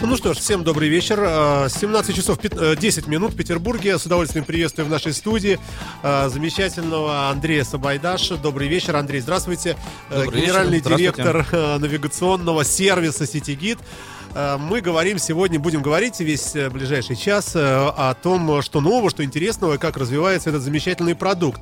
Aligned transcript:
Ну 0.00 0.16
что 0.16 0.32
ж, 0.32 0.38
всем 0.38 0.62
добрый 0.64 0.88
вечер. 0.88 1.18
А, 1.20 1.68
17 1.68 2.14
часов 2.14 2.38
пят- 2.38 2.56
э, 2.56 2.76
10 2.76 3.08
минут 3.08 3.32
в 3.32 3.36
Петербурге. 3.36 3.98
С 3.98 4.06
удовольствием 4.06 4.44
приветствую 4.44 4.86
в 4.86 4.90
нашей 4.90 5.12
студии 5.12 5.58
а, 6.02 6.28
замечательного 6.28 7.28
Андрея 7.30 7.64
Сабайдаша. 7.64 8.36
Добрый 8.36 8.68
вечер, 8.68 8.96
Андрей, 8.96 9.20
здравствуйте. 9.20 9.76
Э, 10.10 10.24
Добрый 10.24 10.40
Генеральный 10.42 10.78
вечер, 10.78 10.96
директор 10.96 11.46
э, 11.50 11.78
навигационного 11.78 12.64
сервиса 12.64 13.26
«Ситигид». 13.26 13.78
Э, 14.34 14.56
Мы 14.58 14.80
говорим 14.80 15.18
сегодня, 15.18 15.58
будем 15.58 15.82
говорить 15.82 16.20
весь 16.20 16.54
э, 16.54 16.70
ближайший 16.70 17.16
час 17.16 17.54
э, 17.54 17.60
о 17.60 18.14
том, 18.14 18.62
что 18.62 18.80
нового, 18.80 19.10
что 19.10 19.24
интересного, 19.24 19.74
и 19.74 19.78
как 19.78 19.96
развивается 19.96 20.50
этот 20.50 20.62
замечательный 20.62 21.14
продукт. 21.14 21.60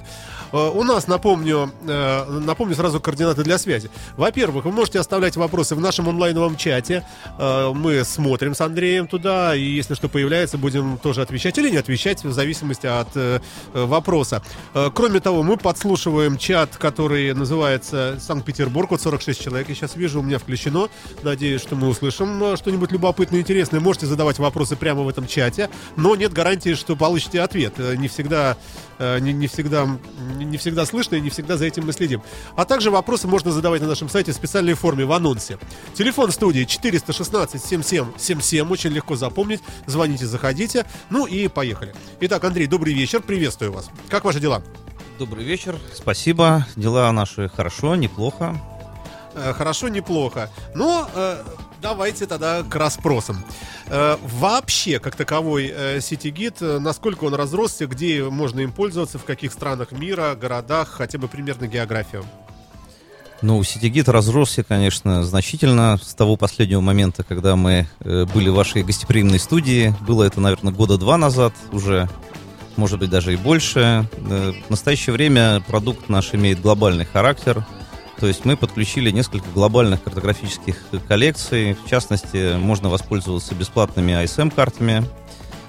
У 0.52 0.84
нас, 0.84 1.08
напомню, 1.08 1.72
напомню 1.82 2.76
сразу 2.76 3.00
координаты 3.00 3.42
для 3.42 3.58
связи. 3.58 3.90
Во-первых, 4.16 4.64
вы 4.64 4.70
можете 4.70 5.00
оставлять 5.00 5.36
вопросы 5.36 5.74
в 5.74 5.80
нашем 5.80 6.08
онлайновом 6.08 6.56
чате. 6.56 7.04
Мы 7.36 8.04
смотрим 8.04 8.54
с 8.54 8.60
Андреем 8.60 9.08
туда, 9.08 9.56
и 9.56 9.62
если 9.62 9.94
что 9.94 10.08
появляется, 10.08 10.56
будем 10.56 10.98
тоже 10.98 11.22
отвечать 11.22 11.58
или 11.58 11.68
не 11.68 11.78
отвечать, 11.78 12.22
в 12.22 12.32
зависимости 12.32 12.86
от 12.86 13.08
вопроса. 13.74 14.40
Кроме 14.94 15.18
того, 15.18 15.42
мы 15.42 15.56
подслушиваем 15.56 16.38
чат, 16.38 16.76
который 16.76 17.34
называется 17.34 18.16
Санкт-Петербург. 18.20 18.92
Вот 18.92 19.00
46 19.02 19.42
человек 19.42 19.68
я 19.68 19.74
сейчас 19.74 19.96
вижу, 19.96 20.20
у 20.20 20.22
меня 20.22 20.38
включено. 20.38 20.88
Надеюсь, 21.24 21.60
что 21.60 21.74
мы 21.74 21.88
услышим 21.88 22.55
что-нибудь 22.56 22.92
любопытное 22.92 23.38
и 23.38 23.42
интересное. 23.42 23.80
Можете 23.80 24.06
задавать 24.06 24.38
вопросы 24.38 24.76
прямо 24.76 25.02
в 25.02 25.08
этом 25.08 25.26
чате, 25.26 25.70
но 25.96 26.14
нет 26.16 26.32
гарантии, 26.32 26.74
что 26.74 26.96
получите 26.96 27.40
ответ. 27.40 27.74
Э, 27.78 27.94
Не 27.96 28.08
всегда, 28.08 28.56
э, 28.98 29.18
не, 29.20 29.32
не 29.32 29.46
всегда, 29.46 29.88
не 30.38 30.56
всегда 30.58 30.86
слышно 30.86 31.16
и 31.16 31.20
не 31.20 31.30
всегда 31.30 31.56
за 31.56 31.66
этим 31.66 31.86
мы 31.86 31.92
следим. 31.92 32.22
А 32.56 32.64
также 32.64 32.90
вопросы 32.90 33.26
можно 33.28 33.50
задавать 33.52 33.82
на 33.82 33.88
нашем 33.88 34.08
сайте 34.08 34.32
в 34.32 34.34
специальной 34.34 34.74
форме 34.74 35.04
в 35.04 35.12
анонсе. 35.12 35.58
Телефон 35.94 36.30
студии 36.32 36.64
416 36.64 37.62
77 37.62 38.06
77, 38.18 38.70
очень 38.70 38.90
легко 38.90 39.16
запомнить. 39.16 39.60
Звоните, 39.86 40.26
заходите. 40.26 40.84
Ну 41.10 41.26
и 41.26 41.48
поехали. 41.48 41.94
Итак, 42.20 42.44
Андрей, 42.44 42.66
добрый 42.66 42.94
вечер, 42.94 43.20
приветствую 43.20 43.72
вас. 43.72 43.88
Как 44.08 44.24
ваши 44.24 44.40
дела? 44.40 44.62
Добрый 45.18 45.44
вечер, 45.44 45.76
спасибо. 45.94 46.66
Дела 46.76 47.10
наши 47.12 47.48
хорошо, 47.48 47.96
неплохо. 47.96 48.60
Э, 49.34 49.52
Хорошо, 49.52 49.88
неплохо. 49.88 50.50
Но 50.74 51.08
э, 51.14 51.42
давайте 51.80 52.26
тогда 52.26 52.62
к 52.62 52.74
расспросам. 52.74 53.44
Э, 53.86 54.16
вообще, 54.22 54.98
как 54.98 55.16
таковой 55.16 55.72
э, 55.74 56.00
сетигид, 56.00 56.56
э, 56.60 56.78
насколько 56.78 57.24
он 57.24 57.34
разросся, 57.34 57.86
где 57.86 58.24
можно 58.24 58.60
им 58.60 58.72
пользоваться, 58.72 59.18
в 59.18 59.24
каких 59.24 59.52
странах 59.52 59.92
мира, 59.92 60.34
городах, 60.34 60.88
хотя 60.88 61.18
бы 61.18 61.28
примерно 61.28 61.66
географию? 61.66 62.24
Ну, 63.42 63.62
Ситигит 63.62 64.08
разросся, 64.08 64.64
конечно, 64.64 65.22
значительно 65.22 65.98
с 66.02 66.14
того 66.14 66.36
последнего 66.36 66.80
момента, 66.80 67.22
когда 67.22 67.54
мы 67.54 67.86
были 68.00 68.48
в 68.48 68.54
вашей 68.54 68.82
гостеприимной 68.82 69.38
студии. 69.38 69.94
Было 70.00 70.24
это, 70.24 70.40
наверное, 70.40 70.72
года 70.72 70.96
два 70.96 71.18
назад 71.18 71.52
уже, 71.70 72.08
может 72.76 72.98
быть, 72.98 73.10
даже 73.10 73.34
и 73.34 73.36
больше. 73.36 74.08
В 74.16 74.70
настоящее 74.70 75.12
время 75.12 75.62
продукт 75.66 76.08
наш 76.08 76.32
имеет 76.32 76.62
глобальный 76.62 77.04
характер. 77.04 77.62
То 78.18 78.26
есть 78.26 78.44
мы 78.44 78.56
подключили 78.56 79.10
несколько 79.10 79.46
глобальных 79.50 80.02
картографических 80.02 80.82
коллекций. 81.06 81.74
В 81.74 81.88
частности, 81.88 82.56
можно 82.56 82.88
воспользоваться 82.88 83.54
бесплатными 83.54 84.12
ISM-картами, 84.12 85.04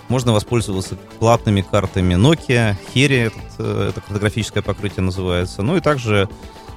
можно 0.08 0.32
воспользоваться 0.32 0.96
платными 1.20 1.62
картами 1.62 2.14
Nokia, 2.14 2.76
Heri, 2.94 3.28
этот, 3.28 3.42
э, 3.60 3.90
это 3.90 4.00
картографическое 4.00 4.64
покрытие 4.64 5.04
называется. 5.04 5.62
Ну 5.62 5.76
и 5.76 5.82
также 5.82 6.30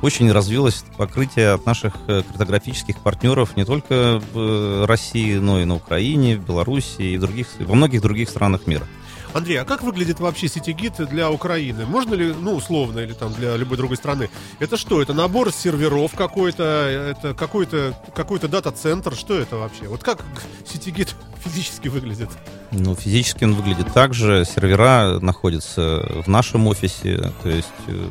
очень 0.03 0.33
развилось 0.33 0.85
покрытие 0.97 1.53
от 1.53 1.67
наших 1.67 1.95
э, 2.09 2.23
картографических 2.27 2.99
партнеров 2.99 3.57
не 3.57 3.65
только 3.65 4.21
в 4.33 4.39
э, 4.39 4.85
России, 4.87 5.37
но 5.37 5.61
и 5.61 5.65
на 5.65 5.77
Украине, 5.77 6.37
в 6.37 6.45
Беларуси 6.45 7.03
и 7.03 7.19
других, 7.19 7.47
во 7.61 7.75
многих 7.75 8.03
других 8.03 8.29
странах 8.29 8.67
мира. 8.67 8.87
Андрей, 9.33 9.57
а 9.57 9.65
как 9.65 9.83
выглядит 9.83 10.21
вообще 10.21 10.49
сетигид 10.49 10.95
для 11.09 11.31
Украины? 11.31 11.87
Можно 11.87 12.15
ли, 12.15 12.33
ну, 12.33 12.57
условно, 12.57 13.01
или 13.01 13.13
там 13.13 13.33
для 13.33 13.57
любой 13.57 13.77
другой 13.77 13.97
страны? 13.97 14.31
Это 14.59 14.77
что? 14.77 15.01
Это 15.01 15.15
набор 15.15 15.53
серверов 15.53 16.15
какой-то? 16.15 16.63
Это 16.65 17.35
какой-то 17.35 17.95
какой-то 18.15 18.49
дата-центр? 18.49 19.15
Что 19.15 19.39
это 19.39 19.57
вообще? 19.57 19.87
Вот 19.89 20.03
как 20.03 20.25
сетигид 20.67 21.15
физически 21.45 21.89
выглядит? 21.89 22.31
Ну, 22.73 22.95
физически 22.95 23.45
он 23.45 23.55
выглядит 23.55 23.93
так 23.93 24.15
же. 24.15 24.45
Сервера 24.45 25.19
находятся 25.21 26.23
в 26.25 26.29
нашем 26.29 26.67
офисе, 26.67 27.33
то 27.43 27.49
есть 27.49 27.69
э, 27.89 28.09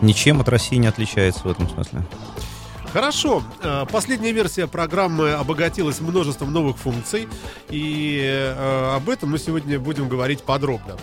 ничем 0.00 0.40
от 0.40 0.48
России 0.48 0.76
не 0.76 0.86
отличается 0.86 1.40
в 1.44 1.50
этом 1.50 1.68
смысле. 1.68 2.02
Хорошо. 2.92 3.44
Э, 3.62 3.86
Последняя 3.90 4.32
версия 4.32 4.66
программы 4.66 5.32
обогатилась 5.32 6.00
множеством 6.00 6.52
новых 6.52 6.76
функций, 6.76 7.28
и 7.68 8.20
э, 8.20 8.94
об 8.96 9.08
этом 9.08 9.30
мы 9.30 9.38
сегодня 9.38 9.78
будем 9.78 10.08
говорить 10.08 10.42
подробно. 10.42 10.96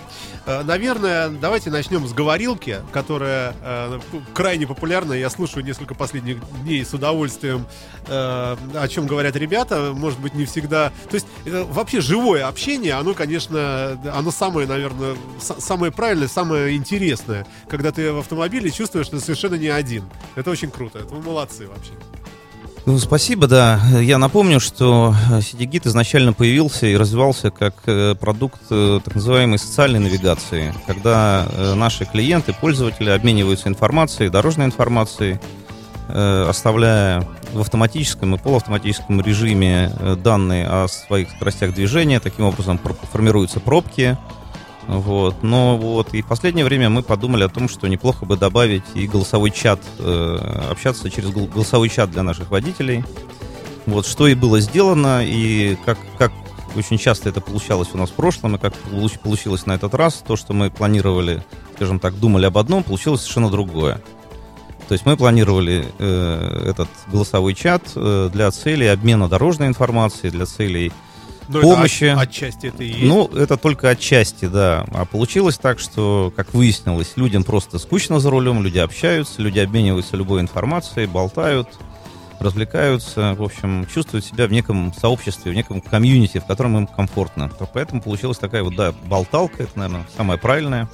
Э, 0.45 0.63
Наверное, 0.63 1.29
давайте 1.29 1.69
начнем 1.69 2.05
с 2.05 2.11
говорилки, 2.11 2.81
которая 2.91 3.55
крайне 4.33 4.67
популярна. 4.67 5.13
Я 5.13 5.29
слушаю 5.29 5.63
несколько 5.63 5.95
последних 5.95 6.39
дней 6.63 6.83
с 6.83 6.93
удовольствием, 6.93 7.65
о 8.07 8.87
чем 8.89 9.07
говорят 9.07 9.35
ребята. 9.35 9.93
Может 9.93 10.19
быть, 10.19 10.33
не 10.33 10.45
всегда. 10.45 10.91
То 11.09 11.15
есть, 11.15 11.27
вообще 11.45 12.01
живое 12.01 12.47
общение, 12.47 12.93
оно, 12.93 13.13
конечно, 13.13 13.99
оно 14.13 14.31
самое, 14.31 14.67
наверное, 14.67 15.15
самое 15.39 15.91
правильное, 15.91 16.27
самое 16.27 16.75
интересное, 16.75 17.45
когда 17.69 17.91
ты 17.91 18.11
в 18.11 18.19
автомобиле 18.19 18.71
чувствуешь, 18.71 19.07
что 19.07 19.19
совершенно 19.19 19.55
не 19.55 19.67
один. 19.69 20.03
Это 20.35 20.51
очень 20.51 20.71
круто. 20.71 20.99
Это 20.99 21.13
вы 21.13 21.21
молодцы 21.21 21.67
вообще. 21.77 21.93
Ну, 22.87 22.97
спасибо, 22.99 23.47
да. 23.47 23.81
Я 23.99 24.17
напомню, 24.17 24.61
что 24.61 25.13
Сидигит 25.41 25.85
изначально 25.85 26.31
появился 26.31 26.87
и 26.87 26.95
развивался 26.95 27.51
как 27.51 27.73
э, 27.85 28.15
продукт 28.15 28.61
э, 28.69 29.01
так 29.03 29.13
называемой 29.13 29.59
социальной 29.59 29.99
навигации, 29.99 30.73
когда 30.85 31.45
э, 31.49 31.73
наши 31.73 32.05
клиенты, 32.05 32.53
пользователи 32.53 33.09
обмениваются 33.09 33.67
информацией, 33.67 34.29
дорожной 34.29 34.67
информацией, 34.67 35.37
э, 36.07 36.45
оставляя 36.47 37.27
в 37.51 37.59
автоматическом 37.59 38.35
и 38.35 38.37
полуавтоматическом 38.37 39.19
режиме 39.19 39.91
э, 39.99 40.15
данные 40.15 40.65
о 40.65 40.87
своих 40.87 41.29
скоростях 41.31 41.73
движения. 41.73 42.21
Таким 42.21 42.45
образом 42.45 42.79
формируются 43.11 43.59
пробки. 43.59 44.17
Вот. 44.87 45.43
Но 45.43 45.77
вот 45.77 46.13
и 46.13 46.21
в 46.21 46.27
последнее 46.27 46.65
время 46.65 46.89
мы 46.89 47.03
подумали 47.03 47.43
о 47.43 47.49
том, 47.49 47.67
что 47.67 47.87
неплохо 47.87 48.25
бы 48.25 48.37
добавить 48.37 48.83
и 48.95 49.05
голосовой 49.05 49.51
чат, 49.51 49.81
э, 49.99 50.67
общаться 50.71 51.09
через 51.09 51.29
гол- 51.29 51.47
голосовой 51.47 51.89
чат 51.89 52.09
для 52.11 52.23
наших 52.23 52.49
водителей. 52.49 53.03
Вот 53.85 54.05
что 54.05 54.27
и 54.27 54.33
было 54.33 54.59
сделано, 54.61 55.25
и 55.25 55.77
как, 55.85 55.97
как 56.17 56.31
очень 56.75 56.97
часто 56.97 57.29
это 57.29 57.41
получалось 57.41 57.89
у 57.93 57.97
нас 57.97 58.09
в 58.09 58.13
прошлом, 58.13 58.55
и 58.55 58.59
как 58.59 58.73
получ- 58.91 59.19
получилось 59.19 59.65
на 59.65 59.73
этот 59.73 59.93
раз, 59.93 60.23
то, 60.25 60.35
что 60.35 60.53
мы 60.53 60.69
планировали, 60.69 61.43
скажем 61.75 61.99
так, 61.99 62.17
думали 62.17 62.45
об 62.45 62.57
одном, 62.57 62.83
получилось 62.83 63.21
совершенно 63.21 63.49
другое. 63.49 64.01
То 64.87 64.93
есть 64.93 65.05
мы 65.05 65.17
планировали 65.17 65.85
э, 65.99 66.69
этот 66.69 66.87
голосовой 67.11 67.55
чат 67.55 67.83
э, 67.95 68.29
для 68.31 68.49
целей 68.51 68.87
обмена 68.87 69.27
дорожной 69.27 69.67
информацией, 69.67 70.31
для 70.31 70.45
целей 70.45 70.93
Но 71.47 71.61
Помощи. 71.61 72.03
Это 72.05 72.21
от- 72.21 72.29
отчасти 72.29 72.67
это 72.67 72.83
и 72.83 72.87
есть. 72.87 73.03
ну, 73.03 73.27
это 73.27 73.57
только 73.57 73.89
отчасти, 73.89 74.45
да. 74.45 74.85
А 74.93 75.05
получилось 75.05 75.57
так, 75.57 75.79
что, 75.79 76.31
как 76.35 76.53
выяснилось, 76.53 77.13
людям 77.15 77.43
просто 77.43 77.79
скучно 77.79 78.19
за 78.19 78.29
рулем, 78.29 78.61
люди 78.63 78.79
общаются, 78.79 79.41
люди 79.41 79.59
обмениваются 79.59 80.17
любой 80.17 80.41
информацией, 80.41 81.05
болтают, 81.07 81.67
развлекаются, 82.39 83.33
в 83.37 83.43
общем, 83.43 83.87
чувствуют 83.93 84.25
себя 84.25 84.47
в 84.47 84.51
неком 84.51 84.93
сообществе, 84.93 85.51
в 85.51 85.55
неком 85.55 85.81
комьюнити, 85.81 86.39
в 86.39 86.45
котором 86.45 86.77
им 86.77 86.87
комфортно. 86.87 87.49
То 87.49 87.67
Поэтому 87.73 88.01
получилась 88.01 88.37
такая 88.37 88.63
вот, 88.63 88.75
да, 88.75 88.91
болталка, 89.05 89.63
это, 89.63 89.71
наверное, 89.79 90.05
самая 90.15 90.37
правильная 90.37 90.87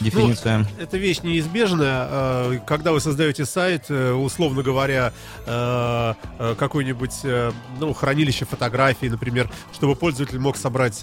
дефиниция. 0.00 0.66
Это 0.78 0.96
вещь 0.96 1.20
неизбежная. 1.22 2.06
Э, 2.10 2.58
Когда 2.66 2.92
вы 2.92 3.00
создаете 3.00 3.44
сайт, 3.44 3.86
э, 3.88 4.12
условно 4.12 4.62
говоря, 4.62 5.12
э, 5.46 6.14
э, 6.38 6.54
какое-нибудь 6.58 7.12
ну, 7.78 7.92
хранилище 7.94 8.44
фотографий, 8.44 9.08
например, 9.08 9.50
чтобы 9.72 9.94
пользователь 9.94 10.38
мог 10.38 10.56
собрать, 10.56 11.02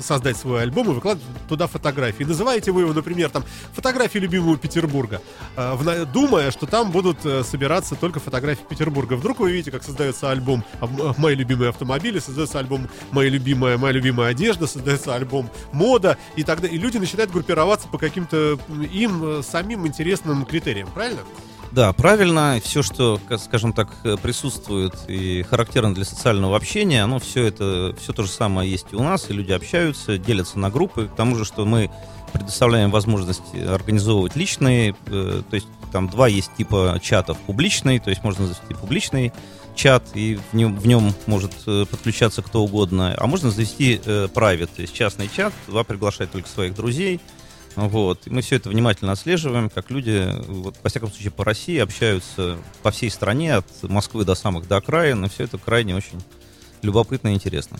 создать 0.00 0.36
свой 0.36 0.62
альбом 0.62 0.90
и 0.90 0.94
выкладывать 0.94 1.26
туда 1.48 1.66
фотографии. 1.66 2.24
Называете 2.24 2.72
вы 2.72 2.82
его, 2.82 2.92
например, 2.92 3.30
там 3.30 3.44
фотографии 3.72 4.18
любимого 4.18 4.56
Петербурга, 4.56 5.20
на- 5.56 6.04
думая, 6.04 6.50
что 6.50 6.66
там 6.66 6.90
будут 6.90 7.18
собираться 7.46 7.94
только 7.94 8.20
фотографии 8.20 8.64
Петербурга. 8.68 9.14
Вдруг 9.14 9.40
вы 9.40 9.52
видите, 9.52 9.70
как 9.70 9.82
создается 9.82 10.30
альбом 10.30 10.64
об- 10.80 11.18
«Мои 11.18 11.34
любимые 11.34 11.70
автомобили», 11.70 12.18
создается 12.18 12.58
альбом 12.58 12.88
«Моя 13.10 13.30
любимая, 13.30 13.78
моя 13.78 13.92
любимая 13.92 14.30
одежда», 14.30 14.66
создается 14.66 15.14
альбом 15.14 15.50
«Мода», 15.72 16.16
и 16.36 16.42
тогда 16.44 16.68
и 16.68 16.76
люди 16.78 16.98
начинают 16.98 17.30
группироваться 17.30 17.88
по 17.88 17.98
каким-то 18.20 18.58
им 18.92 19.24
э, 19.24 19.42
самим 19.42 19.86
интересным 19.86 20.44
критериям, 20.44 20.88
правильно? 20.92 21.20
Да, 21.70 21.92
правильно. 21.92 22.60
Все, 22.64 22.82
что, 22.82 23.20
скажем 23.38 23.72
так, 23.72 23.88
присутствует 24.22 24.94
и 25.06 25.42
характерно 25.42 25.94
для 25.94 26.04
социального 26.04 26.56
общения, 26.56 27.02
оно 27.02 27.18
все 27.18 27.44
это, 27.44 27.94
все 28.00 28.12
то 28.12 28.22
же 28.22 28.30
самое 28.30 28.70
есть 28.70 28.86
и 28.92 28.96
у 28.96 29.02
нас, 29.02 29.28
и 29.28 29.34
люди 29.34 29.52
общаются, 29.52 30.16
делятся 30.16 30.58
на 30.58 30.70
группы. 30.70 31.08
К 31.08 31.14
тому 31.14 31.36
же, 31.36 31.44
что 31.44 31.66
мы 31.66 31.90
предоставляем 32.32 32.90
возможность 32.90 33.54
организовывать 33.54 34.34
личные, 34.36 34.94
э, 35.06 35.42
то 35.48 35.54
есть 35.54 35.68
там 35.92 36.08
два 36.08 36.28
есть 36.28 36.50
типа 36.56 36.98
чатов. 37.02 37.38
Публичный, 37.46 37.98
то 37.98 38.10
есть 38.10 38.22
можно 38.22 38.46
завести 38.46 38.74
публичный 38.74 39.32
чат, 39.74 40.04
и 40.14 40.38
в 40.52 40.56
нем, 40.56 40.76
в 40.76 40.86
нем 40.86 41.14
может 41.26 41.52
э, 41.66 41.86
подключаться 41.88 42.42
кто 42.42 42.62
угодно. 42.62 43.14
А 43.16 43.26
можно 43.26 43.50
завести 43.50 44.00
э, 44.04 44.28
private, 44.32 44.70
то 44.74 44.82
есть 44.82 44.92
частный 44.92 45.30
чат, 45.34 45.52
два 45.66 45.84
приглашать 45.84 46.30
только 46.30 46.48
своих 46.48 46.74
друзей. 46.74 47.20
Вот. 47.86 48.26
И 48.26 48.30
мы 48.30 48.42
все 48.42 48.56
это 48.56 48.70
внимательно 48.70 49.12
отслеживаем, 49.12 49.70
как 49.70 49.90
люди, 49.90 50.28
вот, 50.48 50.74
во 50.82 50.90
всяком 50.90 51.10
случае, 51.10 51.30
по 51.30 51.44
России 51.44 51.78
общаются 51.78 52.58
по 52.82 52.90
всей 52.90 53.08
стране, 53.08 53.54
от 53.54 53.66
Москвы 53.84 54.24
до 54.24 54.34
самых 54.34 54.66
до 54.66 54.78
окраин, 54.78 55.24
и 55.24 55.28
все 55.28 55.44
это 55.44 55.58
крайне 55.58 55.94
очень 55.94 56.20
любопытно 56.82 57.28
и 57.28 57.34
интересно. 57.34 57.78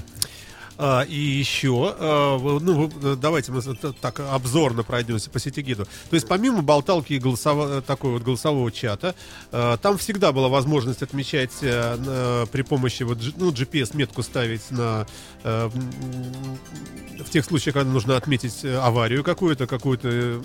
А, 0.78 1.02
и 1.02 1.16
еще, 1.16 1.94
а, 1.98 2.38
ну, 2.38 2.88
давайте 3.16 3.50
мы 3.50 3.60
так 4.00 4.20
обзорно 4.20 4.84
пройдемся 4.84 5.28
по 5.28 5.40
сети 5.40 5.60
гиду. 5.60 5.84
То 6.08 6.14
есть 6.14 6.28
помимо 6.28 6.62
болталки 6.62 7.14
и 7.14 7.18
голосово, 7.18 7.82
такой 7.82 8.12
вот 8.12 8.22
голосового 8.22 8.70
чата, 8.70 9.16
а, 9.50 9.76
там 9.76 9.98
всегда 9.98 10.30
была 10.30 10.48
возможность 10.48 11.02
отмечать 11.02 11.58
а, 11.62 12.46
при 12.46 12.62
помощи 12.62 13.02
вот, 13.02 13.18
ну, 13.36 13.50
GPS-метку 13.50 14.22
ставить 14.22 14.70
на 14.70 15.06
а, 15.42 15.68
в 15.68 17.30
тех 17.30 17.44
случаях, 17.44 17.74
когда 17.74 17.90
нужно 17.90 18.16
отметить 18.16 18.64
аварию 18.64 19.24
какую-то, 19.24 19.66
какую-то 19.66 20.40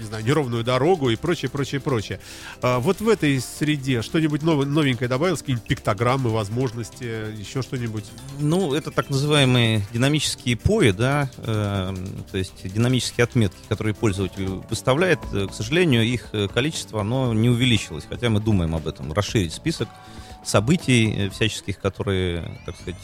не 0.00 0.06
знаю, 0.06 0.24
неровную 0.24 0.64
дорогу 0.64 1.10
и 1.10 1.16
прочее, 1.16 1.50
прочее, 1.50 1.80
прочее. 1.80 2.20
А, 2.62 2.78
вот 2.78 3.00
в 3.00 3.08
этой 3.08 3.40
среде 3.40 4.02
что-нибудь 4.02 4.42
нов, 4.42 4.66
новенькое 4.66 5.08
добавилось, 5.08 5.40
какие-нибудь 5.40 5.68
пиктограммы, 5.68 6.30
возможности, 6.30 7.38
еще 7.38 7.62
что-нибудь? 7.62 8.04
Ну, 8.38 8.74
это 8.74 8.90
так 8.90 9.10
называемые 9.10 9.86
динамические 9.92 10.56
пои, 10.56 10.90
да, 10.92 11.30
э, 11.38 11.94
то 12.30 12.38
есть 12.38 12.72
динамические 12.72 13.24
отметки, 13.24 13.58
которые 13.68 13.94
пользователь 13.94 14.46
выставляет. 14.68 15.20
Э, 15.32 15.46
к 15.46 15.54
сожалению, 15.54 16.04
их 16.04 16.28
э, 16.32 16.48
количество, 16.48 17.00
оно 17.02 17.34
не 17.34 17.48
увеличилось, 17.48 18.04
хотя 18.08 18.30
мы 18.30 18.40
думаем 18.40 18.74
об 18.74 18.86
этом, 18.86 19.12
расширить 19.12 19.52
список 19.52 19.88
событий 20.44 21.28
всяческих, 21.34 21.78
которые, 21.78 22.58
так 22.64 22.74
сказать, 22.74 22.96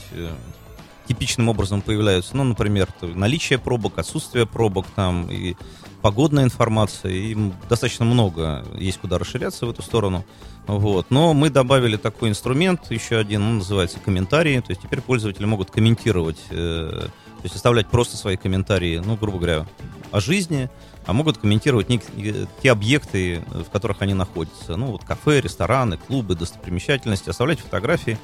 типичным 1.06 1.48
образом 1.48 1.82
появляются. 1.82 2.36
Ну, 2.36 2.44
например, 2.44 2.88
наличие 3.00 3.58
пробок, 3.58 3.98
отсутствие 3.98 4.46
пробок 4.46 4.86
там 4.94 5.30
и 5.30 5.56
погодная 6.02 6.44
информация, 6.44 7.12
и 7.12 7.36
достаточно 7.68 8.04
много 8.04 8.64
есть 8.78 8.98
куда 8.98 9.18
расширяться 9.18 9.66
в 9.66 9.70
эту 9.70 9.82
сторону. 9.82 10.24
Вот. 10.66 11.06
Но 11.10 11.32
мы 11.32 11.50
добавили 11.50 11.96
такой 11.96 12.28
инструмент, 12.28 12.90
еще 12.90 13.16
один, 13.18 13.42
он 13.42 13.58
называется 13.58 13.98
комментарии. 14.00 14.60
То 14.60 14.70
есть 14.70 14.82
теперь 14.82 15.00
пользователи 15.00 15.44
могут 15.44 15.70
комментировать, 15.70 16.38
э, 16.50 17.08
то 17.08 17.42
есть 17.42 17.54
оставлять 17.54 17.86
просто 17.88 18.16
свои 18.16 18.36
комментарии, 18.36 19.00
ну, 19.04 19.16
грубо 19.16 19.38
говоря, 19.38 19.66
о 20.10 20.20
жизни, 20.20 20.68
а 21.06 21.12
могут 21.12 21.38
комментировать 21.38 21.88
не, 21.88 22.00
те 22.62 22.72
объекты, 22.72 23.42
в 23.48 23.70
которых 23.70 24.02
они 24.02 24.14
находятся. 24.14 24.76
Ну, 24.76 24.86
вот 24.86 25.04
кафе, 25.04 25.40
рестораны, 25.40 25.98
клубы, 25.98 26.34
достопримечательности, 26.34 27.30
оставлять 27.30 27.60
фотографии 27.60 28.18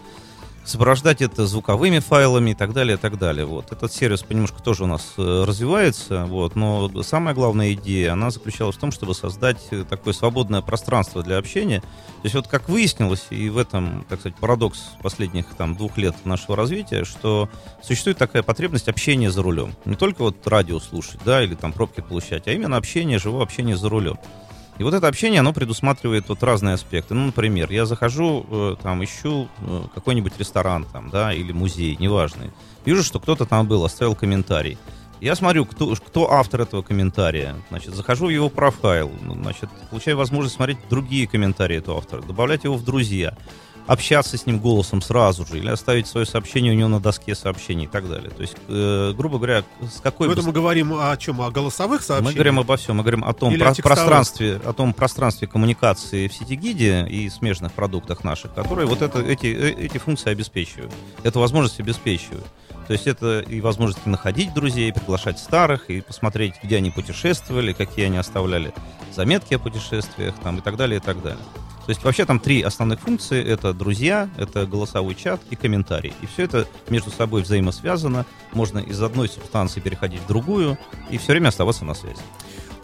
сопровождать 0.65 1.23
это 1.23 1.47
звуковыми 1.47 1.99
файлами 1.99 2.51
и 2.51 2.55
так 2.55 2.73
далее, 2.73 2.97
и 2.97 2.99
так 2.99 3.19
далее. 3.19 3.45
Вот. 3.45 3.73
Этот 3.73 3.93
сервис 3.93 4.23
понемножку 4.23 4.63
тоже 4.63 4.85
у 4.85 4.87
нас 4.87 5.15
э, 5.17 5.45
развивается, 5.47 6.27
вот, 6.27 6.57
но 6.57 6.91
самая 7.03 7.35
главная 7.35 7.73
идея, 7.73 8.13
она 8.13 8.31
заключалась 8.31 8.77
в 8.77 8.81
том, 8.81 8.93
чтобы 8.93 9.15
создать 9.15 9.61
э, 9.71 9.85
такое 9.89 10.15
свободное 10.15 10.63
пространство 10.63 11.23
для 11.23 11.39
общения. 11.39 11.81
То 11.81 12.25
есть 12.25 12.35
вот 12.35 12.47
как 12.47 12.69
выяснилось, 12.69 13.27
и 13.31 13.49
в 13.49 13.59
этом, 13.59 14.07
так 14.09 14.21
сказать, 14.21 14.39
парадокс 14.39 14.79
последних 15.03 15.47
там, 15.57 15.75
двух 15.75 15.99
лет 15.99 16.15
нашего 16.25 16.57
развития, 16.57 17.05
что 17.05 17.49
существует 17.83 18.19
такая 18.19 18.43
потребность 18.43 18.89
общения 18.89 19.31
за 19.31 19.43
рулем. 19.43 19.75
Не 19.85 19.97
только 19.97 20.23
вот 20.23 20.47
радио 20.47 20.79
слушать, 20.79 21.21
да, 21.25 21.43
или 21.43 21.55
там 21.55 21.73
пробки 21.73 22.01
получать, 22.01 22.47
а 22.47 22.53
именно 22.53 22.77
общение, 22.77 23.19
живое 23.19 23.43
общение 23.43 23.77
за 23.77 23.89
рулем. 23.89 24.19
И 24.83 24.85
вот 24.85 24.95
это 24.95 25.07
общение, 25.07 25.39
оно 25.39 25.53
предусматривает 25.53 26.29
вот 26.29 26.43
разные 26.43 26.75
аспекты. 26.75 27.15
Ну, 27.15 27.27
например, 27.27 27.71
я 27.71 27.87
захожу, 27.87 28.45
э, 28.51 28.75
там, 28.83 29.05
ищу 29.05 29.49
э, 29.61 29.83
какой-нибудь 29.95 30.37
ресторан, 30.41 30.87
там, 30.93 31.09
да, 31.09 31.33
или 31.33 31.53
музей, 31.53 31.97
неважно. 32.01 32.47
Вижу, 32.85 33.05
что 33.05 33.21
кто-то 33.21 33.47
там 33.47 33.69
был, 33.69 33.85
оставил 33.85 34.17
комментарий. 34.17 34.79
Я 35.21 35.37
смотрю, 35.37 35.67
кто, 35.67 35.95
кто 35.95 36.33
автор 36.33 36.63
этого 36.63 36.83
комментария. 36.83 37.55
Значит, 37.69 37.95
захожу 37.95 38.27
в 38.27 38.31
его 38.31 38.49
профайл. 38.49 39.13
Значит, 39.23 39.71
получаю 39.89 40.17
возможность 40.17 40.57
смотреть 40.57 40.79
другие 40.91 41.29
комментарии 41.29 41.77
этого 41.77 41.99
автора, 41.99 42.21
добавлять 42.21 42.65
его 42.65 42.77
в 42.77 42.83
друзья 42.83 43.39
общаться 43.87 44.37
с 44.37 44.47
ним 44.47 44.59
голосом 44.59 45.03
сразу 45.03 45.45
же, 45.47 45.59
или 45.59 45.69
оставить 45.69 46.07
свое 46.07 46.27
сообщение 46.27 46.73
у 46.73 46.77
него 46.77 46.89
на 46.89 47.01
доске 47.01 47.35
сообщений 47.35 47.85
и 47.85 47.89
так 47.89 48.09
далее. 48.09 48.31
То 48.31 48.43
есть, 48.43 48.57
э, 48.69 49.13
грубо 49.17 49.39
говоря, 49.39 49.65
с 49.81 50.01
какой... 50.01 50.29
Ну, 50.29 50.35
это 50.35 50.43
мы 50.43 50.53
говорим 50.53 50.95
о 50.95 51.17
чем? 51.17 51.41
О 51.41 51.51
голосовых 51.51 52.03
сообщениях? 52.03 52.33
Мы 52.33 52.35
говорим 52.35 52.59
обо 52.59 52.77
всем. 52.77 52.97
Мы 52.97 53.03
говорим 53.03 53.25
о 53.25 53.33
том 53.33 53.59
про- 53.59 53.75
пространстве, 53.75 54.61
о 54.65 54.73
том 54.73 54.93
пространстве 54.95 55.49
коммуникации 55.49 56.29
в 56.29 56.35
сети 56.35 56.55
гиде 56.55 57.07
и 57.09 57.29
смежных 57.29 57.73
продуктах 57.73 58.25
наших, 58.25 58.55
которые 58.55 58.87
вот 58.87 59.03
это, 59.03 59.21
эти, 59.21 59.47
э, 59.47 59.71
эти 59.73 59.99
функции 59.99 60.31
обеспечивают. 60.31 60.93
Эту 61.23 61.41
возможность 61.41 61.81
обеспечивают. 61.81 62.47
То 62.87 62.95
есть 62.95 63.07
это 63.07 63.41
и 63.41 63.61
возможность 63.61 64.07
находить 64.07 64.53
друзей, 64.55 64.93
приглашать 64.93 65.39
старых, 65.39 65.89
и 65.89 66.01
посмотреть, 66.01 66.55
где 66.63 66.77
они 66.77 66.91
путешествовали, 66.91 67.73
какие 67.73 68.07
они 68.07 68.19
оставляли 68.19 68.75
заметки 69.13 69.55
о 69.55 69.59
путешествиях 69.59 70.35
там, 70.43 70.59
и 70.59 70.61
так 70.61 70.77
далее, 70.77 70.99
и 70.99 71.03
так 71.03 71.23
далее. 71.23 71.43
То 71.87 71.91
есть 71.91 72.05
вообще 72.05 72.25
там 72.25 72.39
три 72.39 72.63
основных 72.63 73.01
функции. 73.01 73.45
Это 73.45 73.73
друзья, 73.73 74.29
это 74.37 74.67
голосовой 74.67 75.15
чат 75.15 75.41
и 75.51 75.57
комментарий. 75.57 76.13
И 76.23 76.27
все 76.27 76.45
это 76.45 76.69
между 76.89 77.11
собой 77.11 77.43
взаимосвязано. 77.43 78.25
Можно 78.53 78.79
из 78.79 79.03
одной 79.03 79.29
субстанции 79.29 79.81
переходить 79.81 80.21
в 80.21 80.27
другую 80.27 80.79
и 81.11 81.19
все 81.19 81.33
время 81.33 81.49
оставаться 81.49 81.85
на 81.85 81.95
связи. 81.95 82.21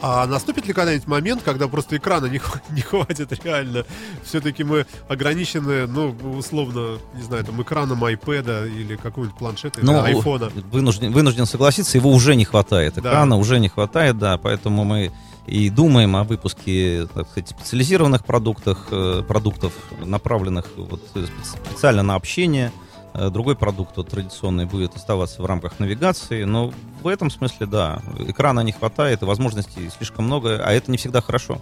А 0.00 0.26
наступит 0.26 0.66
ли 0.66 0.72
когда-нибудь 0.72 1.08
момент, 1.08 1.42
когда 1.42 1.66
просто 1.66 1.96
экрана 1.96 2.26
не, 2.26 2.40
не 2.70 2.82
хватит 2.82 3.32
реально? 3.44 3.84
Все-таки 4.24 4.62
мы 4.62 4.86
ограничены, 5.08 5.86
ну, 5.88 6.16
условно, 6.36 6.98
не 7.14 7.22
знаю, 7.22 7.44
там, 7.44 7.60
экраном 7.60 8.04
iPad 8.04 8.68
или 8.68 8.96
какого-нибудь 8.96 9.36
планшета, 9.36 9.80
ну, 9.82 10.04
или 10.06 10.14
айфона. 10.14 10.50
Вынужден, 10.70 11.12
вынужден 11.12 11.46
согласиться, 11.46 11.98
его 11.98 12.12
уже 12.12 12.36
не 12.36 12.44
хватает. 12.44 12.98
Экрана 12.98 13.32
да. 13.32 13.36
уже 13.36 13.58
не 13.58 13.68
хватает, 13.68 14.18
да, 14.18 14.38
поэтому 14.38 14.84
мы 14.84 15.12
и 15.48 15.70
думаем 15.70 16.14
о 16.16 16.24
выпуске 16.24 17.08
так 17.14 17.28
сказать, 17.28 17.48
специализированных 17.48 18.24
продуктах, 18.24 18.88
э, 18.90 19.22
продуктов, 19.26 19.72
направленных 20.04 20.66
вот, 20.76 21.00
специально 21.42 22.02
на 22.02 22.14
общение. 22.14 22.70
Э, 23.14 23.30
другой 23.30 23.56
продукт 23.56 23.96
вот, 23.96 24.08
традиционный 24.08 24.66
будет 24.66 24.94
оставаться 24.94 25.42
в 25.42 25.46
рамках 25.46 25.78
навигации, 25.80 26.44
но 26.44 26.72
в 27.02 27.08
этом 27.08 27.30
смысле, 27.30 27.66
да, 27.66 28.02
экрана 28.18 28.60
не 28.60 28.72
хватает, 28.72 29.22
возможностей 29.22 29.88
слишком 29.96 30.26
много, 30.26 30.62
а 30.64 30.72
это 30.72 30.90
не 30.90 30.98
всегда 30.98 31.20
хорошо. 31.20 31.60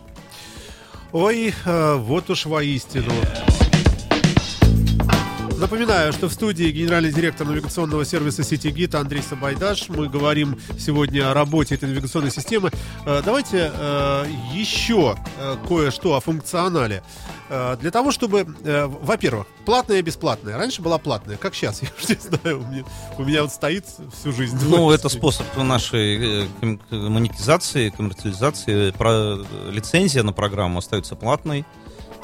Ой, 1.13 1.55
э, 1.65 1.95
вот 1.97 2.29
уж 2.31 2.47
воистину. 2.47 3.13
Напоминаю, 5.59 6.13
что 6.13 6.29
в 6.29 6.33
студии 6.35 6.71
генеральный 6.71 7.11
директор 7.11 7.47
навигационного 7.47 8.05
сервиса 8.05 8.43
CityGit 8.43 8.95
Андрей 8.95 9.23
Сабайдаш. 9.23 9.89
Мы 9.89 10.07
говорим 10.07 10.59
сегодня 10.79 11.31
о 11.31 11.35
работе 11.35 11.77
этой 11.77 11.89
навигационной 11.89 12.31
системы. 12.31 12.71
Э, 13.07 13.23
давайте 13.25 13.73
э, 13.75 14.27
еще 14.53 15.17
э, 15.39 15.57
кое-что 15.67 16.15
о 16.15 16.21
функционале. 16.21 17.03
Для 17.49 17.93
того, 17.93 18.11
чтобы, 18.11 18.45
во-первых, 18.65 19.47
платная 19.65 20.01
и 20.01 20.03
бесплатная. 20.03 20.59
Раньше 20.59 20.83
была 20.83 20.99
платная, 20.99 21.37
как 21.37 21.55
сейчас, 21.55 21.81
я 21.83 21.89
уже 21.97 22.15
не 22.15 22.39
знаю, 22.39 22.61
у 22.61 22.67
меня, 22.67 22.85
у 23.19 23.23
меня 23.23 23.43
вот 23.43 23.53
стоит 23.53 23.85
всю 24.19 24.33
жизнь. 24.33 24.59
Ну, 24.69 24.91
это 24.91 25.09
способ 25.09 25.47
нашей 25.57 26.49
монетизации, 26.91 27.91
коммерциализации. 27.91 28.93
Лицензия 29.71 30.25
на 30.25 30.33
программу 30.33 30.81
остается 30.81 31.15
платной 31.15 31.65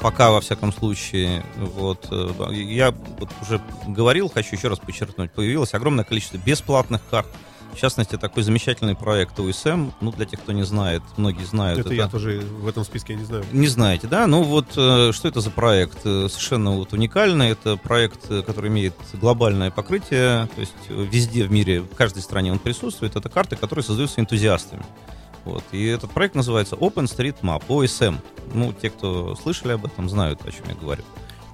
пока, 0.03 0.31
во 0.31 0.41
всяком 0.41 0.73
случае, 0.73 1.43
вот, 1.55 2.07
э, 2.11 2.29
я 2.51 2.91
вот 2.91 3.29
уже 3.41 3.61
говорил, 3.87 4.29
хочу 4.29 4.55
еще 4.57 4.67
раз 4.67 4.77
подчеркнуть, 4.77 5.31
появилось 5.31 5.73
огромное 5.73 6.03
количество 6.03 6.37
бесплатных 6.37 7.01
карт, 7.09 7.27
в 7.73 7.77
частности, 7.77 8.17
такой 8.17 8.43
замечательный 8.43 8.95
проект 8.95 9.39
USM, 9.39 9.93
ну, 10.01 10.11
для 10.11 10.25
тех, 10.25 10.41
кто 10.41 10.51
не 10.51 10.63
знает, 10.63 11.01
многие 11.15 11.45
знают. 11.45 11.79
Это, 11.79 11.89
это 11.89 11.95
я 11.95 12.07
тоже 12.09 12.41
в 12.41 12.67
этом 12.67 12.83
списке 12.83 13.15
не 13.15 13.23
знаю. 13.23 13.45
Не 13.53 13.67
знаете, 13.67 14.07
да? 14.07 14.27
Ну, 14.27 14.43
вот, 14.43 14.67
э, 14.75 15.11
что 15.13 15.27
это 15.29 15.39
за 15.39 15.49
проект? 15.49 15.99
Э, 16.03 16.27
совершенно 16.29 16.71
вот 16.71 16.91
уникальный. 16.91 17.49
Это 17.49 17.77
проект, 17.77 18.27
который 18.27 18.69
имеет 18.69 18.93
глобальное 19.13 19.71
покрытие, 19.71 20.49
то 20.53 20.59
есть 20.59 20.73
везде 20.89 21.45
в 21.45 21.51
мире, 21.51 21.79
в 21.79 21.95
каждой 21.95 22.21
стране 22.21 22.51
он 22.51 22.59
присутствует. 22.59 23.15
Это 23.15 23.29
карты, 23.29 23.55
которые 23.55 23.83
создаются 23.83 24.19
энтузиастами. 24.19 24.83
Вот. 25.45 25.63
И 25.71 25.85
этот 25.85 26.11
проект 26.11 26.35
называется 26.35 26.75
OpenStreetMap, 26.75 27.63
OSM. 27.67 28.17
Ну, 28.53 28.73
те, 28.73 28.89
кто 28.89 29.35
слышали 29.35 29.73
об 29.73 29.85
этом, 29.85 30.09
знают, 30.09 30.45
о 30.45 30.51
чем 30.51 30.67
я 30.67 30.75
говорю. 30.75 31.03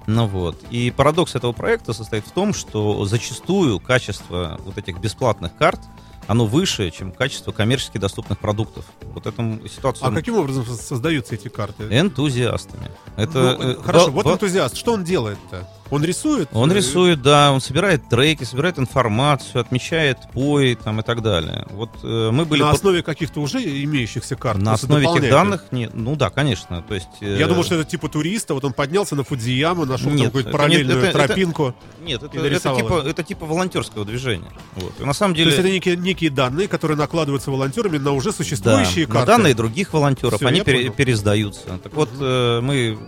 Ну 0.06 0.26
вот. 0.26 0.56
И 0.70 0.90
парадокс 0.90 1.34
этого 1.34 1.52
проекта 1.52 1.92
состоит 1.92 2.26
в 2.26 2.32
том, 2.32 2.52
что 2.52 3.04
зачастую 3.04 3.80
качество 3.80 4.60
вот 4.64 4.78
этих 4.78 4.98
бесплатных 4.98 5.56
карт 5.56 5.80
оно 6.26 6.46
выше, 6.46 6.90
чем 6.90 7.10
качество 7.10 7.50
коммерчески 7.50 7.98
доступных 7.98 8.38
продуктов. 8.38 8.84
Вот 9.02 9.26
эту 9.26 9.66
ситуацию... 9.68 10.06
А 10.08 10.12
каким 10.12 10.36
образом 10.36 10.64
создаются 10.64 11.34
эти 11.34 11.48
карты? 11.48 11.84
Энтузиастами. 11.90 12.88
Это, 13.16 13.56
ну, 13.58 13.70
э, 13.70 13.74
хорошо, 13.82 14.10
вот 14.10 14.26
энтузиаст. 14.26 14.76
Что 14.76 14.92
он 14.92 15.02
делает-то? 15.02 15.68
Он 15.90 16.04
рисует? 16.04 16.48
Он 16.52 16.72
рисует, 16.72 17.22
да, 17.22 17.52
он 17.52 17.60
собирает 17.60 18.08
треки, 18.08 18.44
собирает 18.44 18.78
информацию, 18.78 19.60
отмечает 19.60 20.18
пой 20.32 20.76
там 20.76 21.00
и 21.00 21.02
так 21.02 21.22
далее. 21.22 21.66
Вот 21.70 21.90
э, 22.02 22.30
мы 22.32 22.44
были 22.44 22.62
на 22.62 22.70
основе 22.70 23.02
каких-то 23.02 23.40
уже 23.40 23.58
имеющихся 23.60 24.36
карт. 24.36 24.60
На 24.60 24.74
основе 24.74 25.06
этих 25.06 25.28
данных, 25.28 25.64
не, 25.72 25.88
ну 25.92 26.16
да, 26.16 26.30
конечно, 26.30 26.82
то 26.82 26.94
есть. 26.94 27.08
Э... 27.20 27.36
Я 27.38 27.46
думал, 27.48 27.64
что 27.64 27.74
это 27.74 27.84
типа 27.84 28.08
туриста, 28.08 28.54
вот 28.54 28.64
он 28.64 28.72
поднялся 28.72 29.16
на 29.16 29.24
Фудзияму, 29.24 29.84
нашел 29.84 30.10
нет, 30.10 30.26
какую-то 30.26 30.50
параллельную 30.50 31.02
это, 31.02 31.12
тропинку. 31.12 31.68
Это, 31.68 32.04
нет, 32.06 32.22
это, 32.22 32.38
это 32.38 32.76
типа 32.76 33.02
это 33.06 33.22
типа 33.22 33.46
волонтерского 33.46 34.04
движения. 34.04 34.50
Вот. 34.76 34.92
И 35.00 35.04
на 35.04 35.12
самом 35.12 35.34
деле. 35.34 35.50
То 35.50 35.56
есть 35.56 35.60
это 35.60 35.72
некие, 35.72 35.96
некие 35.96 36.30
данные, 36.30 36.68
которые 36.68 36.96
накладываются 36.96 37.50
волонтерами 37.50 37.98
на 37.98 38.12
уже 38.12 38.32
существующие 38.32 39.06
да, 39.06 39.12
карты. 39.12 39.30
На 39.30 39.36
данные 39.36 39.54
других 39.54 39.92
волонтеров, 39.92 40.36
Все, 40.36 40.46
они 40.46 40.60
пере, 40.60 40.90
пересдаются. 40.90 41.78
Так 41.82 41.92
вот, 41.94 42.10
э, 42.20 42.60
мы, 42.60 42.98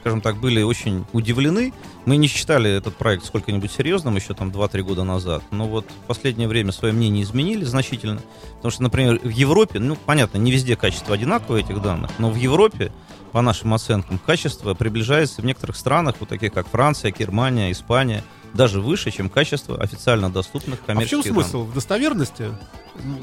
скажем 0.00 0.20
так, 0.20 0.36
были 0.36 0.62
очень 0.62 1.04
удивлены 1.12 1.72
мы 2.04 2.16
не 2.16 2.28
считали 2.28 2.70
этот 2.70 2.96
проект 2.96 3.24
сколько-нибудь 3.24 3.70
серьезным 3.70 4.16
еще 4.16 4.34
там 4.34 4.50
2-3 4.50 4.82
года 4.82 5.04
назад, 5.04 5.42
но 5.50 5.66
вот 5.66 5.86
в 5.86 6.06
последнее 6.06 6.48
время 6.48 6.72
свое 6.72 6.92
мнение 6.92 7.22
изменили 7.22 7.64
значительно, 7.64 8.20
потому 8.56 8.70
что, 8.70 8.82
например, 8.82 9.20
в 9.22 9.28
Европе, 9.28 9.78
ну, 9.78 9.96
понятно, 9.96 10.38
не 10.38 10.50
везде 10.50 10.76
качество 10.76 11.14
одинаковое 11.14 11.60
этих 11.60 11.80
данных, 11.82 12.10
но 12.18 12.30
в 12.30 12.36
Европе, 12.36 12.92
по 13.32 13.42
нашим 13.42 13.74
оценкам, 13.74 14.18
качество 14.18 14.74
приближается 14.74 15.42
в 15.42 15.44
некоторых 15.44 15.76
странах, 15.76 16.16
вот 16.20 16.28
таких 16.28 16.52
как 16.52 16.68
Франция, 16.68 17.12
Германия, 17.12 17.70
Испания, 17.70 18.24
даже 18.54 18.80
выше, 18.80 19.10
чем 19.10 19.28
качество 19.28 19.80
официально 19.80 20.30
доступных 20.30 20.84
коммерческих 20.84 21.18
А 21.18 21.22
в 21.22 21.24
чем 21.24 21.34
смысл? 21.34 21.52
Данных. 21.52 21.70
В 21.70 21.74
достоверности? 21.74 22.44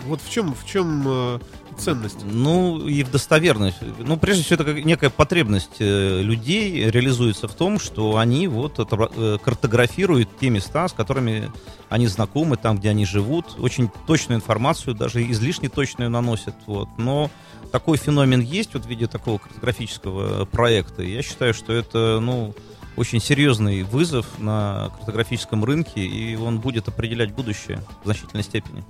Вот 0.05 0.21
в 0.21 0.29
чем, 0.29 0.55
в 0.55 0.65
чем 0.65 1.03
э, 1.05 1.39
ценность? 1.77 2.24
Ну, 2.24 2.88
и 2.88 3.03
в 3.03 3.12
достоверность. 3.12 3.77
Ну, 4.00 4.17
прежде 4.17 4.43
всего, 4.43 4.63
это 4.63 4.74
некая 4.74 5.10
потребность 5.10 5.77
э, 5.79 6.22
людей 6.22 6.89
реализуется 6.89 7.48
в 7.48 7.53
том, 7.53 7.79
что 7.79 8.17
они 8.17 8.48
вот 8.48 8.79
э, 8.79 9.38
картографируют 9.43 10.29
те 10.39 10.50
места, 10.50 10.88
с 10.88 10.93
которыми 10.93 11.51
они 11.89 12.07
знакомы, 12.07 12.57
там, 12.57 12.77
где 12.77 12.89
они 12.89 13.05
живут. 13.05 13.55
Очень 13.60 13.89
точную 14.05 14.38
информацию, 14.38 14.96
даже 14.96 15.24
излишне 15.31 15.69
точную 15.69 16.10
наносят. 16.10 16.55
Вот. 16.65 16.89
Но 16.98 17.29
такой 17.72 17.98
феномен 17.98 18.41
есть 18.41 18.74
вот 18.74 18.86
в 18.86 18.89
виде 18.89 19.07
такого 19.07 19.38
картографического 19.38 20.46
проекта. 20.46 21.03
Я 21.03 21.22
считаю, 21.22 21.53
что 21.53 21.74
это, 21.74 22.19
ну, 22.19 22.53
очень 22.98 23.22
серьезный 23.22 23.84
вызов 23.84 24.25
на 24.39 24.91
картографическом 24.98 25.63
рынке, 25.63 26.01
и 26.01 26.36
он 26.36 26.60
будет 26.60 26.88
определять 26.88 27.31
будущее 27.31 27.81
в 28.01 28.05
значительной 28.05 28.43
степени. 28.43 28.84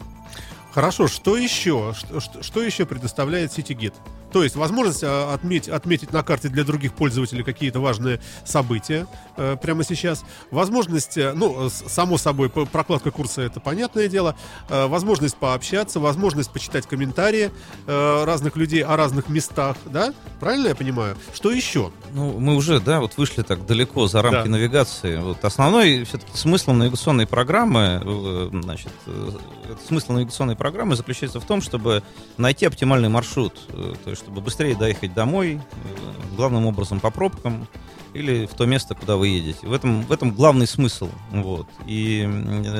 Хорошо, 0.77 1.07
что 1.07 1.35
еще? 1.35 1.95
Что, 1.97 2.43
что 2.43 2.61
еще 2.61 2.85
предоставляет 2.85 3.49
CityGit? 3.49 3.95
То 4.37 4.43
есть 4.43 4.55
возможность 4.55 5.03
а, 5.03 5.33
отметить, 5.33 5.67
отметить 5.67 6.13
на 6.13 6.21
карте 6.21 6.47
для 6.47 6.63
других 6.63 6.93
пользователей 6.93 7.43
какие-то 7.43 7.79
важные 7.79 8.21
события 8.45 9.07
э, 9.35 9.57
прямо 9.59 9.83
сейчас. 9.83 10.23
Возможность, 10.51 11.17
э, 11.17 11.33
ну, 11.33 11.71
само 11.71 12.19
собой, 12.19 12.51
прокладка 12.51 13.09
курса 13.09 13.41
это 13.41 13.59
понятное 13.59 14.07
дело. 14.07 14.35
Э, 14.69 14.85
возможность 14.85 15.37
пообщаться, 15.37 15.99
возможность 15.99 16.51
почитать 16.51 16.85
комментарии 16.85 17.49
э, 17.87 18.23
разных 18.25 18.57
людей 18.57 18.83
о 18.83 18.95
разных 18.95 19.27
местах, 19.29 19.75
да? 19.85 20.13
Правильно 20.39 20.67
я 20.67 20.75
понимаю? 20.75 21.17
Что 21.33 21.49
еще? 21.49 21.91
Ну, 22.13 22.39
мы 22.39 22.55
уже, 22.55 22.79
да, 22.79 22.99
вот 22.99 23.17
вышли 23.17 23.41
так 23.41 23.65
далеко 23.65 24.07
за 24.07 24.21
рамки 24.21 24.45
да. 24.45 24.51
навигации. 24.51 25.17
Вот 25.17 25.43
основной 25.43 26.03
все-таки 26.03 26.37
смысл 26.37 26.73
навигационной 26.73 27.25
программы, 27.25 28.03
э, 28.05 28.49
значит, 28.51 28.91
э, 29.07 29.31
смысл 29.87 30.13
навигационной 30.13 30.55
программы 30.55 30.95
заключается 30.95 31.39
в 31.39 31.45
том, 31.45 31.59
чтобы 31.59 32.03
найти 32.37 32.67
оптимальный 32.67 33.09
маршрут. 33.09 33.55
То 34.03 34.09
есть 34.11 34.26
чтобы 34.27 34.41
быстрее 34.41 34.75
доехать 34.75 35.13
домой, 35.13 35.53
э, 35.55 36.35
главным 36.35 36.65
образом 36.65 36.99
по 36.99 37.09
пробкам, 37.11 37.65
или 38.13 38.45
в 38.45 38.53
то 38.53 38.65
место, 38.65 38.95
куда 38.95 39.15
вы 39.17 39.27
едете. 39.29 39.67
В 39.67 39.73
этом, 39.73 40.01
в 40.03 40.11
этом 40.11 40.31
главный 40.31 40.67
смысл. 40.67 41.09
Вот. 41.31 41.67
И 41.85 42.25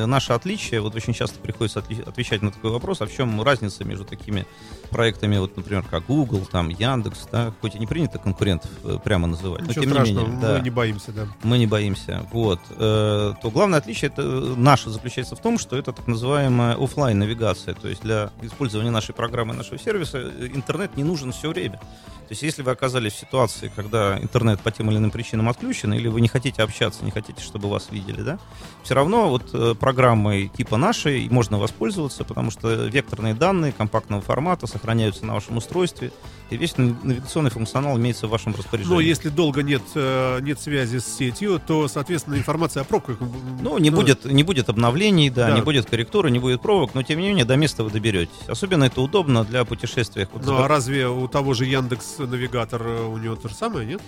наше 0.06 0.34
отличие, 0.34 0.82
вот 0.82 0.96
очень 0.96 1.14
часто 1.14 1.40
приходится 1.40 1.80
отвечать 1.80 2.42
на 2.42 2.52
такой 2.52 2.72
вопрос, 2.72 3.02
а 3.02 3.08
в 3.08 3.14
чем 3.14 3.42
разница 3.42 3.84
между 3.84 4.06
такими 4.06 4.46
проектами, 4.90 5.38
вот, 5.38 5.56
например, 5.58 5.84
как 5.90 6.06
Google, 6.06 6.46
там, 6.52 6.70
Яндекс, 6.70 7.28
да, 7.32 7.54
хоть 7.62 7.76
и 7.76 7.80
не 7.80 7.88
принято 7.88 8.20
конкурентов 8.20 8.72
э, 8.84 8.98
прямо 9.04 9.28
называть, 9.28 9.62
Ничего 9.64 9.76
но 9.76 9.82
тем 9.82 9.92
страшного, 9.92 10.26
не 10.26 10.32
менее. 10.32 10.42
Да, 10.42 10.58
мы 10.58 10.64
не 10.64 10.70
боимся, 10.70 11.12
да. 11.12 11.28
Мы 11.44 11.58
не 11.58 11.68
боимся. 11.68 12.28
Вот. 12.32 12.60
Э, 12.72 13.34
то 13.42 13.52
главное 13.52 13.80
отличие 13.80 14.10
это 14.10 14.22
наше 14.22 14.90
заключается 14.90 15.36
в 15.36 15.42
том, 15.42 15.58
что 15.58 15.78
это 15.78 15.92
так 15.92 16.08
называемая 16.08 16.76
офлайн 16.76 17.20
навигация 17.20 17.74
то 17.74 17.88
есть 17.88 18.02
для 18.02 18.32
использования 18.42 18.92
нашей 18.92 19.14
программы, 19.14 19.54
нашего 19.54 19.78
сервиса 19.78 20.20
э, 20.20 20.50
интернет 20.54 20.96
не 20.98 21.04
нужен 21.04 21.32
все 21.32 21.50
время. 21.50 21.80
То 22.28 22.34
есть, 22.34 22.42
если 22.42 22.62
вы 22.62 22.72
оказались 22.72 23.14
в 23.14 23.20
ситуации, 23.20 23.72
когда 23.74 24.20
интернет 24.20 24.60
по 24.60 24.70
тем 24.70 24.92
или 24.92 24.98
иным 24.98 25.12
причинам 25.18 25.50
отключен, 25.50 25.94
или 25.94 26.08
вы 26.08 26.22
не 26.22 26.28
хотите 26.28 26.62
общаться, 26.62 27.04
не 27.04 27.10
хотите, 27.10 27.42
чтобы 27.42 27.70
вас 27.70 27.88
видели, 27.90 28.22
да, 28.22 28.38
все 28.84 28.94
равно 28.94 29.30
вот 29.30 29.50
э, 29.54 29.74
программой 29.74 30.50
типа 30.50 30.78
нашей 30.78 31.28
можно 31.30 31.58
воспользоваться, 31.58 32.24
потому 32.24 32.52
что 32.52 32.70
векторные 32.86 33.34
данные 33.34 33.72
компактного 33.72 34.22
формата 34.22 34.68
сохраняются 34.68 35.26
на 35.26 35.34
вашем 35.34 35.58
устройстве, 35.58 36.12
и 36.52 36.56
весь 36.56 36.78
навигационный 36.78 37.50
функционал 37.50 37.98
имеется 37.98 38.28
в 38.28 38.30
вашем 38.30 38.54
распоряжении. 38.56 38.94
Но 38.94 39.02
если 39.02 39.30
долго 39.30 39.64
нет, 39.64 39.82
э, 39.96 40.40
нет 40.42 40.60
связи 40.62 41.00
с 41.00 41.18
сетью, 41.18 41.60
то, 41.66 41.88
соответственно, 41.88 42.36
информация 42.36 42.82
о 42.82 42.84
пробках... 42.84 43.18
Ну, 43.60 43.80
не, 43.80 43.90
ну, 43.90 43.98
будет, 43.98 44.24
не 44.26 44.44
будет 44.44 44.70
обновлений, 44.70 45.32
да, 45.32 45.48
да, 45.48 45.56
не 45.56 45.62
будет 45.64 45.90
корректуры, 45.90 46.30
не 46.30 46.40
будет 46.40 46.62
пробок, 46.62 46.92
но, 46.94 47.02
тем 47.02 47.20
не 47.20 47.30
менее, 47.30 47.46
до 47.46 47.56
места 47.58 47.84
вы 47.84 47.90
доберетесь. 47.90 48.36
Особенно 48.48 48.84
это 48.84 49.02
удобно 49.02 49.44
для 49.44 49.66
путешествий. 49.66 50.28
Вот 50.32 50.46
ну, 50.46 50.64
а 50.64 50.68
разве 50.68 51.10
у 51.10 51.28
того 51.28 51.56
же 51.56 51.66
Яндекс 51.66 52.20
навигатор, 52.20 52.84
э, 52.84 53.08
у 53.08 53.18
него 53.18 53.36
то 53.36 53.50
же 53.50 53.56
самое, 53.56 53.88
нет? 53.88 54.02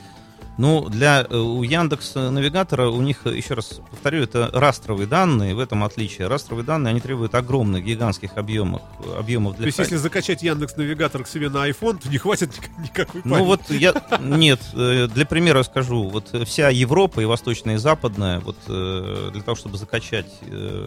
Ну, 0.60 0.90
для 0.90 1.22
э, 1.22 1.38
у 1.38 1.64
Яндекс 1.64 2.16
навигатора 2.16 2.90
у 2.90 3.02
них, 3.02 3.26
еще 3.26 3.54
раз 3.54 3.80
повторю, 3.90 4.24
это 4.24 4.50
растровые 4.52 5.08
данные, 5.08 5.56
в 5.56 5.60
этом 5.60 5.86
отличие. 5.86 6.28
Растровые 6.28 6.66
данные, 6.66 6.92
они 6.92 7.00
требуют 7.00 7.34
огромных, 7.34 7.86
гигантских 7.86 8.36
объемов, 8.36 8.82
объемов 9.18 9.56
для 9.56 9.64
То 9.64 9.68
есть, 9.68 9.80
если 9.80 9.96
закачать 9.96 10.44
Яндекс 10.44 10.76
навигатор 10.76 11.24
к 11.24 11.30
себе 11.30 11.50
на 11.50 11.70
iPhone, 11.70 12.02
то 12.04 12.10
не 12.10 12.18
хватит 12.18 12.52
никакой 12.78 13.22
памяти? 13.22 13.38
Ну, 13.40 13.46
вот 13.46 13.70
я... 13.70 13.94
Нет, 14.20 14.60
э, 14.74 15.08
для 15.08 15.26
примера 15.26 15.64
скажу. 15.64 16.10
Вот 16.10 16.36
вся 16.46 16.68
Европа 16.68 17.22
и 17.22 17.26
Восточная, 17.26 17.76
и 17.76 17.78
Западная, 17.78 18.42
вот 18.42 18.58
для 18.68 19.42
того, 19.42 19.56
чтобы 19.56 19.78
закачать 19.78 20.28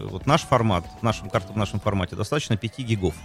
вот 0.05 0.27
наш 0.27 0.41
формат, 0.41 0.85
нашим 1.01 1.31
карту 1.31 1.53
в 1.53 1.57
нашем 1.57 1.79
формате, 1.79 2.15
достаточно 2.15 2.57
5 2.57 2.77
гигов. 2.79 3.15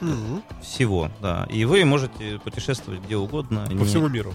Угу. 0.00 0.42
Всего, 0.62 1.10
да. 1.20 1.46
И 1.50 1.64
вы 1.64 1.84
можете 1.84 2.38
путешествовать 2.42 3.00
где 3.02 3.16
угодно. 3.16 3.66
По 3.66 3.72
не... 3.72 3.84
всему 3.84 4.08
миру. 4.08 4.32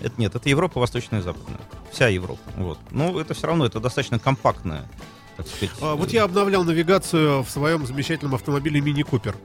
Это 0.00 0.20
нет, 0.20 0.34
это 0.34 0.48
Европа, 0.48 0.80
Восточная 0.80 1.20
и 1.20 1.22
Западная. 1.22 1.60
Вся 1.92 2.08
Европа. 2.08 2.40
Вот. 2.56 2.78
Но 2.90 3.20
это 3.20 3.34
все 3.34 3.46
равно, 3.46 3.66
это 3.66 3.80
достаточно 3.80 4.18
компактная. 4.18 4.88
Так 5.36 5.46
сказать. 5.46 5.70
А, 5.80 5.94
вот 5.94 6.12
я 6.12 6.24
обновлял 6.24 6.64
навигацию 6.64 7.42
в 7.42 7.50
своем 7.50 7.86
замечательном 7.86 8.34
автомобиле 8.34 8.80
Мини 8.80 9.02
Купер. 9.02 9.36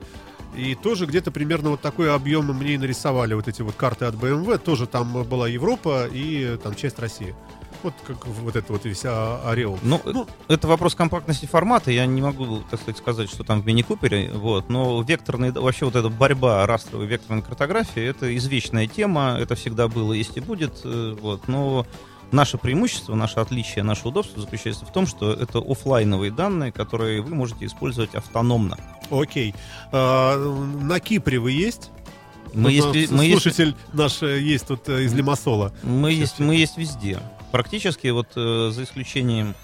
И 0.56 0.74
тоже 0.74 1.06
где-то 1.06 1.30
примерно 1.30 1.70
вот 1.70 1.80
такой 1.80 2.12
объем 2.12 2.46
мне 2.46 2.74
и 2.74 2.78
нарисовали 2.78 3.34
вот 3.34 3.46
эти 3.46 3.62
вот 3.62 3.74
карты 3.76 4.06
от 4.06 4.14
BMW. 4.16 4.58
Тоже 4.58 4.86
там 4.86 5.24
была 5.24 5.48
Европа 5.48 6.06
и 6.12 6.58
там 6.62 6.74
часть 6.74 6.98
России. 6.98 7.34
Вот 7.82 7.94
как 8.06 8.26
вот 8.26 8.56
это 8.56 8.72
вот 8.72 8.84
весь 8.84 9.04
ореол. 9.04 9.78
Ну, 9.82 10.00
ну, 10.04 10.26
это 10.48 10.68
вопрос 10.68 10.94
компактности 10.94 11.46
формата. 11.46 11.90
Я 11.90 12.06
не 12.06 12.20
могу, 12.20 12.60
так 12.70 12.80
сказать, 12.80 12.98
сказать, 12.98 13.30
что 13.30 13.44
там 13.44 13.62
в 13.62 13.66
мини-купере. 13.66 14.30
Вот, 14.34 14.68
но 14.68 15.02
векторный, 15.02 15.50
вообще 15.50 15.86
вот 15.86 15.96
эта 15.96 16.08
борьба 16.08 16.66
растровой 16.66 17.06
векторной 17.06 17.42
картографии, 17.42 18.02
это 18.02 18.36
извечная 18.36 18.86
тема. 18.86 19.36
Это 19.38 19.54
всегда 19.54 19.88
было, 19.88 20.12
есть 20.12 20.36
и 20.36 20.40
будет. 20.40 20.80
Э, 20.84 21.16
вот, 21.20 21.48
но 21.48 21.86
наше 22.32 22.58
преимущество, 22.58 23.14
наше 23.14 23.40
отличие, 23.40 23.82
наше 23.82 24.08
удобство 24.08 24.40
заключается 24.40 24.84
в 24.84 24.92
том, 24.92 25.06
что 25.06 25.32
это 25.32 25.58
офлайновые 25.58 26.30
данные, 26.30 26.72
которые 26.72 27.22
вы 27.22 27.34
можете 27.34 27.66
использовать 27.66 28.14
автономно. 28.14 28.76
Окей. 29.10 29.54
А, 29.92 30.36
на 30.36 31.00
Кипре 31.00 31.38
вы 31.38 31.52
есть? 31.52 31.90
Мы 32.52 32.72
есть, 32.72 33.10
мы 33.12 33.30
слушатель 33.30 33.66
есть, 33.66 33.94
наш 33.94 34.22
э, 34.22 34.40
есть 34.40 34.66
тут 34.66 34.88
э, 34.88 35.04
из 35.04 35.14
Лимассола. 35.14 35.72
Мы 35.82 36.12
есть, 36.12 36.40
мы 36.40 36.56
есть 36.56 36.76
везде. 36.76 37.20
Практически, 37.50 38.08
вот 38.08 38.28
э, 38.36 38.70
за 38.72 38.84
исключением 38.84 39.54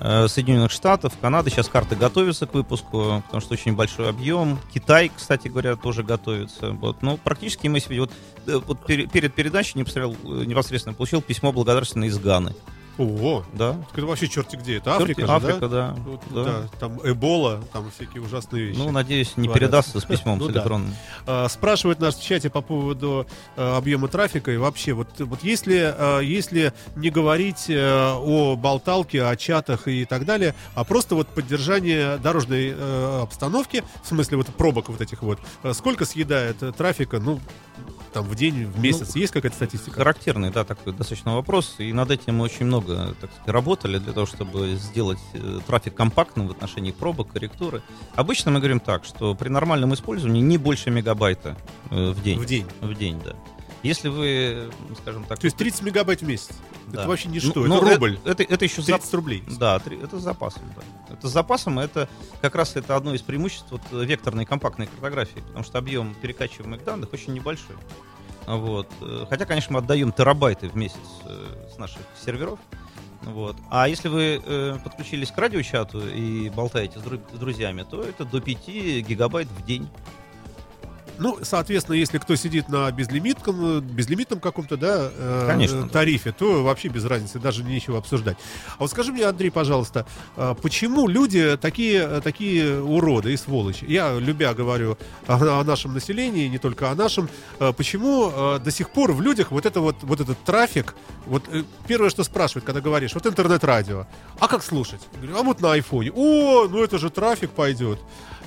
э, 0.00 0.28
Соединенных 0.28 0.70
Штатов, 0.70 1.12
Канады, 1.20 1.50
сейчас 1.50 1.68
карты 1.68 1.96
готовятся 1.96 2.46
к 2.46 2.54
выпуску, 2.54 3.22
потому 3.26 3.40
что 3.40 3.54
очень 3.54 3.74
большой 3.74 4.08
объем. 4.08 4.58
Китай, 4.72 5.10
кстати 5.14 5.48
говоря, 5.48 5.76
тоже 5.76 6.02
готовится. 6.02 6.70
Вот, 6.70 7.02
но 7.02 7.16
практически 7.16 7.68
мы 7.68 7.80
себе... 7.80 8.00
Вот, 8.00 8.10
э, 8.46 8.58
вот 8.66 8.84
пер, 8.86 9.08
перед 9.08 9.34
передачей 9.34 9.78
непосредственно, 9.78 10.44
непосредственно 10.44 10.94
получил 10.94 11.20
письмо 11.20 11.52
благодарственное 11.52 12.08
из 12.08 12.18
Ганы. 12.18 12.54
О, 12.96 13.42
Да. 13.52 13.76
это 13.92 14.06
вообще 14.06 14.28
черти 14.28 14.54
где. 14.56 14.76
Это 14.76 14.90
Черти- 14.90 15.02
Африка, 15.24 15.34
Африка, 15.34 15.68
да? 15.68 15.88
да. 15.88 15.94
Вот, 16.06 16.20
да. 16.30 16.44
да, 16.44 16.68
там 16.78 17.00
Эбола, 17.02 17.60
там 17.72 17.90
всякие 17.90 18.22
ужасные 18.22 18.66
вещи. 18.66 18.78
Ну, 18.78 18.92
надеюсь, 18.92 19.36
не 19.36 19.48
передастся 19.48 19.98
с 19.98 20.04
письмом 20.04 20.38
Ну 20.38 20.44
с 20.44 20.48
да. 20.48 20.54
электронным. 20.54 20.94
А, 21.26 21.48
Спрашивают 21.48 21.98
нас 21.98 22.14
в 22.16 22.22
чате 22.22 22.50
по 22.50 22.60
поводу 22.60 23.26
э, 23.56 23.76
объема 23.76 24.06
трафика 24.08 24.52
и 24.52 24.56
вообще, 24.56 24.92
вот, 24.92 25.08
вот 25.18 25.42
если, 25.42 25.92
э, 26.20 26.24
если 26.24 26.72
не 26.94 27.10
говорить 27.10 27.66
э, 27.68 28.12
о 28.14 28.54
болталке, 28.56 29.24
о 29.24 29.34
чатах 29.36 29.88
и 29.88 30.04
так 30.04 30.24
далее, 30.24 30.54
а 30.76 30.84
просто 30.84 31.16
вот 31.16 31.26
поддержание 31.28 32.18
дорожной 32.18 32.74
обстановки, 33.22 33.82
в 34.02 34.06
смысле 34.08 34.36
вот 34.38 34.46
пробок 34.46 34.88
вот 34.88 35.00
этих 35.00 35.22
вот, 35.22 35.38
сколько 35.72 36.04
съедает 36.04 36.58
трафика, 36.76 37.18
ну, 37.18 37.40
там 38.14 38.24
в 38.24 38.34
день, 38.36 38.64
в 38.64 38.80
месяц, 38.80 39.16
есть 39.16 39.32
какая-то 39.32 39.56
статистика? 39.56 39.96
Характерный, 39.96 40.50
да, 40.50 40.64
такой 40.64 40.92
достаточно 40.92 41.34
вопрос. 41.34 41.74
И 41.78 41.92
над 41.92 42.10
этим 42.10 42.36
мы 42.36 42.44
очень 42.44 42.64
много, 42.64 43.14
так 43.20 43.30
сказать, 43.32 43.48
работали 43.48 43.98
для 43.98 44.12
того, 44.12 44.24
чтобы 44.24 44.76
сделать 44.76 45.18
э, 45.34 45.58
трафик 45.66 45.94
компактным 45.94 46.48
в 46.48 46.52
отношении 46.52 46.92
пробок, 46.92 47.32
корректуры. 47.32 47.82
Обычно 48.14 48.52
мы 48.52 48.60
говорим 48.60 48.80
так, 48.80 49.04
что 49.04 49.34
при 49.34 49.48
нормальном 49.48 49.92
использовании 49.92 50.40
не 50.40 50.58
больше 50.58 50.90
мегабайта 50.90 51.56
э, 51.90 52.12
в 52.12 52.22
день. 52.22 52.38
В 52.38 52.46
день. 52.46 52.66
В 52.80 52.94
день, 52.94 53.20
да. 53.24 53.34
Если 53.84 54.08
вы, 54.08 54.70
скажем 55.00 55.24
так... 55.24 55.38
То 55.38 55.44
есть 55.44 55.56
30 55.56 55.82
мегабайт 55.82 56.22
в 56.22 56.26
месяц. 56.26 56.50
да. 56.88 57.00
Это 57.00 57.08
вообще 57.08 57.28
ничто, 57.28 57.64
Ну, 57.66 57.76
это 57.76 57.84
ну, 57.84 57.92
рубль. 57.92 58.18
Это, 58.24 58.42
это 58.42 58.64
еще 58.64 58.80
за- 58.82 58.94
30 58.94 59.14
рублей. 59.14 59.44
Да, 59.58 59.76
это 59.76 60.18
с 60.18 60.22
запасом. 60.22 60.62
Да. 60.74 61.14
Это 61.14 61.28
с 61.28 61.30
запасом, 61.32 61.78
это 61.78 62.08
как 62.40 62.54
раз 62.54 62.76
это 62.76 62.96
одно 62.96 63.14
из 63.14 63.20
преимуществ 63.22 63.66
вот, 63.70 63.82
э, 63.92 64.04
векторной 64.04 64.46
компактной 64.46 64.86
картографии, 64.86 65.40
потому 65.40 65.64
что 65.64 65.78
объем 65.78 66.14
перекачиваемых 66.14 66.82
данных 66.82 67.12
очень 67.12 67.34
небольшой. 67.34 67.76
Вот. 68.46 68.88
Э, 69.00 69.26
Хотя, 69.28 69.44
конечно, 69.44 69.74
мы 69.74 69.78
отдаем 69.80 70.12
терабайты 70.12 70.68
в 70.68 70.76
месяц 70.76 70.96
э, 71.26 71.68
с 71.74 71.78
наших 71.78 72.00
серверов. 72.24 72.58
Вот. 73.22 73.56
А 73.70 73.88
если 73.88 74.08
вы 74.08 74.42
э, 74.44 74.78
подключились 74.82 75.30
к 75.30 75.38
радиочату 75.38 76.06
и 76.08 76.50
болтаете 76.50 76.98
с, 76.98 77.02
дру- 77.02 77.20
с 77.34 77.38
друзьями, 77.38 77.84
то 77.88 78.02
это 78.02 78.24
до 78.24 78.40
5 78.40 78.66
гигабайт 79.06 79.48
в 79.48 79.64
день. 79.64 79.88
Ну, 81.18 81.38
соответственно, 81.42 81.96
если 81.96 82.18
кто 82.18 82.36
сидит 82.36 82.68
на 82.68 82.90
безлимитном, 82.90 83.80
безлимитном 83.80 84.40
каком-то, 84.40 84.76
да, 84.76 85.10
э, 85.12 85.44
Конечно. 85.48 85.88
тарифе, 85.88 86.32
то 86.32 86.62
вообще 86.64 86.88
без 86.88 87.04
разницы, 87.04 87.38
даже 87.38 87.62
нечего 87.62 87.98
обсуждать. 87.98 88.36
А 88.74 88.80
вот 88.80 88.90
скажи 88.90 89.12
мне, 89.12 89.24
Андрей, 89.24 89.50
пожалуйста, 89.50 90.06
э, 90.36 90.54
почему 90.60 91.06
люди 91.06 91.56
такие, 91.56 92.20
такие 92.20 92.80
уроды 92.80 93.32
и 93.32 93.36
сволочи? 93.36 93.84
Я, 93.86 94.18
любя, 94.18 94.54
говорю 94.54 94.98
о, 95.26 95.60
о 95.60 95.64
нашем 95.64 95.94
населении, 95.94 96.48
не 96.48 96.58
только 96.58 96.90
о 96.90 96.94
нашем, 96.94 97.28
э, 97.60 97.72
почему 97.76 98.30
э, 98.30 98.58
до 98.58 98.70
сих 98.70 98.90
пор 98.90 99.12
в 99.12 99.20
людях 99.20 99.50
вот, 99.50 99.66
это 99.66 99.80
вот, 99.80 99.96
вот 100.02 100.20
этот 100.20 100.42
трафик, 100.44 100.94
вот 101.26 101.44
первое, 101.86 102.10
что 102.10 102.24
спрашивают, 102.24 102.64
когда 102.64 102.80
говоришь, 102.80 103.14
вот 103.14 103.26
интернет-радио, 103.26 104.06
а 104.38 104.48
как 104.48 104.62
слушать? 104.62 105.00
Говорю, 105.16 105.38
а 105.38 105.42
вот 105.42 105.60
на 105.60 105.72
айфоне. 105.72 106.10
О, 106.12 106.66
ну 106.68 106.82
это 106.82 106.98
же 106.98 107.10
трафик 107.10 107.50
пойдет. 107.50 107.98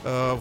Э, 0.03 0.37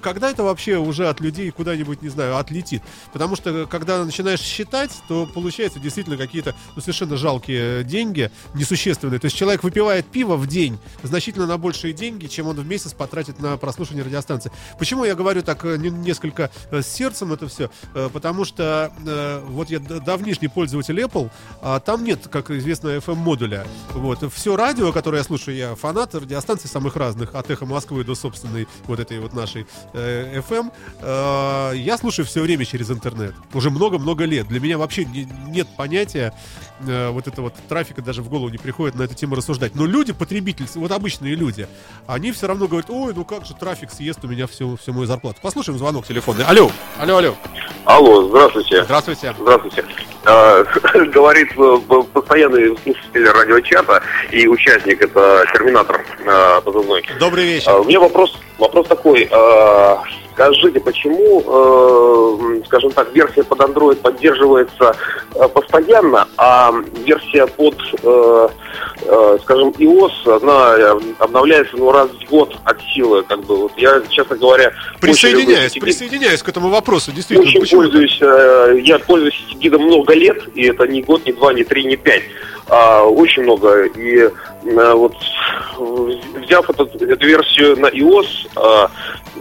когда 0.00 0.30
это 0.30 0.42
вообще 0.42 0.78
уже 0.78 1.08
от 1.08 1.20
людей 1.20 1.50
куда-нибудь, 1.50 2.02
не 2.02 2.08
знаю, 2.08 2.36
отлетит? 2.36 2.82
Потому 3.12 3.36
что 3.36 3.66
когда 3.66 4.04
начинаешь 4.04 4.40
считать, 4.40 4.90
то 5.08 5.26
получается 5.26 5.78
действительно 5.78 6.16
какие-то 6.16 6.54
ну, 6.74 6.80
совершенно 6.80 7.16
жалкие 7.16 7.84
деньги, 7.84 8.30
несущественные. 8.54 9.18
То 9.20 9.26
есть 9.26 9.36
человек 9.36 9.62
выпивает 9.62 10.06
пиво 10.06 10.36
в 10.36 10.46
день 10.46 10.78
значительно 11.02 11.46
на 11.46 11.58
большие 11.58 11.92
деньги, 11.92 12.26
чем 12.26 12.46
он 12.48 12.56
в 12.56 12.66
месяц 12.66 12.92
потратит 12.92 13.40
на 13.40 13.56
прослушивание 13.56 14.04
радиостанции. 14.04 14.52
Почему 14.78 15.04
я 15.04 15.14
говорю 15.14 15.42
так 15.42 15.64
э, 15.64 15.76
не- 15.76 15.90
несколько 15.90 16.50
э, 16.70 16.82
с 16.82 16.86
сердцем 16.86 17.32
это 17.32 17.48
все? 17.48 17.70
Э, 17.94 18.08
Потому 18.12 18.44
что 18.44 18.92
э, 19.06 19.42
вот 19.48 19.70
я 19.70 19.78
давнишний 19.78 20.48
пользователь 20.48 20.98
Apple, 21.00 21.30
а 21.60 21.80
там 21.80 22.04
нет, 22.04 22.28
как 22.30 22.50
известно, 22.50 22.88
FM-модуля. 22.88 23.66
Вот. 23.90 24.32
Все 24.32 24.56
радио, 24.56 24.92
которое 24.92 25.18
я 25.18 25.24
слушаю, 25.24 25.56
я 25.56 25.74
фанат 25.74 26.14
радиостанций 26.14 26.68
самых 26.68 26.96
разных, 26.96 27.34
от 27.34 27.50
«Эхо 27.50 27.66
Москвы» 27.66 28.04
до 28.04 28.14
собственной 28.14 28.66
вот 28.88 29.00
этой 29.00 29.18
вот 29.20 29.32
нашей 29.34 29.66
э, 29.92 30.40
FM. 30.40 30.72
Э, 31.00 31.72
я 31.76 31.96
слушаю 31.98 32.26
все 32.26 32.42
время 32.42 32.64
через 32.64 32.90
интернет. 32.90 33.34
Уже 33.54 33.70
много-много 33.70 34.24
лет. 34.24 34.48
Для 34.48 34.60
меня 34.60 34.78
вообще 34.78 35.04
не- 35.04 35.28
нет 35.48 35.68
понятия 35.76 36.32
э, 36.86 37.10
вот 37.10 37.26
этого 37.26 37.46
вот 37.46 37.54
трафика, 37.68 38.02
даже 38.02 38.22
в 38.22 38.28
голову 38.28 38.48
не 38.48 38.58
приходит 38.58 38.94
на 38.94 39.02
эту 39.02 39.14
тему 39.14 39.34
рассуждать. 39.34 39.74
Но 39.74 39.86
люди, 39.86 40.12
потребители, 40.12 40.66
вот 40.74 40.90
обычные 40.90 41.34
люди, 41.34 41.68
они 42.06 42.32
все 42.32 42.46
равно 42.46 42.66
говорят, 42.66 42.90
ой, 42.90 43.12
ну 43.14 43.24
как 43.24 43.46
же 43.46 43.54
трафик 43.54 43.90
съест 43.90 44.24
у 44.24 44.28
меня 44.28 44.46
всю, 44.46 44.76
всю 44.76 44.92
мою 44.92 45.06
зарплату. 45.06 45.38
Послушаем 45.42 45.78
звонок 45.78 46.06
телефонный. 46.06 46.44
Алло, 46.44 46.70
алло, 46.98 47.16
алло. 47.16 47.34
Алло, 47.84 48.28
здравствуйте. 48.28 48.84
Здравствуйте. 48.84 49.34
Здравствуйте. 49.38 49.84
А, 50.24 50.64
Говорит 51.12 51.48
э, 51.56 52.02
постоянный 52.12 52.76
слушатель 52.82 53.28
радиочата 53.28 54.02
и 54.30 54.46
участник, 54.46 55.02
это 55.02 55.44
Терминатор 55.52 56.04
а, 56.26 56.60
позывной. 56.60 57.04
Добрый 57.18 57.44
вечер. 57.44 57.70
А, 57.70 57.80
У 57.80 57.84
меня 57.84 58.00
вопрос, 58.00 58.38
вопрос 58.58 58.86
такой. 58.86 59.28
Скажите, 60.32 60.80
почему, 60.80 61.42
э, 61.46 62.62
скажем 62.66 62.90
так, 62.92 63.12
версия 63.12 63.44
под 63.44 63.58
Android 63.60 63.96
поддерживается 63.96 64.96
э, 65.34 65.48
постоянно, 65.48 66.26
а 66.38 66.72
версия 67.04 67.46
под, 67.46 67.76
э, 68.02 68.48
э, 69.02 69.38
скажем, 69.42 69.70
iOS, 69.70 70.40
она 70.42 70.74
э, 70.76 71.00
обновляется 71.18 71.76
ну, 71.76 71.92
раз 71.92 72.08
в 72.08 72.30
год 72.30 72.56
от 72.64 72.80
силы, 72.94 73.22
как 73.24 73.44
бы. 73.44 73.56
Вот 73.56 73.72
я, 73.76 74.00
честно 74.08 74.36
говоря, 74.36 74.72
очень 75.02 75.28
люблю 75.28 75.44
Присоединяюсь, 75.44 75.72
присоединяюсь 75.72 76.42
к 76.42 76.48
этому 76.48 76.70
вопросу, 76.70 77.12
действительно. 77.12 77.48
очень 77.48 77.76
пользуюсь, 77.76 78.18
э, 78.20 78.80
я 78.82 78.98
пользуюсь 78.98 79.44
гидом 79.56 79.82
много 79.82 80.14
лет, 80.14 80.42
и 80.54 80.66
это 80.66 80.86
не 80.86 81.02
год, 81.02 81.26
не 81.26 81.32
два, 81.32 81.52
не 81.52 81.64
три, 81.64 81.84
не 81.84 81.96
пять. 81.96 82.22
А, 82.72 83.04
очень 83.04 83.42
много. 83.42 83.84
И 83.84 84.16
э, 84.16 84.94
вот 84.94 85.14
взяв 86.36 86.70
эту, 86.70 86.84
эту 86.86 87.26
версию 87.26 87.78
на 87.78 87.88
iOS, 87.88 88.48
а, 88.56 88.90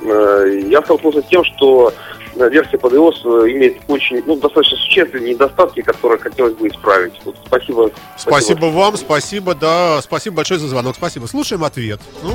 э, 0.03 0.63
я 0.67 0.81
столкнулся 0.81 1.21
с 1.21 1.25
тем, 1.27 1.41
что 1.45 1.93
э, 2.35 2.49
версия 2.49 2.77
под 2.77 2.91
iOS 2.91 3.49
имеет 3.49 3.77
очень, 3.87 4.21
ну, 4.25 4.35
достаточно 4.35 4.77
существенные 4.79 5.33
недостатки, 5.33 5.81
которые 5.81 6.19
хотелось 6.19 6.55
бы 6.55 6.67
исправить. 6.67 7.13
Вот, 7.23 7.37
спасибо. 7.45 7.91
Спасибо 8.17 8.65
вам, 8.65 8.97
спасибо, 8.97 9.55
да, 9.55 10.01
спасибо 10.01 10.35
большое 10.35 10.59
за 10.59 10.67
звонок, 10.67 10.97
спасибо. 10.97 11.25
Слушаем 11.25 11.63
ответ. 11.63 12.01
Ну, 12.23 12.33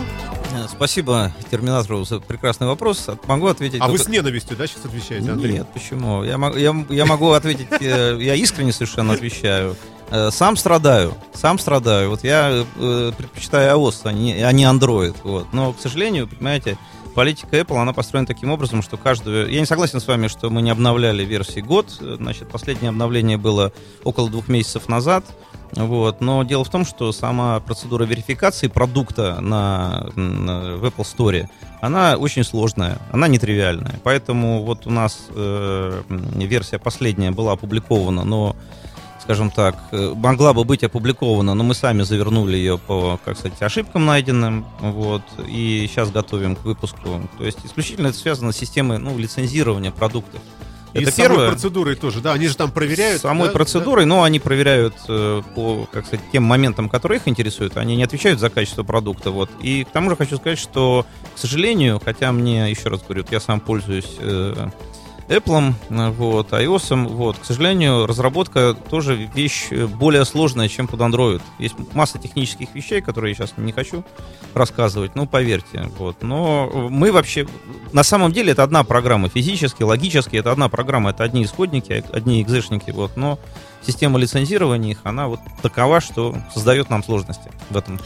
Спасибо 0.71 1.33
Терминатору 1.51 2.05
за 2.05 2.21
прекрасный 2.21 2.67
вопрос. 2.67 3.07
Могу 3.27 3.47
ответить... 3.47 3.81
а 3.81 3.87
вы 3.87 3.93
только- 3.93 4.05
с 4.05 4.09
ненавистью, 4.09 4.57
да, 4.57 4.67
сейчас 4.67 4.85
отвечаете, 4.85 5.31
Андрей? 5.31 5.55
Нет, 5.55 5.67
почему? 5.73 6.23
Я, 6.25 6.39
мог- 6.39 6.57
я, 6.57 6.75
я 6.91 7.07
могу 7.07 7.31
ответить, 7.33 7.69
э, 7.81 8.19
я 8.21 8.35
искренне 8.35 8.73
совершенно 8.73 9.15
отвечаю. 9.15 9.77
Э, 10.11 10.31
Сам 10.31 10.57
страдаю, 10.57 11.15
сам 11.35 11.59
страдаю. 11.59 12.11
Вот 12.11 12.23
я 12.25 12.65
э, 12.77 13.13
предпочитаю 13.17 13.77
iOS, 13.79 14.01
а 14.05 14.13
не, 14.13 14.35
а 14.43 14.53
не 14.53 14.65
Android. 14.65 15.17
Вот. 15.25 15.53
Но, 15.53 15.73
к 15.73 15.81
сожалению, 15.81 16.29
понимаете, 16.29 16.79
политика 17.17 17.57
Apple, 17.57 17.81
она 17.81 17.93
построена 17.95 18.27
таким 18.27 18.51
образом, 18.51 18.83
что 18.83 18.99
каждую... 18.99 19.51
Я 19.51 19.59
не 19.59 19.67
согласен 19.67 20.01
с 20.01 20.07
вами, 20.07 20.29
что 20.29 20.51
мы 20.51 20.61
не 20.61 20.71
обновляли 20.71 21.25
версии 21.25 21.61
год. 21.61 21.91
Значит, 21.91 22.49
последнее 22.49 22.91
обновление 22.91 23.39
было 23.39 23.73
около 24.05 24.31
двух 24.31 24.49
месяцев 24.49 24.89
назад. 24.89 25.25
Вот. 25.73 26.21
Но 26.21 26.45
дело 26.45 26.63
в 26.63 26.69
том, 26.69 26.85
что 26.85 27.11
сама 27.13 27.59
процедура 27.61 28.05
верификации 28.05 28.69
продукта 28.69 29.41
на, 29.41 30.11
на- 30.15 30.77
в 30.77 30.85
Apple 30.85 31.07
Store, 31.17 31.49
она 31.81 32.17
очень 32.17 32.45
сложная, 32.45 32.99
она 33.11 33.29
нетривиальная. 33.29 33.99
Поэтому 34.05 34.63
вот 34.63 34.87
у 34.87 34.91
нас 34.91 35.27
э, 35.31 36.03
версия 36.35 36.79
последняя 36.79 37.31
была 37.31 37.53
опубликована, 37.53 38.25
но, 38.25 38.55
скажем 39.27 39.51
так, 39.51 39.77
э, 39.91 40.13
могла 40.15 40.53
бы 40.53 40.63
быть 40.63 40.85
опубликована, 40.85 41.55
но 41.55 41.65
мы 41.65 41.75
сами 41.75 42.03
завернули 42.03 42.57
ее 42.57 42.79
по, 42.79 43.19
как 43.25 43.37
сказать, 43.37 43.61
ошибкам 43.61 44.07
найденным, 44.07 44.65
вот, 44.79 45.23
и 45.49 45.89
сейчас 45.91 46.13
готовим 46.13 46.55
к 46.55 46.65
выпуску. 46.65 47.21
То 47.37 47.45
есть 47.45 47.59
исключительно 47.65 48.09
это 48.09 48.19
связано 48.19 48.53
с 48.53 48.57
системой 48.57 48.99
ну, 48.99 49.19
лицензирования 49.19 49.91
продуктов. 49.91 50.41
И 50.95 51.03
это 51.03 51.11
с 51.11 51.15
самой 51.17 51.31
первое. 51.31 51.51
процедурой 51.51 51.97
тоже, 51.97 52.21
да, 52.21 52.35
они 52.35 52.47
же 52.47 52.57
там 52.57 52.71
проверяют. 52.71 53.21
Самой 53.21 53.49
да, 53.49 53.53
процедурой, 53.53 54.07
но 54.07 54.23
они 54.23 54.39
проверяют 54.39 54.95
э, 55.09 55.43
по, 55.57 55.89
как 55.91 56.07
сказать, 56.07 56.25
тем 56.31 56.45
моментам, 56.45 56.89
которые 56.89 57.19
их 57.19 57.27
интересуют. 57.27 57.77
Они 57.77 57.97
не 57.97 58.05
отвечают 58.05 58.39
за 58.39 58.49
качество 58.49 58.85
продукта. 58.85 59.33
Вот. 59.33 59.51
И 59.61 59.83
к 59.83 59.91
тому 59.91 60.09
же 60.09 60.17
хочу 60.17 60.37
сказать, 60.37 60.61
что, 60.61 61.05
к 61.35 61.39
сожалению, 61.39 62.01
хотя 62.03 62.31
мне, 62.31 62.71
еще 62.71 62.91
раз 62.91 63.03
говорю, 63.03 63.25
я 63.29 63.41
сам 63.41 63.59
пользуюсь 63.59 64.17
э, 64.21 64.69
Apple, 65.29 65.75
вот, 65.91 66.53
iOS, 66.53 67.09
вот, 67.09 67.39
к 67.39 67.45
сожалению, 67.45 68.07
разработка 68.07 68.75
тоже 68.75 69.29
вещь 69.35 69.69
э, 69.71 69.87
более 69.87 70.25
сложная, 70.25 70.69
чем 70.69 70.87
под 70.87 71.01
Android. 71.01 71.43
Есть 71.59 71.75
масса 71.95 72.19
технических 72.19 72.73
вещей, 72.75 73.01
которые 73.01 73.33
я 73.33 73.35
сейчас 73.35 73.55
не 73.57 73.73
хочу 73.73 74.05
рассказывать, 74.55 75.17
ну, 75.17 75.27
поверьте. 75.27 75.91
Вот. 75.99 76.23
Но 76.23 76.71
мы 76.91 77.11
вообще, 77.11 77.47
на 77.93 78.05
самом 78.05 78.33
деле, 78.33 78.53
это 78.53 78.63
одна 78.63 78.85
программа 78.85 79.29
физически, 79.29 79.83
логически, 79.83 80.37
это 80.37 80.53
одна 80.53 80.69
программа, 80.69 81.11
это 81.11 81.25
одни 81.25 81.43
исходники, 81.43 82.05
одни 82.13 82.41
экзешники, 82.41 82.91
вот, 82.93 83.17
но 83.17 83.39
система 83.85 84.19
лицензирования 84.19 84.93
их, 84.93 85.01
она 85.05 85.27
вот 85.27 85.41
такова, 85.61 86.01
что 86.01 86.37
создает 86.55 86.89
нам 86.89 87.03
сложности 87.03 87.51
в 87.71 87.77
этом. 87.77 87.99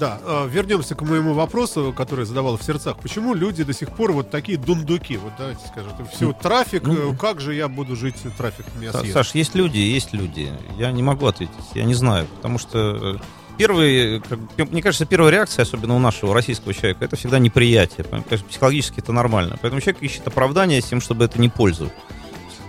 Да, 0.00 0.18
э, 0.24 0.48
вернемся 0.50 0.94
к 0.94 1.02
моему 1.02 1.34
вопросу, 1.34 1.92
который 1.94 2.24
задавал 2.24 2.56
в 2.56 2.62
сердцах. 2.62 2.96
Почему 2.96 3.34
люди 3.34 3.64
до 3.64 3.74
сих 3.74 3.90
пор 3.90 4.12
вот 4.12 4.30
такие 4.30 4.56
дундуки? 4.56 5.18
Вот 5.18 5.32
давайте 5.36 5.60
скажем, 5.66 5.92
все, 6.10 6.32
трафик, 6.32 6.84
Ну, 6.84 7.12
э, 7.12 7.16
как 7.16 7.38
же 7.42 7.54
я 7.54 7.68
буду 7.68 7.96
жить, 7.96 8.14
трафик 8.38 8.64
меня 8.78 8.92
съест? 8.92 9.12
Саш, 9.12 9.34
есть 9.34 9.54
люди, 9.54 9.76
есть 9.76 10.14
люди. 10.14 10.50
Я 10.78 10.90
не 10.90 11.02
могу 11.02 11.26
ответить, 11.26 11.52
я 11.74 11.84
не 11.84 11.92
знаю, 11.92 12.26
потому 12.36 12.58
что 12.58 12.78
э, 12.78 13.16
первый, 13.58 14.22
как- 14.56 14.70
мне 14.70 14.80
кажется, 14.80 15.04
первая 15.04 15.30
реакция, 15.32 15.64
особенно 15.64 15.94
у 15.94 15.98
нашего 15.98 16.32
российского 16.32 16.72
человека, 16.72 17.04
это 17.04 17.16
всегда 17.16 17.38
неприятие. 17.38 18.04
Конечно, 18.04 18.48
психологически 18.48 19.00
это 19.00 19.12
нормально. 19.12 19.58
Поэтому 19.60 19.82
человек 19.82 20.02
ищет 20.02 20.26
оправдание 20.26 20.80
с 20.80 20.86
тем, 20.86 21.02
чтобы 21.02 21.26
это 21.26 21.38
не 21.38 21.50
пользовать. 21.50 21.92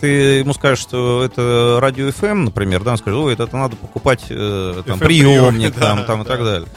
Ты 0.01 0.07
ему 0.39 0.53
скажешь, 0.53 0.79
что 0.79 1.23
это 1.23 1.77
радио 1.79 2.09
FM, 2.09 2.43
например, 2.43 2.83
да, 2.83 2.91
он 2.91 2.97
скажет, 2.97 3.19
ой, 3.19 3.33
это, 3.33 3.47
надо 3.55 3.77
покупать 3.77 4.25
э, 4.29 4.83
там, 4.85 4.99
FM-приемник, 4.99 5.05
приемник 5.05 5.75
там, 5.75 5.97
да, 5.99 6.03
там, 6.03 6.21
и 6.23 6.25
да. 6.25 6.29
так 6.29 6.43
далее. 6.43 6.67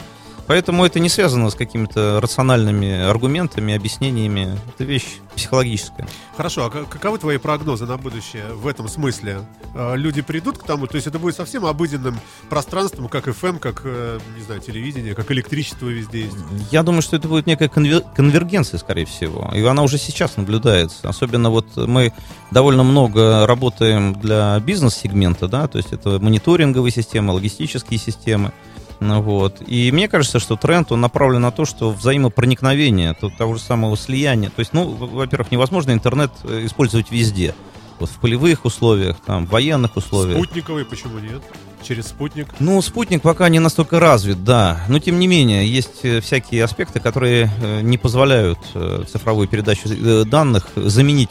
Поэтому 0.47 0.85
это 0.85 0.99
не 0.99 1.09
связано 1.09 1.49
с 1.49 1.55
какими-то 1.55 2.19
рациональными 2.21 3.01
аргументами, 3.01 3.73
объяснениями. 3.75 4.57
Это 4.75 4.83
вещь 4.83 5.05
психологическая. 5.35 6.07
Хорошо, 6.37 6.65
а 6.65 6.69
как- 6.69 6.87
каковы 6.87 7.17
твои 7.17 7.37
прогнозы 7.37 7.85
на 7.85 7.97
будущее 7.97 8.45
в 8.53 8.67
этом 8.67 8.87
смысле? 8.87 9.39
Э, 9.73 9.95
Люди 9.95 10.21
придут 10.21 10.57
к 10.59 10.63
тому, 10.63 10.85
то 10.87 10.95
есть 10.95 11.07
это 11.07 11.17
будет 11.19 11.35
совсем 11.35 11.65
обыденным 11.65 12.19
пространством, 12.49 13.07
как 13.07 13.27
FM, 13.27 13.57
как, 13.59 13.81
э, 13.85 14.19
не 14.37 14.43
знаю, 14.43 14.61
телевидение, 14.61 15.15
как 15.15 15.31
электричество 15.31 15.87
везде 15.87 16.25
есть. 16.25 16.35
Я 16.71 16.83
думаю, 16.83 17.01
что 17.01 17.15
это 17.15 17.27
будет 17.27 17.47
некая 17.47 17.67
конвер- 17.67 18.03
конвергенция, 18.15 18.77
скорее 18.77 19.05
всего. 19.05 19.49
И 19.53 19.63
она 19.63 19.81
уже 19.81 19.97
сейчас 19.97 20.37
наблюдается. 20.37 21.09
Особенно 21.09 21.49
вот 21.49 21.75
мы 21.75 22.13
довольно 22.51 22.83
много 22.83 23.47
работаем 23.47 24.13
для 24.13 24.59
бизнес-сегмента, 24.59 25.47
да, 25.47 25.67
то 25.67 25.77
есть 25.79 25.91
это 25.91 26.19
мониторинговые 26.19 26.91
системы, 26.91 27.33
логистические 27.33 27.99
системы. 27.99 28.51
Ну, 28.99 29.21
вот. 29.21 29.61
И 29.67 29.91
мне 29.91 30.07
кажется, 30.07 30.39
что 30.39 30.55
тренд, 30.55 30.91
он 30.91 31.01
направлен 31.01 31.41
на 31.41 31.51
то, 31.51 31.65
что 31.65 31.91
взаимопроникновение, 31.91 33.13
то, 33.13 33.29
того 33.29 33.55
же 33.55 33.61
самого 33.61 33.97
слияния. 33.97 34.49
То 34.49 34.61
есть, 34.61 34.73
ну, 34.73 34.85
во-первых, 34.89 35.51
невозможно 35.51 35.91
интернет 35.91 36.31
э, 36.43 36.65
использовать 36.65 37.11
везде. 37.11 37.53
Вот 37.99 38.09
в 38.09 38.19
полевых 38.19 38.65
условиях, 38.65 39.17
там, 39.25 39.45
в 39.45 39.49
военных 39.49 39.95
условиях. 39.95 40.37
Спутниковый, 40.37 40.85
почему 40.85 41.19
нет? 41.19 41.41
Через 41.85 42.07
спутник. 42.07 42.47
Ну, 42.59 42.81
спутник 42.81 43.21
пока 43.21 43.47
не 43.49 43.59
настолько 43.59 43.99
развит, 43.99 44.43
да. 44.43 44.81
Но 44.89 44.99
тем 44.99 45.19
не 45.19 45.27
менее, 45.27 45.67
есть 45.67 46.03
э, 46.03 46.19
всякие 46.19 46.63
аспекты, 46.63 46.99
которые 46.99 47.51
э, 47.61 47.81
не 47.81 47.97
позволяют 47.97 48.57
э, 48.73 49.03
цифровую 49.11 49.47
передачу 49.47 49.87
данных 50.25 50.67
заменить, 50.75 51.29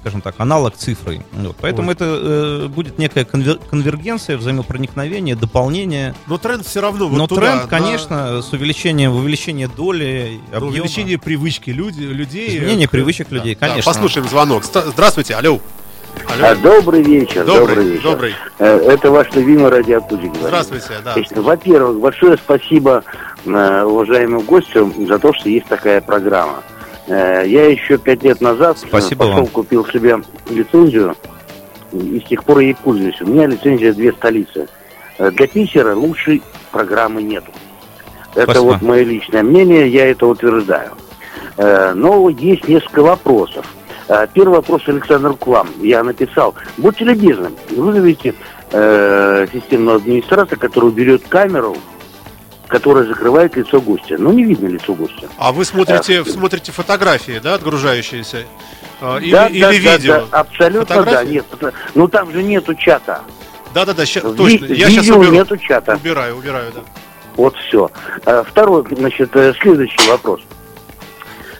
скажем 0.00 0.20
так, 0.20 0.34
аналог 0.38 0.74
цифрой. 0.76 1.22
Вот. 1.32 1.56
Поэтому 1.60 1.88
Ой. 1.88 1.94
это 1.94 2.68
будет 2.74 2.98
некая 2.98 3.24
конвер- 3.24 3.60
конвергенция, 3.70 4.36
взаимопроникновение, 4.36 5.36
дополнение. 5.36 6.14
Но 6.26 6.38
тренд 6.38 6.66
все 6.66 6.80
равно 6.80 7.08
вот 7.08 7.16
Но 7.16 7.26
туда, 7.28 7.40
тренд, 7.42 7.62
на- 7.62 7.68
конечно, 7.68 8.42
с 8.42 8.52
увеличением, 8.52 9.12
увеличение 9.14 9.68
доли, 9.68 10.40
объема. 10.52 10.66
увеличение 10.66 11.18
привычки 11.18 11.70
люди, 11.70 12.00
людей. 12.02 12.58
Изменение 12.58 12.88
к- 12.88 12.90
привычек 12.90 13.30
людей, 13.30 13.54
Да, 13.54 13.68
конечно. 13.68 13.92
послушаем 13.92 14.28
звонок. 14.28 14.64
Здравствуйте, 14.64 15.34
алло. 15.36 15.60
Алло. 16.32 16.46
А, 16.46 16.54
Добрый 16.56 17.02
вечер, 17.02 17.44
добрый, 17.44 17.66
добрый, 17.66 17.84
вечер. 17.88 18.02
добрый. 18.02 18.34
Э, 18.58 18.76
Это 18.92 19.10
ваш 19.10 19.30
любимый 19.34 19.68
говорит. 19.68 20.36
Здравствуйте, 20.40 20.86
да. 21.04 21.14
Во-первых, 21.42 22.00
большое 22.00 22.36
спасибо 22.38 23.04
э, 23.44 23.82
уважаемым 23.82 24.40
гостям 24.42 24.92
за 25.06 25.18
то, 25.18 25.32
что 25.34 25.48
есть 25.48 25.66
такая 25.66 26.00
программа. 26.00 26.62
Э, 27.06 27.42
Я 27.46 27.66
еще 27.70 27.98
пять 27.98 28.22
лет 28.22 28.40
назад 28.40 28.78
Спасибо 28.78 29.24
пошел, 29.26 29.36
вам. 29.36 29.46
купил 29.48 29.86
себе 29.86 30.20
лицензию 30.48 31.16
и 31.92 32.20
с 32.24 32.28
тех 32.28 32.44
пор 32.44 32.60
ей 32.60 32.74
пользуюсь. 32.82 33.20
У 33.20 33.26
меня 33.26 33.46
лицензия 33.46 33.92
две 33.92 34.12
столицы. 34.12 34.68
Для 35.18 35.46
Питера 35.46 35.94
лучшей 35.94 36.42
программы 36.70 37.22
нету. 37.22 37.52
Это 38.34 38.44
Спасибо. 38.44 38.62
вот 38.62 38.82
мое 38.82 39.02
личное 39.02 39.42
мнение, 39.42 39.86
я 39.88 40.10
это 40.10 40.26
утверждаю. 40.26 40.92
Но 41.58 42.30
есть 42.30 42.66
несколько 42.66 43.02
вопросов. 43.02 43.66
Э, 44.08 44.26
Первый 44.32 44.54
вопрос 44.56 44.82
Александр 44.86 45.34
к 45.34 45.46
вам. 45.46 45.68
Я 45.80 46.02
написал. 46.02 46.54
Будьте 46.76 47.04
любезны, 47.04 47.50
вызовите 47.70 48.34
э, 48.70 49.46
системного 49.52 49.98
администратора, 49.98 50.58
который 50.58 50.86
уберет 50.86 51.22
камеру, 51.28 51.76
которая 52.68 53.04
закрывает 53.06 53.56
лицо 53.56 53.80
гостя. 53.80 54.16
Ну, 54.18 54.32
не 54.32 54.44
видно 54.44 54.68
лицо 54.68 54.94
гостя. 54.94 55.28
А 55.38 55.52
вы 55.52 55.64
смотрите, 55.64 56.20
Э, 56.20 56.24
смотрите 56.24 56.72
фотографии, 56.72 57.40
да, 57.42 57.54
отгружающиеся? 57.54 58.44
А, 59.00 59.18
Или, 59.18 59.30
да, 59.32 59.46
или 59.48 59.60
да, 59.60 59.72
видео? 59.72 60.12
да, 60.30 60.38
абсолютно 60.40 60.86
Фотографии? 60.96 61.26
да. 61.26 61.32
Нет, 61.66 61.74
ну 61.94 62.08
там 62.08 62.30
же 62.32 62.42
нету 62.42 62.74
чата. 62.74 63.20
Да-да-да, 63.74 64.02
ща- 64.04 64.20
Ви- 64.30 64.36
точно. 64.36 64.64
Я 64.66 64.88
сейчас 64.88 65.04
видео 65.04 65.16
уберу. 65.18 65.32
нету 65.32 65.56
чата. 65.56 65.94
Убираю, 65.96 66.36
убираю, 66.36 66.72
да. 66.74 66.80
Вот 67.36 67.56
все. 67.56 67.90
Второй, 68.48 68.84
значит, 68.90 69.34
э, 69.34 69.54
следующий 69.60 70.08
вопрос. 70.10 70.40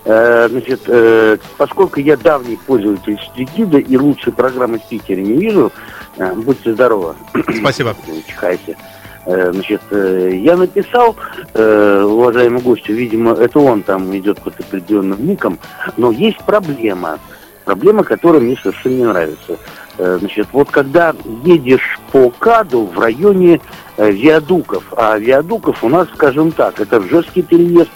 Э, 0.05 0.49
Значит, 0.51 0.81
э, 0.87 1.37
поскольку 1.57 2.01
я 2.01 2.17
давний 2.17 2.57
пользователь 2.57 3.19
Стигида 3.31 3.79
и 3.79 3.97
лучшей 3.97 4.33
программы 4.33 4.79
в 4.79 4.88
Питере 4.88 5.23
не 5.23 5.35
вижу, 5.35 5.71
э, 6.17 6.33
будьте 6.35 6.73
здоровы. 6.73 7.15
Спасибо. 7.61 7.95
Чихайте. 8.27 8.77
Значит, 9.25 9.83
я 9.93 10.57
написал 10.57 11.15
уважаемому 11.55 12.59
гостю, 12.59 12.93
видимо, 12.93 13.35
это 13.35 13.61
он 13.61 13.85
там 13.85 14.17
идет 14.19 14.41
под 14.41 14.59
определенным 14.59 15.25
ником, 15.25 15.61
но 15.97 16.11
есть 16.11 16.41
проблема. 16.45 17.21
Проблема, 17.65 18.03
которая 18.03 18.43
мне 18.43 18.57
совершенно 18.57 18.95
не 18.97 19.05
нравится. 19.05 19.59
Значит, 19.97 20.49
вот 20.51 20.73
когда 20.73 21.15
едешь 21.45 22.01
по 22.11 22.31
КАДу 22.31 22.87
в 22.87 22.99
районе 22.99 23.61
Виадуков, 23.97 24.93
а 24.97 25.17
Виадуков 25.17 25.85
у 25.85 25.88
нас, 25.88 26.09
скажем 26.17 26.51
так, 26.51 26.81
это 26.81 26.99
Ржевский 26.99 27.43
переезд, 27.43 27.91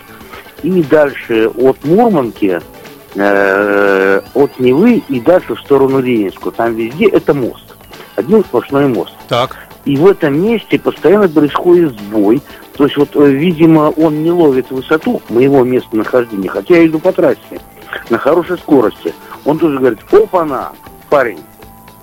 и 0.62 0.82
дальше 0.82 1.48
от 1.48 1.84
Мурманки, 1.84 2.60
э, 3.14 4.20
от 4.34 4.60
Невы 4.60 5.02
и 5.08 5.20
дальше 5.20 5.54
в 5.54 5.60
сторону 5.60 6.00
Ленинскую. 6.00 6.52
Там 6.52 6.74
везде 6.74 7.08
это 7.08 7.34
мост. 7.34 7.76
Один 8.16 8.44
сплошной 8.44 8.88
мост. 8.88 9.14
Так. 9.28 9.56
И 9.84 9.96
в 9.96 10.06
этом 10.06 10.40
месте 10.40 10.78
постоянно 10.78 11.28
происходит 11.28 11.92
сбой. 11.92 12.42
То 12.76 12.84
есть 12.84 12.96
вот, 12.96 13.10
э, 13.14 13.30
видимо, 13.30 13.90
он 13.96 14.22
не 14.22 14.30
ловит 14.30 14.70
высоту 14.70 15.22
моего 15.28 15.64
местонахождения, 15.64 16.50
хотя 16.50 16.76
я 16.76 16.86
иду 16.86 16.98
по 16.98 17.12
трассе 17.12 17.60
на 18.10 18.18
хорошей 18.18 18.58
скорости. 18.58 19.14
Он 19.44 19.58
тоже 19.58 19.78
говорит, 19.78 20.00
опа-на, 20.12 20.72
парень, 21.08 21.38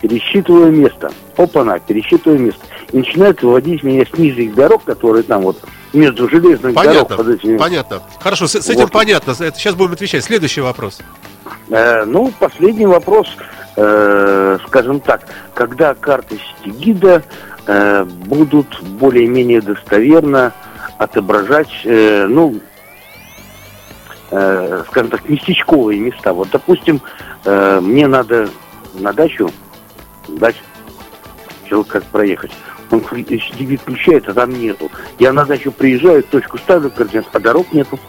пересчитываю 0.02 0.72
место. 0.72 1.12
Опа-на, 1.36 1.80
пересчитываю 1.80 2.39
место. 2.39 2.62
И 2.92 2.98
начинает 2.98 3.42
выводить 3.42 3.84
меня 3.84 4.06
с 4.06 4.18
нижних 4.18 4.56
дорог, 4.56 4.84
которые 4.84 5.24
там 5.24 5.42
вот 5.42 5.58
между 5.93 6.27
железных 6.27 6.73
дорог 6.73 6.86
Понятно, 6.86 7.17
под 7.17 7.27
этими 7.29 7.58
понятно. 7.58 8.01
Хорошо, 8.19 8.47
с, 8.47 8.53
с 8.53 8.69
этим 8.69 8.82
Вот. 8.82 8.91
понятно. 8.91 9.32
Это 9.32 9.58
сейчас 9.58 9.75
будем 9.75 9.93
отвечать. 9.93 10.23
Следующий 10.23 10.62
вопрос. 10.62 10.99
Э, 11.69 12.03
ну, 12.06 12.32
последний 12.39 12.86
вопрос, 12.86 13.27
э, 13.75 14.58
скажем 14.67 14.99
так, 14.99 15.27
когда 15.53 15.93
карты 15.93 16.39
Стигида 16.60 17.23
э, 17.65 18.03
будут 18.03 18.82
более-менее 18.82 19.62
достоверно 19.62 20.53
отображать, 20.97 21.69
э, 21.86 22.25
ну, 22.27 22.60
э, 24.32 24.84
скажем 24.88 25.12
так, 25.12 25.29
местечковые 25.29 25.99
места. 25.99 26.34
Вот, 26.34 26.49
допустим, 26.51 27.01
э, 27.45 27.79
мне 27.82 28.08
надо 28.08 28.49
на 28.95 29.13
дачу 29.13 29.51
дать 30.27 30.56
человек 31.67 31.88
как 31.88 32.03
проехать. 32.06 32.51
Он 32.91 33.02
Стигид 33.02 33.82
включает, 33.82 34.28
а 34.30 34.34
там 34.34 34.52
нету. 34.52 34.91
Я 35.19 35.34
на 35.34 35.46
дачу 35.46 35.72
приезжаю, 35.72 36.24
точку 36.24 36.58
ставлю, 36.58 36.91
координат, 36.91 37.28
а 37.34 37.39
дорог 37.39 37.72
нету. 37.74 38.00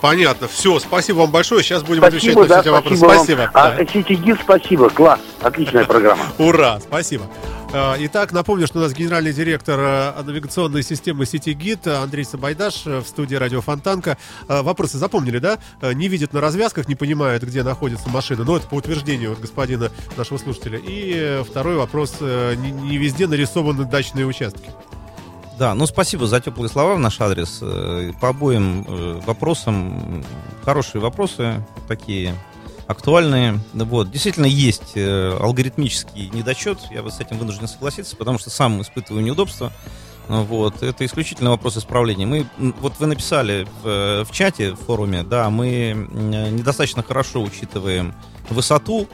Понятно. 0.00 0.46
Все, 0.46 0.78
спасибо 0.78 1.18
вам 1.18 1.30
большое. 1.30 1.62
Сейчас 1.62 1.82
будем 1.82 2.02
Спасибо, 2.02 2.18
отвечать 2.18 2.36
на 2.36 2.46
да, 2.46 2.60
все 2.60 2.60
эти 2.60 2.68
вопросы. 2.68 2.96
спасибо 2.96 3.38
вам. 3.40 3.50
Спасибо. 3.50 4.24
А 4.24 4.34
да. 4.36 4.42
Спасибо, 4.42 4.90
класс, 4.90 5.20
отличная 5.40 5.84
программа. 5.84 6.22
Ура, 6.38 6.78
спасибо. 6.80 7.24
Э, 7.72 7.94
Итак, 7.98 8.32
напомню, 8.32 8.66
что 8.66 8.78
у 8.78 8.82
нас 8.82 8.92
генеральный 8.92 9.32
директор 9.32 9.78
э, 9.80 10.22
навигационной 10.22 10.82
системы 10.82 11.24
CityGit 11.24 11.88
Андрей 12.02 12.24
Сабайдаш 12.24 12.86
э, 12.86 13.00
в 13.00 13.06
студии 13.08 13.34
радио 13.34 13.60
Фонтанка. 13.60 14.16
Э, 14.48 14.62
Вопросы 14.62 14.98
запомнили, 14.98 15.38
да? 15.38 15.58
Э, 15.80 15.92
Не 15.92 16.08
видят 16.08 16.32
на 16.32 16.40
развязках, 16.40 16.88
не 16.88 16.94
понимают, 16.94 17.42
где 17.42 17.62
находится 17.62 18.08
машина. 18.08 18.44
Но 18.44 18.56
это 18.56 18.66
по 18.68 18.74
утверждению 18.74 19.30
вот 19.30 19.40
господина 19.40 19.90
нашего 20.16 20.38
слушателя. 20.38 20.80
И 20.82 21.42
второй 21.48 21.76
вопрос. 21.76 22.20
Не 22.20 22.70
не 22.70 22.98
везде 22.98 23.26
нарисованы 23.26 23.84
дачные 23.84 24.26
участки. 24.26 24.70
Да, 25.58 25.74
ну 25.74 25.86
спасибо 25.86 26.26
за 26.26 26.40
теплые 26.40 26.68
слова 26.68 26.94
в 26.94 27.00
наш 27.00 27.20
адрес. 27.20 27.62
По 28.20 28.28
обоим 28.28 28.84
вопросам 29.22 30.22
хорошие 30.64 31.00
вопросы, 31.00 31.62
такие 31.88 32.34
актуальные. 32.86 33.60
Вот. 33.72 34.10
Действительно 34.10 34.46
есть 34.46 34.92
э, 34.94 35.36
алгоритмический 35.40 36.30
недочет, 36.30 36.78
я 36.90 37.02
вот 37.02 37.14
с 37.14 37.20
этим 37.20 37.38
вынужден 37.38 37.68
согласиться, 37.68 38.16
потому 38.16 38.38
что 38.38 38.50
сам 38.50 38.80
испытываю 38.82 39.24
неудобства. 39.24 39.72
Ну 40.28 40.42
Вот. 40.44 40.82
Это 40.82 41.04
исключительно 41.04 41.50
вопрос 41.50 41.76
исправления. 41.76 42.26
Мы, 42.26 42.46
вот 42.80 42.94
вы 42.98 43.06
написали 43.06 43.66
в, 43.82 43.88
э, 43.88 44.24
в 44.24 44.30
чате, 44.32 44.72
в 44.72 44.76
форуме, 44.76 45.22
да, 45.22 45.50
мы 45.50 45.90
м, 45.90 46.56
недостаточно 46.56 47.02
хорошо 47.02 47.42
учитываем 47.42 48.14
высоту 48.50 49.08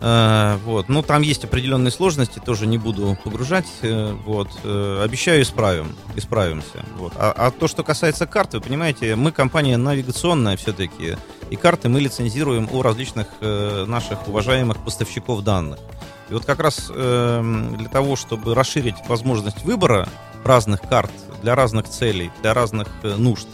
Э, 0.00 0.56
вот. 0.64 0.88
Ну, 0.88 1.02
там 1.02 1.22
есть 1.22 1.44
определенные 1.44 1.90
сложности, 1.90 2.40
тоже 2.44 2.66
не 2.66 2.78
буду 2.78 3.16
погружать. 3.24 3.66
Э, 3.82 4.12
вот. 4.24 4.48
Э, 4.64 5.02
обещаю, 5.04 5.42
исправим. 5.42 5.94
Исправимся. 6.14 6.84
Вот. 6.96 7.12
А, 7.16 7.32
а 7.36 7.50
то, 7.50 7.68
что 7.68 7.82
касается 7.82 8.26
карт, 8.26 8.54
вы 8.54 8.60
понимаете, 8.60 9.16
мы 9.16 9.32
компания 9.32 9.76
навигационная 9.76 10.56
все-таки. 10.56 11.16
И 11.50 11.56
карты 11.56 11.88
мы 11.88 12.00
лицензируем 12.00 12.68
у 12.70 12.82
различных 12.82 13.28
э, 13.40 13.84
наших 13.86 14.28
уважаемых 14.28 14.78
поставщиков 14.84 15.42
данных. 15.42 15.78
И 16.28 16.34
вот 16.34 16.44
как 16.44 16.60
раз 16.60 16.90
э, 16.94 17.70
для 17.76 17.88
того, 17.88 18.16
чтобы 18.16 18.54
расширить 18.54 18.96
возможность 19.08 19.64
выбора 19.64 20.08
разных 20.44 20.82
карт 20.82 21.10
для 21.42 21.54
разных 21.54 21.88
целей, 21.88 22.30
для 22.42 22.52
разных 22.52 22.88
э, 23.02 23.14
нужд, 23.16 23.48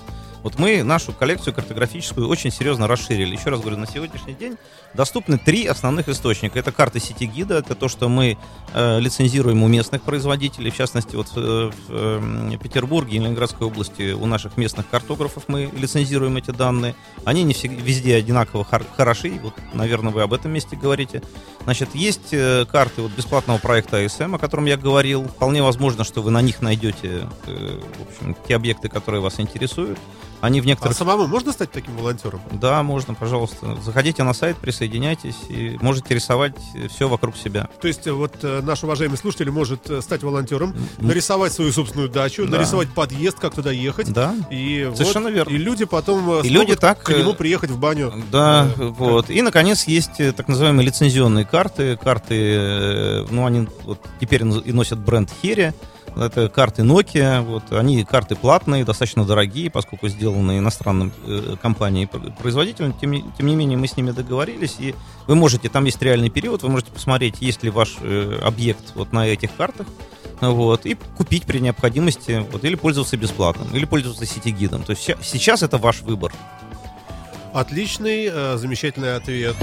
вот 0.45 0.59
мы 0.59 0.83
нашу 0.83 1.13
коллекцию 1.15 1.55
картографическую 1.55 2.29
очень 2.29 2.51
серьезно 2.51 2.87
расширили. 2.87 3.35
Еще 3.35 3.49
раз 3.49 3.61
говорю, 3.61 3.79
на 3.79 3.87
сегодняшний 3.87 4.35
день 4.35 4.59
доступны 4.93 5.39
три 5.39 5.67
основных 5.67 6.11
источника. 6.11 6.59
Это 6.59 6.71
карты 6.71 7.01
сети 7.01 7.25
гида, 7.25 7.61
это 7.61 7.75
то, 7.75 7.89
что 7.89 8.11
мы 8.11 8.37
э, 8.75 9.01
лицензируем 9.01 9.63
у 9.63 9.69
местных 9.69 10.03
производителей. 10.03 10.71
В 10.71 10.77
частности, 10.77 11.17
вот 11.17 11.29
э, 11.35 11.71
в 11.89 12.53
э, 12.53 12.59
Петербурге 12.63 13.17
и 13.17 13.21
Ленинградской 13.21 13.67
области 13.67 14.13
у 14.13 14.27
наших 14.27 14.59
местных 14.59 14.87
картографов 14.91 15.45
мы 15.49 15.71
лицензируем 15.75 16.37
эти 16.37 16.51
данные. 16.51 16.95
Они 17.25 17.43
не 17.43 17.55
все, 17.55 17.69
везде 17.69 18.15
одинаково 18.15 18.65
хор- 18.65 18.85
хороши. 18.95 19.41
Вот, 19.43 19.55
наверное, 19.73 20.13
вы 20.13 20.21
об 20.21 20.35
этом 20.35 20.53
месте 20.53 20.77
говорите. 20.77 21.23
Значит, 21.63 21.95
есть 21.95 22.33
э, 22.35 22.67
карты 22.71 23.01
вот, 23.01 23.13
бесплатного 23.13 23.57
проекта 23.57 24.05
ASM, 24.05 24.37
о 24.37 24.39
котором 24.39 24.67
я 24.67 24.77
говорил. 24.77 25.25
Вполне 25.27 25.63
возможно, 25.63 26.05
что 26.05 26.21
вы 26.21 26.31
на 26.31 26.43
них 26.43 26.61
найдете 26.61 27.31
э, 27.47 27.81
в 27.81 28.09
общем, 28.09 28.37
те 28.47 28.57
объекты, 28.57 28.91
которые 28.91 29.23
вас 29.23 29.41
интересуют. 29.41 29.99
Они 30.45 30.61
в 30.61 30.65
А 30.65 30.67
некоторых... 30.67 30.97
самому 30.97 31.27
можно 31.27 31.53
стать 31.53 31.71
таким 31.73 31.97
волонтером? 31.97 32.43
Да, 32.53 32.83
можно, 32.83 33.15
пожалуйста. 33.15 33.77
Заходите 33.83 34.23
на 34.25 34.35
сайт, 34.35 34.59
присоединяйтесь 34.59 35.37
и 35.49 35.79
можете 35.81 36.15
рисовать 36.15 36.55
все 36.91 37.09
вокруг 37.09 37.35
себя. 37.37 37.69
То 37.81 37.89
есть 37.89 38.07
э, 38.07 38.13
вот 38.13 38.35
э, 38.43 38.61
наш 38.63 38.85
уважаемый 38.85 39.17
слушатель 39.17 39.51
может 39.51 39.89
э, 39.89 40.03
стать 40.03 40.23
волонтером, 40.23 40.75
нарисовать 40.99 41.53
свою 41.55 41.73
собственную 41.73 42.11
дачу, 42.11 42.47
Да. 42.47 42.59
нарисовать 42.59 42.91
подъезд, 42.93 43.39
как 43.41 43.55
туда 43.55 43.71
ехать. 43.71 44.13
Да, 44.13 44.35
И 44.51 44.91
Совершенно 44.95 45.29
вот, 45.31 45.35
верно. 45.35 45.51
И 45.51 45.57
люди 45.57 45.87
потом 45.87 46.31
э, 46.41 46.43
И 46.45 46.51
люди 46.51 46.77
так, 46.77 47.03
к 47.03 47.11
нему 47.11 47.33
э, 47.33 47.35
приехать 47.37 47.71
в 47.71 47.79
баню. 47.79 48.13
Да, 48.31 48.69
Э, 48.77 48.85
вот. 48.89 49.31
И, 49.31 49.41
наконец, 49.41 49.85
есть 49.85 50.21
э, 50.21 50.33
так 50.33 50.49
называемые 50.49 50.87
лицензионные 50.87 51.45
карты. 51.47 51.97
Карты, 51.97 52.35
э, 52.35 53.27
ну, 53.31 53.47
они 53.47 53.67
вот 53.85 53.99
теперь 54.21 54.43
и 54.43 54.73
носят 54.73 54.99
бренд 54.99 55.31
Хери. 55.43 55.73
Это 56.17 56.49
карты 56.49 56.83
Nokia. 56.83 57.43
Вот. 57.43 57.73
Они 57.73 58.05
карты 58.05 58.37
платные, 58.37 58.85
достаточно 58.85 59.25
дорогие, 59.25 59.71
поскольку 59.71 60.09
сделаны 60.09 60.59
иностранным 60.59 61.13
э, 61.27 61.57
компанией 61.61 62.07
производителем. 62.07 62.93
Тем, 62.93 63.33
тем 63.33 63.47
не 63.47 63.57
менее, 63.57 63.77
мы 63.77 63.87
с 63.87 63.97
ними 63.97 64.13
договорились. 64.13 64.77
И 64.79 64.95
вы 65.27 65.35
можете, 65.35 65.69
там 65.69 65.85
есть 65.85 66.01
реальный 66.03 66.31
период, 66.31 66.63
вы 66.63 66.69
можете 66.69 66.93
посмотреть, 66.93 67.41
есть 67.41 67.63
ли 67.63 67.71
ваш 67.71 67.97
э, 68.01 68.39
объект 68.43 68.93
вот 68.95 69.13
на 69.13 69.27
этих 69.27 69.55
картах. 69.57 69.87
Вот, 70.41 70.85
и 70.85 70.97
купить 71.17 71.45
при 71.45 71.59
необходимости, 71.59 72.45
вот, 72.51 72.65
или 72.65 72.75
пользоваться 72.75 73.17
бесплатным, 73.17 73.69
или 73.73 73.85
пользоваться 73.85 74.27
сети-гидом. 74.27 74.83
То 74.83 74.91
есть 74.91 75.11
сейчас 75.23 75.63
это 75.63 75.79
ваш 75.79 76.03
выбор. 76.03 76.33
Отличный, 77.53 78.29
э, 78.31 78.57
замечательный 78.57 79.17
ответ. 79.17 79.57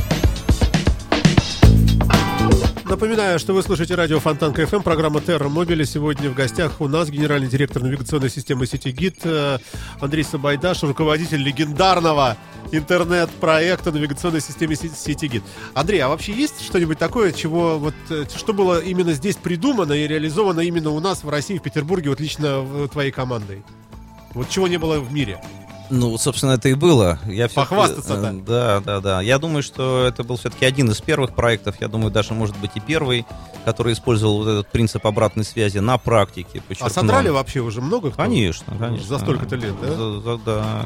Напоминаю, 2.92 3.40
что 3.40 3.54
вы 3.54 3.64
слушаете 3.64 3.96
радио 3.96 4.20
Фонтанка 4.20 4.54
ФМ, 4.54 4.82
программа 4.82 5.22
Терра 5.22 5.48
Мобиле. 5.48 5.86
Сегодня 5.86 6.30
в 6.30 6.34
гостях 6.34 6.82
у 6.82 6.90
нас 6.90 7.10
генеральный 7.10 7.48
директор 7.48 7.82
навигационной 7.82 8.30
системы 8.30 8.68
Сити 8.68 8.92
Гид 8.92 9.20
э, 9.24 9.60
Андрей 10.02 10.26
Сабайдаш, 10.26 10.84
руководитель 10.84 11.42
легендарного 11.42 12.36
интернет-проекта 12.74 13.94
навигационной 13.94 14.42
системы 14.42 14.76
Си- 14.76 14.92
Сити 14.94 15.28
Гид. 15.28 15.44
Андрей, 15.74 16.00
а 16.00 16.10
вообще 16.10 16.34
есть 16.34 16.66
что-нибудь 16.66 17.00
такое, 17.00 17.32
чего 17.32 17.80
вот 17.80 17.96
э, 18.10 18.26
что 18.36 18.52
было 18.52 18.82
именно 18.82 19.14
здесь 19.14 19.38
придумано 19.38 19.94
и 19.94 20.06
реализовано 20.06 20.60
именно 20.60 20.90
у 20.90 21.00
нас 21.00 21.24
в 21.24 21.30
России, 21.30 21.60
в 21.60 21.62
Петербурге, 21.62 22.10
вот 22.10 22.20
лично 22.20 22.90
твоей 22.92 23.12
командой? 23.12 23.64
Вот 24.34 24.50
чего 24.50 24.68
не 24.68 24.78
было 24.78 25.00
в 25.00 25.14
мире? 25.14 25.40
Ну, 25.92 26.18
собственно, 26.18 26.52
это 26.54 26.70
и 26.70 26.74
было. 26.74 27.20
Я 27.28 27.50
Похвастаться, 27.50 28.16
да. 28.18 28.32
э, 28.32 28.42
Да, 28.46 28.80
да, 28.80 29.00
да. 29.02 29.22
Я 29.22 29.38
думаю, 29.40 29.62
что 29.62 30.06
это 30.08 30.24
был 30.24 30.38
все-таки 30.38 30.66
один 30.66 30.90
из 30.90 31.02
первых 31.02 31.36
проектов. 31.36 31.76
Я 31.82 31.90
думаю, 31.90 32.12
даже, 32.12 32.34
может 32.34 32.58
быть, 32.58 32.72
и 32.76 32.80
первый, 32.80 33.26
который 33.66 33.92
использовал 33.94 34.38
вот 34.38 34.48
этот 34.48 34.68
принцип 34.72 35.06
обратной 35.06 35.44
связи 35.44 35.80
на 35.80 35.98
практике. 35.98 36.60
А 36.60 36.68
подчеркну. 36.70 36.90
содрали 36.90 37.30
вообще 37.30 37.60
уже 37.60 37.82
много 37.82 38.10
кто? 38.10 38.24
Конечно, 38.24 38.74
конечно. 38.80 39.06
За 39.06 39.20
столько-то 39.20 39.58
лет, 39.58 39.76
да? 39.82 39.94
За- 39.94 40.20
за- 40.22 40.38
да. 40.38 40.86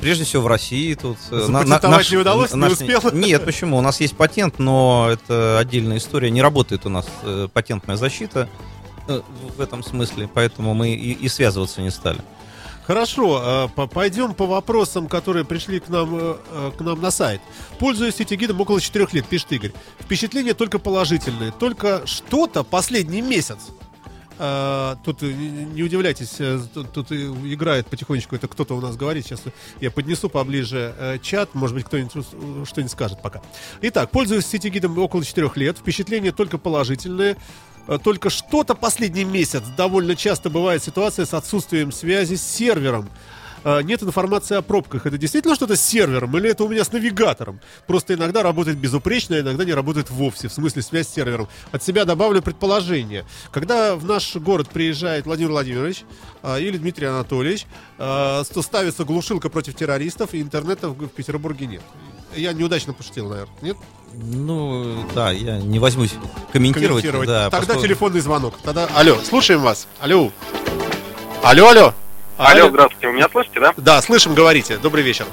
Прежде 0.00 0.24
всего 0.24 0.42
в 0.42 0.46
России 0.46 0.94
тут... 0.94 1.18
э, 1.30 1.40
Запатентовать 1.46 2.10
не 2.10 2.16
удалось, 2.16 2.52
не 2.54 2.66
успел? 2.66 3.00
Нет, 3.12 3.44
почему? 3.44 3.76
У 3.78 3.80
нас 3.82 4.00
есть 4.00 4.16
патент, 4.16 4.58
но 4.58 5.08
это 5.10 5.58
отдельная 5.58 5.98
история. 5.98 6.30
Не 6.30 6.42
работает 6.42 6.86
у 6.86 6.88
нас 6.88 7.06
э, 7.22 7.48
патентная 7.52 7.96
защита 7.96 8.48
э, 9.06 9.20
в 9.56 9.60
этом 9.60 9.82
смысле, 9.84 10.28
поэтому 10.32 10.74
мы 10.74 10.90
и, 10.94 11.12
и 11.12 11.28
связываться 11.28 11.80
не 11.82 11.90
стали. 11.90 12.18
Хорошо, 12.86 13.40
э, 13.42 13.68
по- 13.74 13.86
пойдем 13.86 14.34
по 14.34 14.46
вопросам, 14.46 15.08
которые 15.08 15.44
пришли 15.46 15.80
к 15.80 15.88
нам, 15.88 16.14
э, 16.14 16.36
э, 16.50 16.70
к 16.76 16.80
нам 16.82 17.00
на 17.00 17.10
сайт. 17.10 17.40
Пользуюсь 17.78 18.20
этим 18.20 18.36
гидом 18.36 18.60
около 18.60 18.78
4 18.80 19.14
лет, 19.14 19.26
пишет 19.26 19.52
Игорь. 19.52 19.72
Впечатления 20.00 20.52
только 20.52 20.78
положительные. 20.78 21.50
Только 21.52 22.06
что-то 22.06 22.62
последний 22.62 23.22
месяц. 23.22 23.58
Тут 25.04 25.22
не 25.22 25.84
удивляйтесь, 25.84 26.40
тут, 26.92 27.12
играет 27.12 27.86
потихонечку, 27.86 28.34
это 28.34 28.48
кто-то 28.48 28.74
у 28.76 28.80
нас 28.80 28.96
говорит. 28.96 29.24
Сейчас 29.24 29.42
я 29.80 29.92
поднесу 29.92 30.28
поближе 30.28 31.20
чат, 31.22 31.54
может 31.54 31.76
быть, 31.76 31.84
кто-нибудь 31.86 32.10
что-нибудь 32.66 32.90
скажет 32.90 33.22
пока. 33.22 33.40
Итак, 33.82 34.10
пользуюсь 34.10 34.46
сети-гидом 34.46 34.98
около 34.98 35.24
4 35.24 35.52
лет. 35.54 35.78
Впечатления 35.78 36.32
только 36.32 36.58
положительные. 36.58 37.36
Э, 37.86 37.98
Только 38.02 38.30
что-то 38.30 38.74
последний 38.74 39.24
месяц 39.24 39.62
довольно 39.76 40.16
часто 40.16 40.50
бывает 40.50 40.82
ситуация 40.82 41.26
с 41.26 41.34
отсутствием 41.34 41.92
связи 41.92 42.36
с 42.36 42.42
сервером. 42.42 43.08
Э, 43.64 43.82
Нет 43.82 44.02
информации 44.02 44.56
о 44.56 44.62
пробках. 44.62 45.06
Это 45.06 45.18
действительно 45.18 45.54
что-то 45.54 45.76
с 45.76 45.82
сервером 45.82 46.36
или 46.36 46.50
это 46.50 46.64
у 46.64 46.68
меня 46.68 46.84
с 46.84 46.92
навигатором? 46.92 47.60
Просто 47.86 48.14
иногда 48.14 48.42
работает 48.42 48.78
безупречно, 48.78 49.38
иногда 49.38 49.64
не 49.64 49.72
работает 49.74 50.10
вовсе, 50.10 50.48
в 50.48 50.52
смысле 50.52 50.82
связь 50.82 51.08
с 51.08 51.14
сервером. 51.14 51.48
От 51.72 51.82
себя 51.82 52.04
добавлю 52.04 52.42
предположение. 52.42 53.24
Когда 53.52 53.96
в 53.96 54.04
наш 54.04 54.36
город 54.36 54.68
приезжает 54.68 55.26
Владимир 55.26 55.50
Владимирович 55.50 56.04
э, 56.42 56.60
или 56.60 56.76
Дмитрий 56.78 57.06
Анатольевич, 57.06 57.66
то 57.96 58.44
ставится 58.44 59.04
глушилка 59.04 59.48
против 59.48 59.74
террористов, 59.74 60.34
и 60.34 60.40
интернета 60.40 60.88
в 60.88 61.08
Петербурге 61.08 61.66
нет. 61.66 61.82
Я 62.36 62.52
неудачно 62.52 62.92
пошутил, 62.92 63.28
наверное. 63.28 63.54
Нет? 63.62 63.76
Ну, 64.14 65.04
да, 65.14 65.30
я 65.32 65.58
не 65.58 65.78
возьмусь 65.78 66.14
комментировать. 66.52 67.02
комментировать. 67.02 67.28
да, 67.28 67.44
Тогда 67.50 67.58
поскольку- 67.58 67.82
телефонный 67.82 68.20
звонок. 68.20 68.54
Тогда... 68.62 68.88
Алло, 68.94 69.16
слушаем 69.28 69.60
вас. 69.62 69.88
Алло. 70.00 70.30
Алло, 71.42 71.68
алло. 71.68 71.94
Алло, 72.36 72.68
здравствуйте, 72.68 73.06
вы 73.08 73.12
меня 73.14 73.28
слышите, 73.30 73.60
да? 73.60 73.74
Да, 73.76 74.02
слышим, 74.02 74.34
говорите. 74.34 74.76
Добрый 74.78 75.02
вечер. 75.04 75.26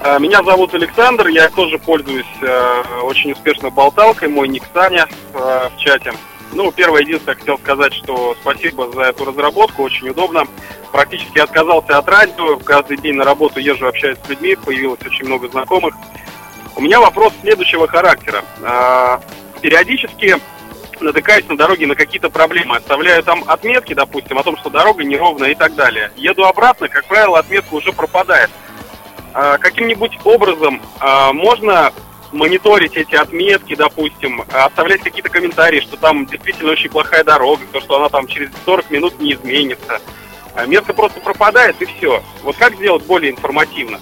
А, 0.00 0.18
Меня 0.18 0.42
зовут 0.42 0.72
Александр, 0.74 1.26
я 1.28 1.50
тоже 1.50 1.78
пользуюсь 1.78 2.24
э, 2.40 2.82
очень 3.02 3.32
успешно 3.32 3.68
болталкой, 3.68 4.28
мой 4.28 4.48
ник 4.48 4.62
Саня 4.72 5.06
э, 5.34 5.68
в 5.68 5.78
чате. 5.78 6.14
Ну, 6.52 6.72
первое, 6.72 7.02
единственное, 7.02 7.36
хотел 7.36 7.58
сказать, 7.58 7.92
что 7.94 8.34
спасибо 8.40 8.90
за 8.92 9.02
эту 9.02 9.26
разработку, 9.26 9.82
очень 9.82 10.08
удобно. 10.08 10.44
Практически 10.90 11.38
отказался 11.38 11.98
от 11.98 12.08
радио, 12.08 12.56
каждый 12.58 12.96
день 12.96 13.14
на 13.16 13.24
работу 13.24 13.60
езжу, 13.60 13.86
общаюсь 13.86 14.18
с 14.24 14.28
людьми, 14.28 14.56
появилось 14.56 15.00
очень 15.04 15.26
много 15.26 15.48
знакомых. 15.50 15.94
У 16.80 16.82
меня 16.82 16.98
вопрос 16.98 17.34
следующего 17.42 17.86
характера. 17.86 18.42
А, 18.62 19.20
Периодически 19.60 20.36
натыкаюсь 20.98 21.46
на 21.46 21.58
дороге 21.58 21.86
на 21.86 21.94
какие-то 21.94 22.30
проблемы, 22.30 22.76
оставляю 22.76 23.22
там 23.22 23.44
отметки, 23.46 23.92
допустим, 23.92 24.38
о 24.38 24.42
том, 24.42 24.56
что 24.56 24.70
дорога 24.70 25.04
неровная 25.04 25.50
и 25.50 25.54
так 25.54 25.74
далее. 25.74 26.10
Еду 26.16 26.46
обратно, 26.46 26.88
как 26.88 27.04
правило, 27.04 27.38
отметка 27.38 27.74
уже 27.74 27.92
пропадает. 27.92 28.48
А, 29.34 29.58
каким-нибудь 29.58 30.20
образом 30.24 30.80
а, 31.00 31.34
можно 31.34 31.92
мониторить 32.32 32.96
эти 32.96 33.14
отметки, 33.14 33.74
допустим, 33.74 34.42
оставлять 34.50 35.02
какие-то 35.02 35.28
комментарии, 35.28 35.80
что 35.80 35.98
там 35.98 36.24
действительно 36.24 36.72
очень 36.72 36.88
плохая 36.88 37.24
дорога, 37.24 37.62
то, 37.72 37.80
что 37.82 37.96
она 37.96 38.08
там 38.08 38.26
через 38.26 38.48
40 38.64 38.90
минут 38.90 39.20
не 39.20 39.34
изменится. 39.34 40.00
А 40.54 40.64
метка 40.64 40.94
просто 40.94 41.20
пропадает 41.20 41.76
и 41.82 41.84
все. 41.84 42.22
Вот 42.42 42.56
как 42.56 42.76
сделать 42.76 43.04
более 43.04 43.32
информативно? 43.32 44.00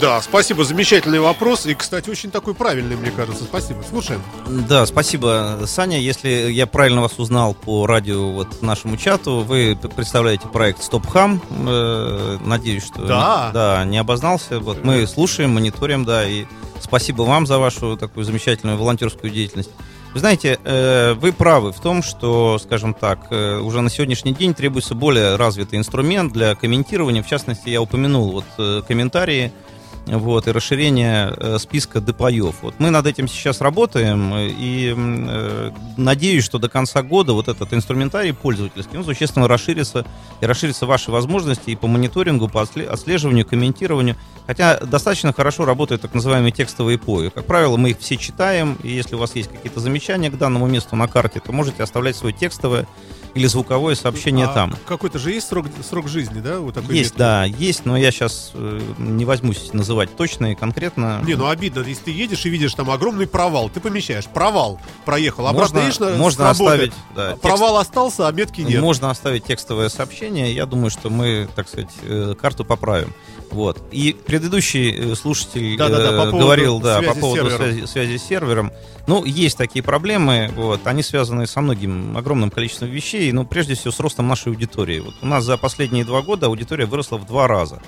Да, 0.00 0.22
спасибо, 0.22 0.64
замечательный 0.64 1.18
вопрос. 1.18 1.66
И, 1.66 1.74
кстати, 1.74 2.08
очень 2.08 2.30
такой 2.30 2.54
правильный, 2.54 2.96
мне 2.96 3.10
кажется. 3.10 3.44
Спасибо. 3.44 3.82
Слушаем. 3.88 4.22
Да, 4.46 4.86
спасибо, 4.86 5.60
Саня. 5.66 5.98
Если 5.98 6.28
я 6.52 6.66
правильно 6.66 7.02
вас 7.02 7.18
узнал 7.18 7.54
по 7.54 7.84
радио, 7.86 8.30
вот 8.30 8.62
нашему 8.62 8.96
чату, 8.96 9.38
вы 9.46 9.76
представляете 9.96 10.46
проект 10.46 10.84
Стопхам. 10.84 11.42
Э, 11.66 12.38
надеюсь, 12.44 12.84
что 12.86 13.02
Да. 13.06 13.46
не, 13.48 13.54
да, 13.54 13.84
не 13.84 13.98
обознался. 13.98 14.60
Вот 14.60 14.84
мы 14.84 15.04
слушаем, 15.08 15.50
мониторим, 15.50 16.04
да, 16.04 16.24
и 16.24 16.44
спасибо 16.80 17.22
вам 17.22 17.46
за 17.46 17.58
вашу 17.58 17.96
такую 17.96 18.24
замечательную 18.24 18.78
волонтерскую 18.78 19.32
деятельность. 19.32 19.70
Вы 20.14 20.20
знаете, 20.20 20.58
э, 20.64 21.14
вы 21.14 21.32
правы 21.32 21.72
в 21.72 21.80
том, 21.80 22.02
что, 22.04 22.58
скажем 22.58 22.94
так, 22.94 23.26
э, 23.30 23.58
уже 23.58 23.80
на 23.80 23.90
сегодняшний 23.90 24.32
день 24.32 24.54
требуется 24.54 24.94
более 24.94 25.34
развитый 25.36 25.78
инструмент 25.78 26.32
для 26.32 26.54
комментирования. 26.54 27.22
В 27.22 27.26
частности, 27.26 27.68
я 27.68 27.82
упомянул 27.82 28.30
вот 28.30 28.84
комментарии 28.86 29.52
вот, 30.16 30.48
и 30.48 30.52
расширение 30.52 31.32
э, 31.36 31.58
списка 31.58 32.00
депоев. 32.00 32.56
Вот 32.62 32.74
мы 32.78 32.90
над 32.90 33.06
этим 33.06 33.28
сейчас 33.28 33.60
работаем, 33.60 34.32
и 34.36 34.94
э, 34.96 35.70
надеюсь, 35.96 36.44
что 36.44 36.58
до 36.58 36.68
конца 36.68 37.02
года 37.02 37.32
вот 37.32 37.48
этот 37.48 37.72
инструментарий 37.72 38.32
пользовательский, 38.32 38.98
он 38.98 39.04
существенно 39.04 39.48
расширится, 39.48 40.06
и 40.40 40.46
расширятся 40.46 40.86
ваши 40.86 41.10
возможности 41.10 41.70
и 41.70 41.76
по 41.76 41.86
мониторингу, 41.86 42.48
по 42.48 42.62
отслеживанию, 42.62 43.46
комментированию. 43.46 44.16
Хотя 44.46 44.78
достаточно 44.78 45.32
хорошо 45.32 45.64
работают 45.64 46.02
так 46.02 46.14
называемые 46.14 46.52
текстовые 46.52 46.98
пои. 46.98 47.28
Как 47.28 47.44
правило, 47.44 47.76
мы 47.76 47.90
их 47.90 47.98
все 47.98 48.16
читаем, 48.16 48.78
и 48.82 48.88
если 48.88 49.14
у 49.14 49.18
вас 49.18 49.36
есть 49.36 49.50
какие-то 49.50 49.80
замечания 49.80 50.30
к 50.30 50.38
данному 50.38 50.66
месту 50.66 50.96
на 50.96 51.06
карте, 51.08 51.40
то 51.40 51.52
можете 51.52 51.82
оставлять 51.82 52.16
свое 52.16 52.34
текстовое 52.34 52.86
или 53.34 53.46
звуковое 53.46 53.94
сообщение 53.94 54.46
А 54.46 54.54
там. 54.54 54.74
Какой-то 54.86 55.18
же 55.18 55.32
есть 55.32 55.48
срок, 55.48 55.66
срок 55.88 56.08
жизни, 56.08 56.40
да? 56.40 56.58
Вот 56.60 56.74
такой 56.74 56.96
Есть, 56.96 57.10
метод? 57.10 57.18
да, 57.18 57.44
есть, 57.44 57.84
но 57.84 57.96
я 57.96 58.10
сейчас 58.10 58.50
э, 58.54 58.80
не 58.98 59.24
возьмусь 59.24 59.72
называть 59.72 60.16
точно 60.16 60.52
и 60.52 60.54
конкретно. 60.54 61.20
Не, 61.24 61.34
ну 61.34 61.48
обидно, 61.48 61.80
если 61.80 62.04
ты 62.04 62.10
едешь 62.10 62.44
и 62.46 62.48
видишь 62.50 62.74
там 62.74 62.90
огромный 62.90 63.26
провал, 63.26 63.68
ты 63.68 63.80
помещаешь, 63.80 64.26
провал 64.26 64.80
проехал, 65.04 65.46
обратно 65.46 65.80
можно, 65.80 65.86
едешь, 65.86 65.98
на- 66.00 66.16
можно 66.16 66.50
оставить, 66.50 66.92
да, 67.14 67.30
текст- 67.30 67.42
провал 67.42 67.76
остался, 67.78 68.28
а 68.28 68.32
метки 68.32 68.60
нет. 68.62 68.80
Можно 68.80 69.10
оставить 69.10 69.44
текстовое 69.44 69.88
сообщение. 69.88 70.52
Я 70.54 70.66
думаю, 70.66 70.90
что 70.90 71.10
мы, 71.10 71.48
так 71.54 71.68
сказать, 71.68 71.90
э, 72.02 72.34
карту 72.40 72.64
поправим. 72.64 73.12
Вот. 73.50 73.78
И 73.92 74.14
предыдущий 74.26 74.90
э, 75.12 75.14
слушатель 75.14 75.76
Да-да-да, 75.78 76.08
э, 76.12 76.16
по 76.16 76.24
поводу 76.24 76.38
говорил, 76.38 76.80
да, 76.80 77.00
по 77.00 77.14
поводу 77.14 77.50
связи, 77.50 77.86
связи 77.86 78.16
с 78.18 78.22
сервером. 78.22 78.72
Ну, 79.06 79.24
есть 79.24 79.56
такие 79.56 79.82
проблемы, 79.82 80.50
вот, 80.54 80.86
они 80.86 81.02
связаны 81.02 81.46
со 81.46 81.62
многим, 81.62 82.14
огромным 82.14 82.50
количеством 82.50 82.90
вещей, 82.90 83.17
но 83.32 83.44
прежде 83.44 83.74
всего 83.74 83.92
с 83.92 84.00
ростом 84.00 84.28
нашей 84.28 84.48
аудитории. 84.48 85.00
Вот 85.00 85.14
у 85.22 85.26
нас 85.26 85.44
за 85.44 85.56
последние 85.56 86.04
два 86.04 86.22
года 86.22 86.46
аудитория 86.46 86.86
выросла 86.86 87.18
в 87.18 87.26
два 87.26 87.46
раза. 87.46 87.82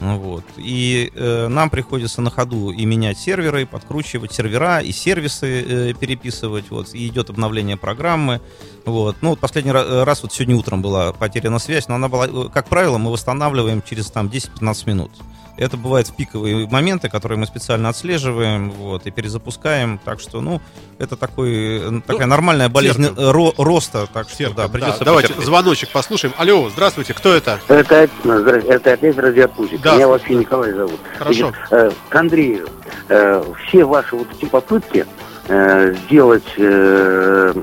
Ну 0.00 0.18
Вот. 0.18 0.44
И 0.56 1.12
э, 1.14 1.46
нам 1.48 1.70
приходится 1.70 2.20
на 2.22 2.30
ходу 2.30 2.70
и 2.70 2.84
менять 2.84 3.18
серверы, 3.18 3.62
и 3.62 3.64
подкручивать 3.64 4.32
сервера, 4.32 4.80
и 4.80 4.90
сервисы 4.90 5.62
э, 5.62 5.94
переписывать. 5.94 6.70
Вот. 6.70 6.92
И 6.94 7.06
идет 7.06 7.30
обновление 7.30 7.76
программы. 7.76 8.40
Вот. 8.84 9.16
Ну, 9.20 9.30
вот 9.30 9.38
последний 9.38 9.70
ра- 9.70 10.02
раз, 10.04 10.22
вот 10.22 10.32
сегодня 10.32 10.56
утром 10.56 10.82
была 10.82 11.12
потеряна 11.12 11.60
связь, 11.60 11.86
но 11.86 11.94
она 11.94 12.08
была, 12.08 12.26
э, 12.26 12.48
как 12.52 12.68
правило, 12.68 12.98
мы 12.98 13.12
восстанавливаем 13.12 13.80
через 13.82 14.10
там 14.10 14.26
10-15 14.26 14.88
минут. 14.88 15.12
Это 15.56 15.76
бывает 15.76 16.08
в 16.08 16.16
пиковые 16.16 16.66
моменты, 16.68 17.08
которые 17.10 17.38
мы 17.38 17.46
специально 17.46 17.88
отслеживаем 17.90 18.70
вот, 18.70 19.06
и 19.06 19.10
перезапускаем. 19.10 19.98
Так 20.02 20.18
что, 20.20 20.40
ну, 20.40 20.60
это 20.98 21.14
такой, 21.16 22.00
такая 22.06 22.26
нормальная 22.26 22.68
болезнь 22.70 23.04
э, 23.04 23.08
ро- 23.10 23.54
роста. 23.58 24.06
Так 24.12 24.28
что, 24.28 24.38
Терпим, 24.38 24.56
да, 24.56 24.62
да. 24.62 24.68
придется 24.72 25.04
Давайте 25.04 25.28
потерпеть. 25.28 25.46
звоночек 25.46 25.88
послушаем. 25.90 26.34
Алло, 26.38 26.70
здравствуйте, 26.70 27.12
кто 27.12 27.34
это? 27.34 27.60
Это, 27.68 28.08
это 28.24 28.92
опять 28.92 29.18
радиопузик. 29.18 29.80
Да. 29.82 29.96
Меня 29.96 30.08
вообще 30.08 30.34
Николай 30.36 30.72
зовут. 30.72 30.98
Хорошо. 31.18 31.50
Значит, 31.50 31.72
э, 31.72 31.90
к 32.08 32.14
Андрею. 32.16 32.68
Э, 33.08 33.44
все 33.66 33.84
ваши 33.84 34.16
вот 34.16 34.28
эти 34.34 34.46
попытки 34.46 35.06
э, 35.48 35.94
сделать 36.06 36.44
э, 36.56 37.54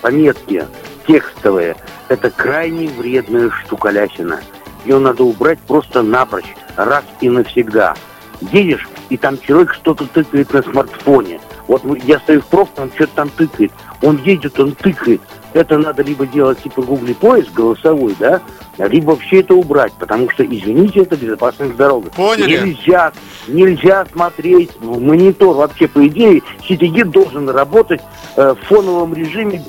пометки 0.00 0.66
текстовые, 1.06 1.76
это 2.08 2.30
крайне 2.30 2.88
вредная 2.88 3.50
штукалясина. 3.64 4.40
Ее 4.84 4.98
надо 4.98 5.24
убрать 5.24 5.58
просто 5.60 6.02
напрочь, 6.02 6.54
раз 6.78 7.04
и 7.20 7.28
навсегда. 7.28 7.94
Едешь, 8.40 8.88
и 9.10 9.16
там 9.16 9.38
человек 9.40 9.74
что-то 9.74 10.06
тыкает 10.06 10.52
на 10.52 10.62
смартфоне. 10.62 11.40
Вот 11.66 11.82
я 12.04 12.18
стою 12.20 12.40
в 12.40 12.46
пробке, 12.46 12.82
он 12.82 12.90
что-то 12.94 13.14
там 13.16 13.28
тыкает. 13.30 13.72
Он 14.00 14.16
едет, 14.24 14.58
он 14.60 14.72
тыкает. 14.72 15.20
Это 15.52 15.76
надо 15.76 16.02
либо 16.02 16.24
делать 16.26 16.62
типа 16.62 16.82
Google 16.82 17.14
поиск 17.14 17.52
голосовой, 17.52 18.14
да, 18.18 18.40
либо 18.78 19.10
вообще 19.10 19.40
это 19.40 19.54
убрать, 19.54 19.92
потому 19.98 20.30
что, 20.30 20.44
извините, 20.44 21.00
это 21.00 21.16
безопасность 21.16 21.74
дорога. 21.76 22.10
Поняли. 22.10 22.58
Нельзя, 22.58 23.12
нельзя 23.48 24.06
смотреть 24.12 24.70
в 24.78 25.00
монитор. 25.00 25.56
Вообще, 25.56 25.88
по 25.88 26.06
идее, 26.06 26.42
сетигид 26.66 27.10
должен 27.10 27.48
работать 27.48 28.00
э, 28.36 28.54
в 28.54 28.66
фоновом 28.66 29.14
режиме. 29.14 29.64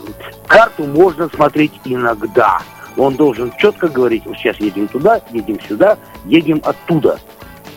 Карту 0.47 0.83
можно 0.83 1.29
смотреть 1.33 1.73
иногда. 1.85 2.61
Он 2.99 3.15
должен 3.15 3.53
четко 3.57 3.87
говорить, 3.87 4.25
вот 4.25 4.35
сейчас 4.37 4.57
едем 4.57 4.89
туда, 4.89 5.21
едем 5.31 5.57
сюда, 5.61 5.97
едем 6.25 6.61
оттуда. 6.65 7.17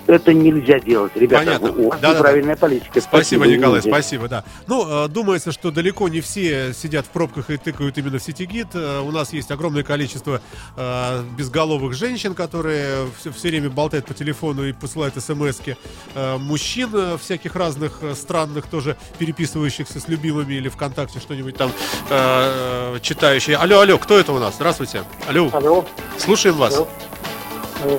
Это 0.07 0.33
нельзя 0.35 0.81
делать, 0.81 1.13
ребята. 1.15 1.45
Понятно. 1.45 1.71
У 1.73 1.89
вас 1.91 2.01
Да-да-да. 2.01 2.19
неправильная 2.19 2.57
политика. 2.57 3.01
Спасибо, 3.01 3.47
Николай, 3.47 3.81
извините. 3.81 3.91
спасибо, 3.91 4.29
да. 4.29 4.45
Ну, 4.67 5.05
э, 5.05 5.09
думается, 5.09 5.53
что 5.53 5.71
далеко 5.71 6.09
не 6.09 6.21
все 6.21 6.73
сидят 6.75 7.07
в 7.07 7.11
пробках 7.11 7.51
и 7.51 7.57
тыкают 7.57 7.97
именно 7.99 8.19
в 8.19 8.23
сетигид. 8.23 8.69
Э, 8.75 9.01
У 9.01 9.11
нас 9.11 9.33
есть 9.33 9.51
огромное 9.51 9.83
количество 9.85 10.41
э, 10.77 11.23
безголовых 11.37 11.95
женщин, 11.95 12.35
которые 12.35 13.07
все, 13.19 13.31
все 13.33 13.49
время 13.49 13.71
болтают 13.71 14.07
по 14.07 14.15
телефону 14.15 14.65
и 14.65 14.73
посылают 14.73 15.15
смс-ки. 15.23 15.77
Э, 16.15 16.37
мужчин 16.39 16.91
э, 16.95 17.17
всяких 17.19 17.55
разных 17.55 17.99
э, 18.03 18.15
странных 18.15 18.67
тоже 18.67 18.97
переписывающихся 19.19 20.01
с 20.01 20.09
любимыми 20.09 20.55
или 20.55 20.69
ВКонтакте 20.69 21.21
что-нибудь 21.21 21.57
там 21.57 21.71
э, 22.11 22.99
читающие. 23.03 23.57
Алло, 23.57 23.81
алло, 23.81 23.99
кто 23.99 24.19
это 24.19 24.33
у 24.33 24.39
нас? 24.39 24.55
Здравствуйте. 24.57 25.05
Алло, 25.29 25.49
Алло, 25.53 25.85
слушаем 26.19 26.57
вас. 26.57 26.75
Алло. 26.75 26.89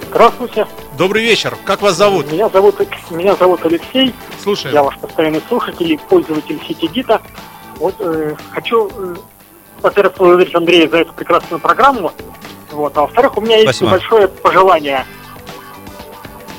Здравствуйте. 0.07 0.67
Добрый 0.97 1.23
вечер. 1.23 1.57
Как 1.65 1.81
вас 1.81 1.95
зовут? 1.95 2.31
Меня 2.31 2.49
зовут, 2.49 2.75
меня 3.11 3.35
зовут 3.35 3.65
Алексей. 3.65 4.13
Слушаем. 4.41 4.73
Я 4.73 4.83
ваш 4.83 4.97
постоянный 4.97 5.41
слушатель 5.47 5.91
и 5.91 5.97
пользователь 5.97 6.59
сети 6.67 6.87
Гита. 6.87 7.21
Вот 7.77 7.95
э, 7.99 8.35
хочу, 8.51 8.89
э, 8.89 9.15
во-первых, 9.81 10.17
благодарить 10.17 10.55
Андрея 10.55 10.87
за 10.87 10.97
эту 10.97 11.13
прекрасную 11.13 11.59
программу. 11.59 12.11
Вот, 12.71 12.97
а 12.97 13.01
во-вторых, 13.01 13.37
у 13.37 13.41
меня 13.41 13.57
есть 13.57 13.65
Спасибо. 13.65 13.87
небольшое 13.87 14.27
пожелание. 14.27 15.05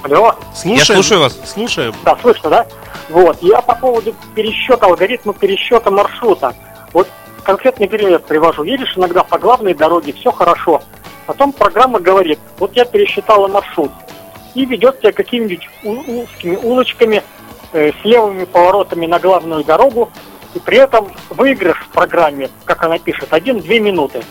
Алло, 0.03 0.35
Слушаем. 0.55 0.77
Я 0.77 0.85
слушаю 0.85 1.21
вас. 1.21 1.39
Слушаем. 1.47 1.95
да, 2.05 2.17
слышно, 2.21 2.51
да? 2.51 2.67
Вот, 3.09 3.39
я 3.43 3.61
по 3.63 3.75
поводу 3.75 4.15
пересчета, 4.35 4.87
алгоритма 4.87 5.33
пересчета 5.33 5.91
маршрута. 5.91 6.55
Вот 6.93 7.09
конкретный 7.43 7.89
пример 7.89 8.21
привожу. 8.21 8.65
Едешь 8.65 8.95
иногда 8.97 9.23
по 9.25 9.39
главной 9.39 9.75
дороге, 9.75 10.13
все 10.13 10.31
хорошо. 10.31 10.83
Потом 11.27 11.53
программа 11.53 12.01
говорит, 12.01 12.39
вот 12.59 12.75
я 12.75 12.85
пересчитала 12.85 13.49
маршрут. 13.49 13.91
И 14.55 14.65
ведет 14.65 15.01
тебя 15.01 15.13
какими-нибудь 15.13 15.69
узкими 15.83 16.57
улочками, 16.57 17.23
э, 17.73 17.91
с 17.93 18.05
левыми 18.05 18.45
поворотами 18.45 19.07
на 19.07 19.19
главную 19.19 19.65
дорогу. 19.65 20.11
И 20.55 20.61
при 20.61 20.79
этом 20.79 21.11
выигрыш 21.31 21.79
в 21.79 21.89
программе, 21.89 22.49
как 22.65 22.85
она 22.85 22.99
пишет, 22.99 23.33
1-2 23.33 23.81
минуты. 23.81 24.23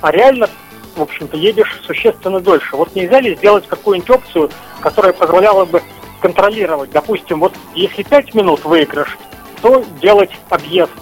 А 0.00 0.10
реально, 0.10 0.48
в 0.94 1.02
общем-то, 1.02 1.36
едешь 1.36 1.80
существенно 1.86 2.40
дольше. 2.40 2.76
Вот 2.76 2.94
нельзя 2.94 3.20
ли 3.20 3.36
сделать 3.36 3.66
какую-нибудь 3.66 4.10
опцию, 4.10 4.50
которая 4.80 5.12
позволяла 5.12 5.66
бы 5.66 5.82
контролировать? 6.20 6.90
Допустим, 6.90 7.40
вот 7.40 7.52
если 7.74 8.02
5 8.02 8.34
минут 8.34 8.64
выигрыш, 8.64 9.18
то 9.60 9.84
делать 10.00 10.30
объезд. 10.48 10.92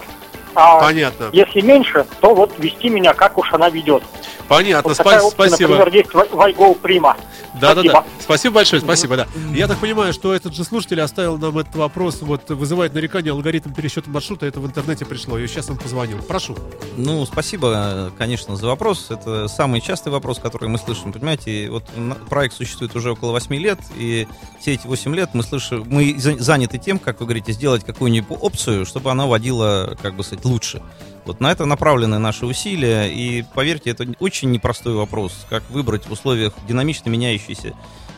А 0.55 0.79
Понятно. 0.79 1.29
если 1.33 1.61
меньше, 1.61 2.05
то 2.21 2.33
вот 2.33 2.51
вести 2.57 2.89
меня, 2.89 3.13
как 3.13 3.37
уж 3.37 3.51
она 3.53 3.69
ведет. 3.69 4.03
Понятно. 4.47 4.89
Вот 4.89 4.97
Спа- 4.99 5.03
такая 5.03 5.21
опция, 5.21 5.47
спасибо. 5.49 5.75
например, 5.75 5.93
есть 5.93 6.13
в 6.13 6.35
в 6.35 6.39
iGo 6.39 6.79
Prima. 6.81 7.15
Да, 7.59 7.73
да, 7.73 7.83
да. 7.83 7.89
Спасибо. 7.89 8.05
Спасибо 8.19 8.55
большое, 8.55 8.81
спасибо, 8.81 9.15
да. 9.17 9.27
Я 9.53 9.67
так 9.67 9.77
понимаю, 9.77 10.11
что 10.13 10.33
этот 10.33 10.53
же 10.53 10.63
слушатель 10.65 10.99
оставил 11.01 11.37
нам 11.37 11.57
этот 11.57 11.73
вопрос, 11.75 12.21
вот 12.21 12.49
вызывает 12.49 12.93
нарекание 12.93 13.31
алгоритм 13.31 13.73
пересчета 13.73 14.09
маршрута, 14.09 14.45
это 14.45 14.59
в 14.59 14.65
интернете 14.65 15.05
пришло, 15.05 15.37
и 15.39 15.47
сейчас 15.47 15.69
он 15.69 15.77
позвонил. 15.77 16.21
Прошу. 16.21 16.55
Ну, 16.97 17.25
спасибо, 17.25 18.11
конечно, 18.17 18.55
за 18.55 18.67
вопрос. 18.67 19.07
Это 19.09 19.47
самый 19.47 19.79
частый 19.81 20.11
вопрос, 20.11 20.39
который 20.39 20.67
мы 20.69 20.77
слышим. 20.77 21.13
Понимаете, 21.13 21.69
вот 21.69 21.83
на- 21.95 22.15
проект 22.15 22.55
существует 22.55 22.95
уже 22.95 23.11
около 23.11 23.31
8 23.31 23.55
лет, 23.55 23.79
и 23.97 24.27
все 24.59 24.73
эти 24.73 24.85
8 24.85 25.15
лет 25.15 25.29
мы 25.33 25.41
слышим, 25.43 25.85
мы 25.87 26.13
за- 26.19 26.37
заняты 26.37 26.77
тем, 26.77 26.99
как 26.99 27.19
вы 27.21 27.25
говорите, 27.25 27.51
сделать 27.53 27.83
какую-нибудь 27.85 28.37
опцию, 28.41 28.85
чтобы 28.85 29.11
она 29.11 29.25
водила, 29.27 29.95
как 30.01 30.15
бы 30.15 30.23
сказать, 30.23 30.44
лучше. 30.45 30.81
Вот 31.25 31.39
на 31.41 31.51
это 31.51 31.65
направлены 31.65 32.19
наши 32.19 32.45
усилия, 32.45 33.07
и 33.07 33.43
поверьте, 33.55 33.89
это 33.89 34.07
очень 34.19 34.51
непростой 34.51 34.93
вопрос, 34.93 35.45
как 35.49 35.63
выбрать 35.71 36.05
в 36.05 36.11
условиях 36.11 36.53
динамично 36.67 37.09
меняющейся 37.09 37.73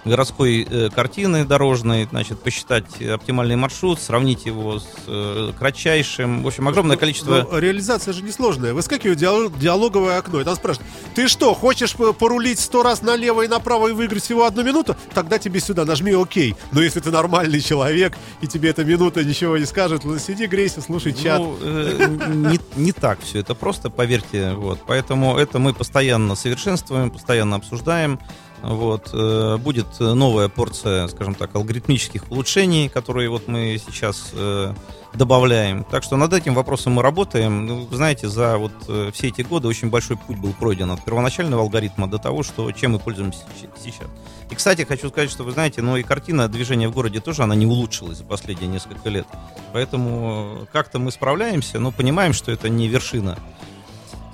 городской 0.07 0.67
э, 0.69 0.89
картины 0.89 1.45
дорожной, 1.45 2.07
значит, 2.09 2.41
посчитать 2.41 3.01
оптимальный 3.01 3.55
маршрут, 3.55 3.99
сравнить 3.99 4.45
его 4.45 4.79
с 4.79 4.87
э, 5.07 5.51
кратчайшим. 5.57 6.43
В 6.43 6.47
общем, 6.47 6.67
огромное 6.67 6.97
количество... 6.97 7.47
Но 7.51 7.59
реализация 7.59 8.13
же 8.13 8.23
несложная. 8.23 8.73
Выскакивает 8.73 9.19
диалог- 9.19 9.57
диалоговое 9.59 10.17
окно, 10.17 10.41
и 10.41 10.43
там 10.43 10.55
спрашивают, 10.55 10.89
ты 11.15 11.27
что, 11.27 11.53
хочешь 11.53 11.93
порулить 11.93 12.59
сто 12.59 12.83
раз 12.83 13.01
налево 13.01 13.43
и 13.43 13.47
направо 13.47 13.87
и 13.89 13.91
выиграть 13.91 14.23
всего 14.23 14.45
одну 14.45 14.63
минуту? 14.63 14.95
Тогда 15.13 15.37
тебе 15.37 15.59
сюда, 15.59 15.85
нажми 15.85 16.13
ОК. 16.13 16.35
Но 16.71 16.81
если 16.81 16.99
ты 16.99 17.11
нормальный 17.11 17.61
человек, 17.61 18.17
и 18.41 18.47
тебе 18.47 18.69
эта 18.69 18.83
минута 18.83 19.23
ничего 19.23 19.57
не 19.57 19.65
скажет, 19.65 20.03
ну, 20.03 20.17
сиди, 20.19 20.47
грейся, 20.47 20.81
слушай 20.81 21.13
чат. 21.13 21.39
Ну, 21.39 21.57
э, 21.61 22.07
не, 22.29 22.59
не 22.75 22.91
так 22.91 23.19
все 23.21 23.39
это 23.39 23.55
просто, 23.55 23.89
поверьте. 23.89 24.53
Вот. 24.53 24.79
Поэтому 24.87 25.37
это 25.37 25.59
мы 25.59 25.73
постоянно 25.73 26.35
совершенствуем, 26.35 27.11
постоянно 27.11 27.55
обсуждаем. 27.55 28.19
Вот, 28.61 29.09
э, 29.13 29.57
будет 29.57 29.99
новая 29.99 30.49
порция, 30.49 31.07
скажем 31.07 31.35
так, 31.35 31.55
алгоритмических 31.55 32.31
улучшений, 32.31 32.89
которые 32.89 33.29
вот 33.29 33.47
мы 33.47 33.79
сейчас 33.83 34.31
э, 34.33 34.73
добавляем. 35.13 35.83
Так 35.83 36.03
что 36.03 36.17
над 36.17 36.33
этим 36.33 36.53
вопросом 36.53 36.93
мы 36.93 37.01
работаем. 37.01 37.65
Ну, 37.65 37.87
знаете, 37.91 38.27
за 38.27 38.57
вот 38.57 38.71
э, 38.87 39.11
все 39.13 39.27
эти 39.27 39.41
годы 39.41 39.67
очень 39.67 39.89
большой 39.89 40.17
путь 40.17 40.37
был 40.37 40.53
пройден 40.53 40.91
от 40.91 41.03
первоначального 41.03 41.61
алгоритма 41.61 42.07
до 42.07 42.17
того, 42.17 42.43
что, 42.43 42.71
чем 42.71 42.93
мы 42.93 42.99
пользуемся 42.99 43.45
сейчас. 43.83 44.07
И, 44.49 44.55
кстати, 44.55 44.83
хочу 44.83 45.09
сказать, 45.09 45.29
что 45.29 45.43
вы 45.43 45.51
знаете, 45.51 45.81
ну 45.81 45.97
и 45.97 46.03
картина 46.03 46.47
движения 46.47 46.87
в 46.87 46.93
городе 46.93 47.19
тоже, 47.19 47.43
она 47.43 47.55
не 47.55 47.65
улучшилась 47.65 48.17
за 48.17 48.23
последние 48.23 48.69
несколько 48.69 49.09
лет. 49.09 49.27
Поэтому 49.73 50.67
как-то 50.71 50.99
мы 50.99 51.11
справляемся, 51.11 51.79
но 51.79 51.91
понимаем, 51.91 52.33
что 52.33 52.51
это 52.51 52.69
не 52.69 52.87
вершина 52.87 53.37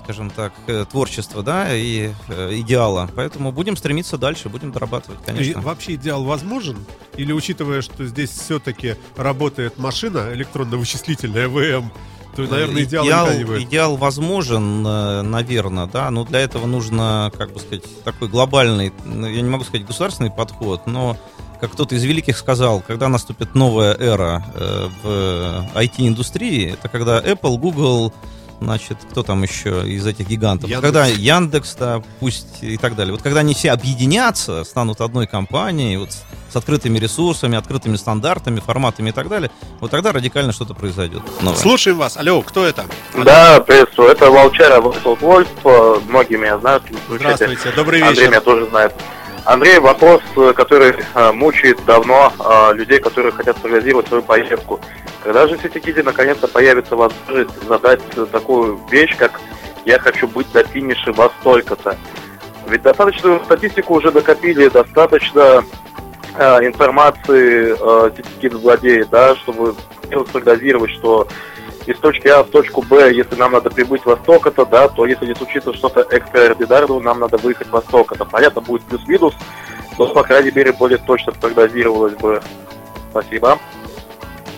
скажем 0.03 0.29
так, 0.29 0.53
э, 0.67 0.85
творчества, 0.89 1.43
да, 1.43 1.73
и 1.73 2.11
э, 2.27 2.49
идеала. 2.59 3.09
Поэтому 3.15 3.51
будем 3.51 3.77
стремиться 3.77 4.17
дальше, 4.17 4.49
будем 4.49 4.71
дорабатывать, 4.71 5.19
конечно. 5.25 5.59
И 5.59 5.63
вообще 5.63 5.95
идеал 5.95 6.23
возможен? 6.23 6.85
Или 7.15 7.31
учитывая, 7.31 7.81
что 7.81 8.05
здесь 8.05 8.31
все-таки 8.31 8.95
работает 9.15 9.77
машина 9.77 10.29
электронно-вычислительная 10.33 11.47
ВМ, 11.47 11.91
то, 12.35 12.41
наверное, 12.43 12.83
идеал, 12.83 13.05
идеал, 13.05 13.33
не 13.33 13.43
будет. 13.43 13.61
идеал 13.61 13.95
возможен, 13.95 14.85
э, 14.85 15.21
наверное, 15.21 15.85
да, 15.85 16.09
но 16.09 16.25
для 16.25 16.39
этого 16.39 16.65
нужно, 16.65 17.31
как 17.37 17.53
бы 17.53 17.59
сказать, 17.59 17.83
такой 18.03 18.27
глобальный, 18.27 18.91
ну, 19.05 19.27
я 19.27 19.41
не 19.41 19.49
могу 19.49 19.63
сказать 19.63 19.85
государственный 19.85 20.31
подход, 20.31 20.87
но 20.87 21.17
как 21.61 21.71
кто-то 21.71 21.95
из 21.95 22.03
великих 22.03 22.37
сказал, 22.37 22.81
когда 22.81 23.07
наступит 23.07 23.55
новая 23.55 23.93
эра 23.93 24.43
э, 24.53 24.89
в 25.01 25.77
IT-индустрии, 25.77 26.73
это 26.73 26.89
когда 26.89 27.21
Apple, 27.21 27.57
Google, 27.57 28.11
значит, 28.61 28.97
кто 29.09 29.23
там 29.23 29.43
еще 29.43 29.87
из 29.87 30.05
этих 30.05 30.27
гигантов? 30.27 30.69
Яндекс. 30.69 30.81
Когда 30.81 31.05
Яндекс, 31.05 31.75
да, 31.75 32.03
пусть 32.19 32.61
и 32.61 32.77
так 32.77 32.95
далее. 32.95 33.13
Вот 33.13 33.21
когда 33.21 33.41
они 33.41 33.53
все 33.53 33.71
объединятся, 33.71 34.63
станут 34.63 35.01
одной 35.01 35.27
компанией, 35.27 35.97
вот 35.97 36.11
с, 36.11 36.55
открытыми 36.55 36.99
ресурсами, 36.99 37.57
открытыми 37.57 37.95
стандартами, 37.95 38.59
форматами 38.59 39.09
и 39.09 39.11
так 39.11 39.27
далее, 39.27 39.51
вот 39.79 39.91
тогда 39.91 40.11
радикально 40.11 40.53
что-то 40.53 40.73
произойдет. 40.73 41.21
новое. 41.41 41.57
Слушаем 41.57 41.97
вас. 41.97 42.17
Алло, 42.17 42.41
кто 42.41 42.65
это? 42.65 42.85
Да, 43.23 43.59
приветствую. 43.61 44.09
Это 44.09 44.29
Волчара 44.29 44.79
Вольф 44.79 45.03
Вольф. 45.21 45.49
Многие 46.07 46.37
меня 46.37 46.59
знают. 46.59 46.83
Здравствуйте, 47.09 47.71
добрый 47.75 48.01
Андрей 48.01 48.21
вечер. 48.21 48.29
меня 48.29 48.41
тоже 48.41 48.67
знает. 48.67 48.93
Андрей, 49.45 49.79
вопрос, 49.79 50.21
э, 50.37 50.53
который 50.55 50.93
э, 51.13 51.31
мучает 51.33 51.83
давно 51.85 52.31
э, 52.39 52.73
людей, 52.75 52.99
которые 52.99 53.33
хотят 53.33 53.57
прогнозировать 53.57 54.07
свою 54.07 54.23
поездку. 54.23 54.79
Когда 55.21 55.47
же 55.47 55.57
в 55.57 55.61
Сетигиде 55.61 56.01
наконец-то 56.01 56.47
появится 56.47 56.95
возможность 56.95 57.67
задать 57.67 57.99
такую 58.31 58.79
вещь, 58.89 59.17
как 59.17 59.41
«я 59.85 59.99
хочу 59.99 60.29
быть 60.29 60.49
до 60.53 60.63
финиша 60.63 61.11
во 61.11 61.29
столько-то»? 61.41 61.97
Ведь 62.67 62.83
достаточную 62.83 63.41
статистику 63.43 63.95
уже 63.95 64.11
накопили, 64.11 64.69
достаточно 64.69 65.65
э, 66.37 66.65
информации 66.65 67.75
э, 67.77 68.49
владеет, 68.55 69.09
да, 69.09 69.35
чтобы 69.35 69.75
спрогнозировать, 70.29 70.91
что 70.91 71.27
из 71.87 71.97
точки 71.99 72.27
А 72.27 72.43
в 72.43 72.49
точку 72.49 72.81
Б, 72.81 73.13
если 73.13 73.35
нам 73.35 73.53
надо 73.53 73.69
прибыть 73.69 74.05
во 74.05 74.17
столько-то, 74.17 74.65
да, 74.65 74.87
то 74.87 75.05
если 75.05 75.25
не 75.25 75.35
случится 75.35 75.73
что-то 75.73 76.01
экстраординарного, 76.01 76.99
нам 76.99 77.19
надо 77.19 77.37
выехать 77.37 77.69
во 77.69 77.81
столько-то. 77.81 78.25
Понятно, 78.25 78.61
будет 78.61 78.83
плюс-минус, 78.83 79.33
но, 79.97 80.07
по 80.07 80.23
крайней 80.23 80.51
мере, 80.51 80.73
более 80.73 80.97
точно 80.99 81.31
прогнозировалось 81.33 82.15
бы. 82.15 82.41
Спасибо. 83.11 83.59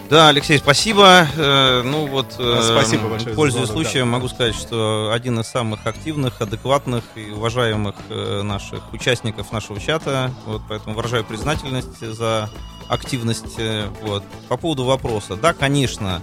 Да, 0.09 0.29
Алексей, 0.29 0.59
спасибо. 0.59 1.27
Э, 1.35 1.81
ну 1.83 2.05
вот, 2.05 2.35
э, 2.37 2.61
Спасибо 2.61 3.09
большое 3.09 3.35
пользуясь 3.35 3.67
звонок, 3.67 3.85
случаем, 3.85 4.07
могу 4.07 4.27
сказать, 4.27 4.53
что 4.53 5.11
один 5.11 5.39
из 5.39 5.47
самых 5.47 5.87
активных, 5.87 6.41
адекватных 6.41 7.03
и 7.15 7.31
уважаемых 7.31 7.95
э, 8.09 8.43
наших 8.43 8.93
участников 8.93 9.51
нашего 9.51 9.79
чата. 9.79 10.31
Вот, 10.45 10.61
поэтому 10.69 10.95
выражаю 10.95 11.23
признательность 11.23 11.99
за 11.99 12.49
активность. 12.87 13.59
Вот. 14.03 14.23
По 14.47 14.57
поводу 14.57 14.83
вопроса. 14.83 15.35
Да, 15.35 15.53
конечно, 15.53 16.21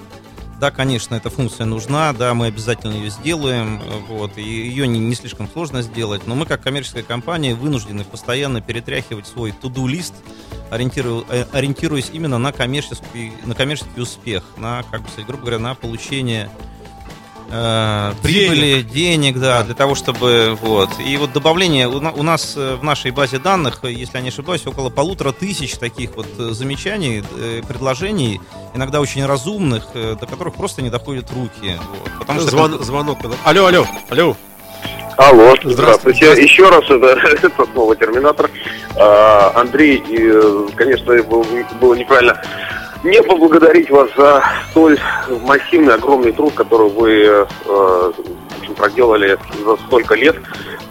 да, 0.63 0.71
конечно, 0.71 1.17
эта 1.17 1.29
функция 1.29 1.67
нужна, 1.67 2.13
да, 2.13 2.35
мы 2.35 2.47
обязательно 2.47 2.93
ее 2.93 3.11
сделаем, 3.11 3.81
вот, 4.07 4.39
и 4.39 4.43
ее 4.43 4.87
не, 4.87 5.01
не 5.01 5.17
слишком 5.17 5.49
сложно 5.49 5.83
сделать, 5.83 6.25
но 6.29 6.37
мы, 6.37 6.47
как 6.47 6.63
коммерческая 6.63 7.03
компания, 7.03 7.57
вынуждены 7.57 8.05
постоянно 8.05 8.61
перетряхивать 8.61 9.27
свой 9.27 9.51
to-do-лист, 9.51 10.15
э, 10.71 11.47
ориентируясь 11.53 12.11
именно 12.13 12.39
на 12.39 12.53
коммерческий, 12.53 13.33
на 13.45 13.57
коммерческий 13.57 14.01
успех, 14.01 14.45
на, 14.57 14.85
как 14.85 15.03
бы 15.03 15.09
грубо 15.27 15.41
говоря, 15.41 15.59
на 15.59 15.75
получение 15.75 16.49
э, 17.53 18.13
прибыли, 18.23 18.83
денег, 18.83 19.39
да, 19.39 19.63
для 19.63 19.75
того, 19.75 19.95
чтобы 19.95 20.57
вот. 20.61 20.89
И 21.07 21.17
вот 21.19 21.33
добавление 21.33 21.87
у, 21.89 22.01
на- 22.01 22.13
у 22.13 22.23
нас 22.23 22.55
э, 22.57 22.77
в 22.77 22.83
нашей 22.85 23.11
базе 23.11 23.39
данных, 23.39 23.81
э, 23.83 23.93
если 23.93 24.17
я 24.17 24.23
не 24.23 24.29
ошибаюсь, 24.31 24.67
около 24.67 24.89
полутора 24.91 25.33
тысяч 25.33 25.75
таких 25.77 26.17
вот 26.17 26.27
замечаний, 26.37 27.23
предложений, 27.69 28.41
иногда 28.75 29.01
очень 29.01 29.25
разумных, 29.27 29.85
до 29.95 30.27
которых 30.27 30.55
просто 30.55 30.83
не 30.83 30.91
доходят 30.91 31.31
руки. 31.31 31.79
Вот. 31.91 32.11
Потому 32.19 32.41
что 32.41 32.51
Звон- 32.51 32.83
звонок. 32.83 33.19
Алло, 33.45 33.67
алло, 33.67 33.87
алло. 34.11 34.37
Алло, 35.19 35.55
Здравствуйте. 35.63 35.77
здравствуйте. 35.77 36.43
Еще 36.43 36.69
раз, 36.71 36.85
это, 36.89 37.07
это 37.47 37.67
снова 37.73 37.95
Терминатор. 37.95 38.51
А, 38.97 39.53
Андрей, 39.61 40.03
и, 40.09 40.75
конечно, 40.75 41.23
было, 41.23 41.45
было 41.81 41.95
неправильно 41.95 42.41
не 43.05 43.23
поблагодарить 43.23 43.91
вас 43.91 44.09
за 44.17 44.43
столь 44.71 44.99
массивный, 45.43 45.95
огромный 45.95 46.33
труд, 46.33 46.53
который 46.55 46.89
вы 46.89 47.47
э, 47.69 48.13
проделали 48.77 49.39
за 49.65 49.77
столько 49.87 50.15
лет. 50.15 50.37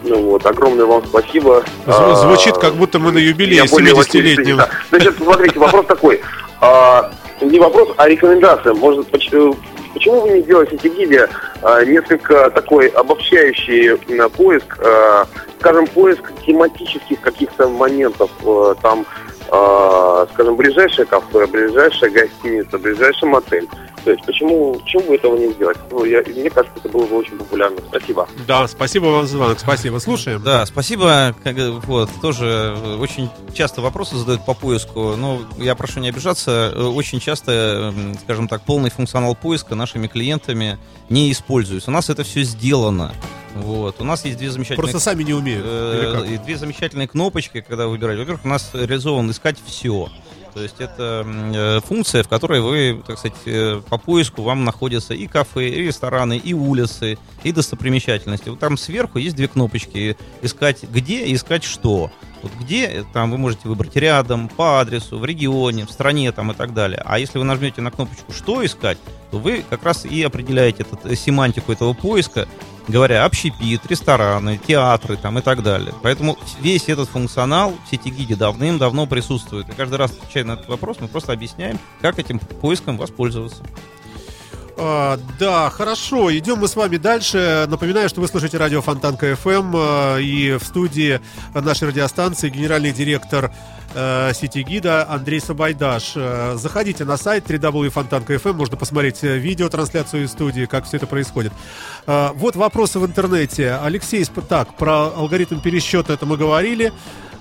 Ну 0.04 0.22
вот, 0.22 0.44
огромное 0.46 0.86
вам 0.86 1.04
спасибо. 1.06 1.62
А, 1.86 2.14
Звучит, 2.14 2.56
как 2.58 2.74
будто 2.74 2.98
мы 2.98 3.12
на 3.12 3.18
юбилее 3.18 3.62
я 3.64 3.70
более 3.70 3.94
70-летнем. 3.94 4.56
80, 4.56 4.56
да. 4.56 4.68
Значит, 4.90 5.16
смотрите, 5.16 5.58
вопрос 5.58 5.86
такой. 5.86 6.20
А, 6.60 7.10
не 7.40 7.58
вопрос, 7.58 7.90
а 7.96 8.08
рекомендация. 8.08 8.74
Может, 8.74 9.08
э, 9.08 9.52
почему 9.94 10.20
вы 10.20 10.30
не 10.30 10.42
сделаете 10.42 10.76
гиде 10.76 11.28
а, 11.62 11.84
несколько 11.84 12.50
такой 12.50 12.88
обобщающий 12.88 13.90
м, 13.90 14.30
поиск, 14.30 14.78
а, 14.80 15.26
скажем, 15.60 15.86
поиск 15.86 16.32
тематических 16.44 17.20
каких-то 17.20 17.68
моментов, 17.68 18.30
э, 18.44 18.74
там, 18.82 19.06
а, 19.31 19.31
скажем, 20.32 20.56
ближайшее 20.56 21.04
кафе, 21.04 21.46
ближайшая 21.46 22.10
гостиница, 22.10 22.78
ближайший 22.78 23.28
мотель. 23.28 23.68
То 24.04 24.10
есть 24.10 24.24
почему, 24.24 24.74
почему 24.80 25.02
бы 25.08 25.14
этого 25.14 25.36
не 25.36 25.52
сделать? 25.52 25.78
Ну, 25.90 26.04
я, 26.04 26.22
мне 26.22 26.50
кажется, 26.50 26.76
это 26.78 26.88
было 26.88 27.06
бы 27.06 27.16
очень 27.18 27.36
популярно. 27.38 27.78
Спасибо. 27.88 28.28
Да, 28.46 28.66
спасибо 28.66 29.04
вам 29.06 29.26
за 29.26 29.36
звонок, 29.36 29.58
спасибо. 29.60 29.98
Слушаем. 29.98 30.42
Да, 30.42 30.66
спасибо. 30.66 31.34
Как, 31.44 31.56
вот, 31.86 32.10
тоже 32.20 32.74
э, 32.76 32.96
очень 32.96 33.30
часто 33.54 33.80
вопросы 33.80 34.16
задают 34.16 34.44
по 34.44 34.54
поиску. 34.54 35.14
Но 35.16 35.40
я 35.58 35.74
прошу 35.76 36.00
не 36.00 36.08
обижаться. 36.08 36.72
э, 36.74 36.82
Очень 36.82 37.20
часто, 37.20 37.94
скажем 38.24 38.48
так, 38.48 38.62
полный 38.62 38.90
функционал 38.90 39.34
поиска 39.36 39.74
нашими 39.74 40.08
клиентами 40.08 40.78
не 41.08 41.30
используется. 41.30 41.90
У 41.90 41.94
нас 41.94 42.10
это 42.10 42.24
все 42.24 42.42
сделано. 42.42 43.12
Вот. 43.54 44.00
У 44.00 44.04
нас 44.04 44.24
есть 44.24 44.38
две 44.38 44.50
замечательные 44.50 44.78
Просто 44.90 44.98
сами 44.98 45.22
не 45.22 45.34
умеют. 45.34 45.64
Э, 45.68 46.38
две 46.44 46.56
замечательные 46.56 47.06
кнопочки, 47.06 47.60
когда 47.60 47.84
вы 47.84 47.92
выбираете. 47.92 48.20
Во-первых, 48.22 48.44
у 48.44 48.48
нас 48.48 48.70
реализован 48.72 49.30
искать 49.30 49.56
все. 49.64 50.08
То 50.54 50.62
есть 50.62 50.76
это 50.80 51.24
э, 51.26 51.80
функция, 51.80 52.22
в 52.22 52.28
которой 52.28 52.60
вы, 52.60 53.02
так 53.06 53.18
сказать, 53.18 53.38
э, 53.46 53.80
по 53.88 53.96
поиску 53.96 54.42
вам 54.42 54.64
находятся 54.64 55.14
и 55.14 55.26
кафе, 55.26 55.68
и 55.68 55.82
рестораны, 55.86 56.36
и 56.36 56.52
улицы, 56.52 57.18
и 57.42 57.52
достопримечательности. 57.52 58.50
Вот 58.50 58.58
там 58.58 58.76
сверху 58.76 59.18
есть 59.18 59.34
две 59.34 59.48
кнопочки. 59.48 60.16
Искать 60.42 60.82
где 60.82 61.24
и 61.24 61.34
искать 61.34 61.64
что. 61.64 62.10
Вот 62.42 62.52
где, 62.60 62.86
э, 62.86 63.04
там 63.12 63.30
вы 63.30 63.38
можете 63.38 63.68
выбрать 63.68 63.96
рядом, 63.96 64.48
по 64.48 64.80
адресу, 64.80 65.18
в 65.18 65.24
регионе, 65.24 65.86
в 65.86 65.90
стране 65.90 66.30
там 66.32 66.50
и 66.50 66.54
так 66.54 66.74
далее. 66.74 67.00
А 67.04 67.18
если 67.18 67.38
вы 67.38 67.44
нажмете 67.44 67.80
на 67.80 67.90
кнопочку 67.90 68.32
«Что 68.32 68.64
искать», 68.64 68.98
то 69.30 69.38
вы 69.38 69.64
как 69.70 69.82
раз 69.84 70.04
и 70.04 70.22
определяете 70.22 70.82
этот, 70.82 71.18
семантику 71.18 71.72
этого 71.72 71.94
поиска, 71.94 72.46
говоря 72.88 73.24
общепит, 73.24 73.86
рестораны, 73.86 74.58
театры 74.58 75.16
там 75.16 75.38
и 75.38 75.42
так 75.42 75.62
далее. 75.62 75.94
Поэтому 76.02 76.38
весь 76.60 76.88
этот 76.88 77.08
функционал 77.08 77.74
в 77.86 77.90
сети 77.90 78.10
гиде 78.10 78.36
давным-давно 78.36 79.06
присутствует. 79.06 79.68
И 79.68 79.72
каждый 79.72 79.96
раз, 79.96 80.12
отвечая 80.12 80.44
на 80.44 80.52
этот 80.52 80.68
вопрос, 80.68 80.98
мы 81.00 81.08
просто 81.08 81.32
объясняем, 81.32 81.78
как 82.00 82.18
этим 82.18 82.38
поиском 82.38 82.96
воспользоваться. 82.96 83.64
А, 84.76 85.18
да, 85.38 85.70
хорошо. 85.70 86.34
Идем 86.36 86.58
мы 86.58 86.68
с 86.68 86.76
вами 86.76 86.96
дальше. 86.96 87.66
Напоминаю, 87.68 88.08
что 88.08 88.20
вы 88.20 88.28
слушаете 88.28 88.56
радио 88.56 88.80
Фонтанка 88.80 89.36
ФМ 89.36 89.72
а, 89.74 90.18
и 90.18 90.56
в 90.58 90.64
студии 90.64 91.20
нашей 91.54 91.88
радиостанции 91.88 92.48
генеральный 92.48 92.92
директор 92.92 93.52
э, 93.94 94.32
сети 94.34 94.62
гида 94.62 95.06
Андрей 95.08 95.40
Сабайдаш. 95.40 96.12
Э, 96.16 96.56
Заходите 96.56 97.04
на 97.04 97.16
сайт 97.16 97.48
www.fontanka.fm, 97.48 98.52
можно 98.54 98.76
посмотреть 98.76 99.22
э, 99.22 99.36
видео, 99.38 99.68
трансляцию 99.68 100.24
из 100.24 100.30
студии, 100.30 100.64
как 100.64 100.86
все 100.86 100.96
это 100.96 101.06
происходит. 101.06 101.52
Э, 102.06 102.30
Вот 102.34 102.56
вопросы 102.56 102.98
в 102.98 103.06
интернете. 103.06 103.78
Алексей, 103.82 104.24
так, 104.48 104.76
про 104.76 105.12
алгоритм 105.14 105.60
пересчета 105.60 106.14
это 106.14 106.24
мы 106.26 106.36
говорили. 106.38 106.92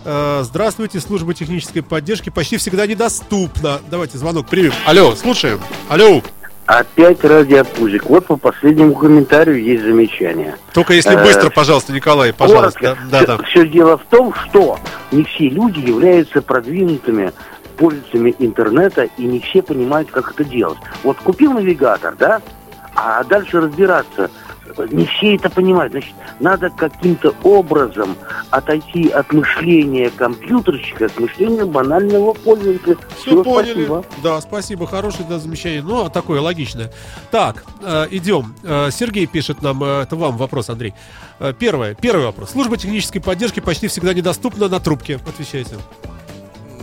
Э, 0.03 0.41
Здравствуйте, 0.43 0.99
служба 0.99 1.33
технической 1.33 1.81
поддержки 1.81 2.29
почти 2.29 2.57
всегда 2.57 2.85
недоступна. 2.85 3.79
Давайте 3.89 4.17
звонок 4.17 4.47
примем. 4.47 4.73
Алло, 4.85 5.15
слушаем. 5.15 5.61
Алло. 5.89 6.21
Опять 6.71 7.21
радиопузик. 7.25 8.05
Вот 8.05 8.27
по 8.27 8.37
последнему 8.37 8.95
комментарию 8.95 9.61
есть 9.61 9.83
замечание. 9.83 10.55
Только 10.71 10.93
если 10.93 11.17
Э, 11.17 11.21
быстро, 11.21 11.49
пожалуйста, 11.49 11.91
Николай, 11.91 12.31
пожалуйста. 12.31 12.79
Коротко. 12.79 13.03
Да, 13.11 13.25
да, 13.25 13.37
да. 13.37 13.43
все 13.43 13.67
дело 13.67 13.97
в 13.97 14.05
том, 14.05 14.33
что 14.33 14.79
не 15.11 15.25
все 15.25 15.49
люди 15.49 15.79
являются 15.79 16.41
продвинутыми 16.41 17.33
пользователями 17.75 18.35
интернета, 18.39 19.09
и 19.17 19.23
не 19.23 19.41
все 19.41 19.61
понимают, 19.61 20.11
как 20.11 20.31
это 20.31 20.45
делать. 20.45 20.77
Вот 21.03 21.17
купил 21.17 21.51
навигатор, 21.51 22.15
да, 22.15 22.41
а 22.95 23.21
дальше 23.25 23.59
разбираться. 23.59 24.31
Не 24.91 25.05
все 25.05 25.35
это 25.35 25.49
понимают. 25.49 25.91
Значит, 25.93 26.13
надо 26.39 26.69
каким-то 26.69 27.33
образом 27.43 28.15
отойти 28.49 29.09
от 29.09 29.31
мышления 29.33 30.09
компьютерщика 30.09 31.09
к 31.09 31.19
мышлению 31.19 31.67
банального 31.67 32.33
пользователя. 32.33 32.97
Все 33.17 33.31
Всё, 33.31 33.43
поняли. 33.43 33.71
спасибо. 33.73 34.05
Да, 34.23 34.41
спасибо, 34.41 34.87
хорошее 34.87 35.25
да, 35.29 35.39
замечание. 35.39 35.81
Ну, 35.81 36.05
а 36.05 36.09
такое 36.09 36.41
логичное. 36.41 36.91
Так, 37.31 37.63
э, 37.81 38.07
идем. 38.11 38.55
Э, 38.63 38.89
Сергей 38.91 39.27
пишет 39.27 39.61
нам, 39.61 39.83
э, 39.83 40.03
это 40.03 40.15
вам 40.15 40.37
вопрос, 40.37 40.69
Андрей. 40.69 40.93
Э, 41.39 41.53
первое, 41.57 41.95
первый 41.95 42.25
вопрос. 42.25 42.51
Служба 42.51 42.77
технической 42.77 43.21
поддержки 43.21 43.59
почти 43.59 43.87
всегда 43.87 44.13
недоступна 44.13 44.67
на 44.67 44.79
трубке. 44.79 45.19
Отвечайте. 45.27 45.75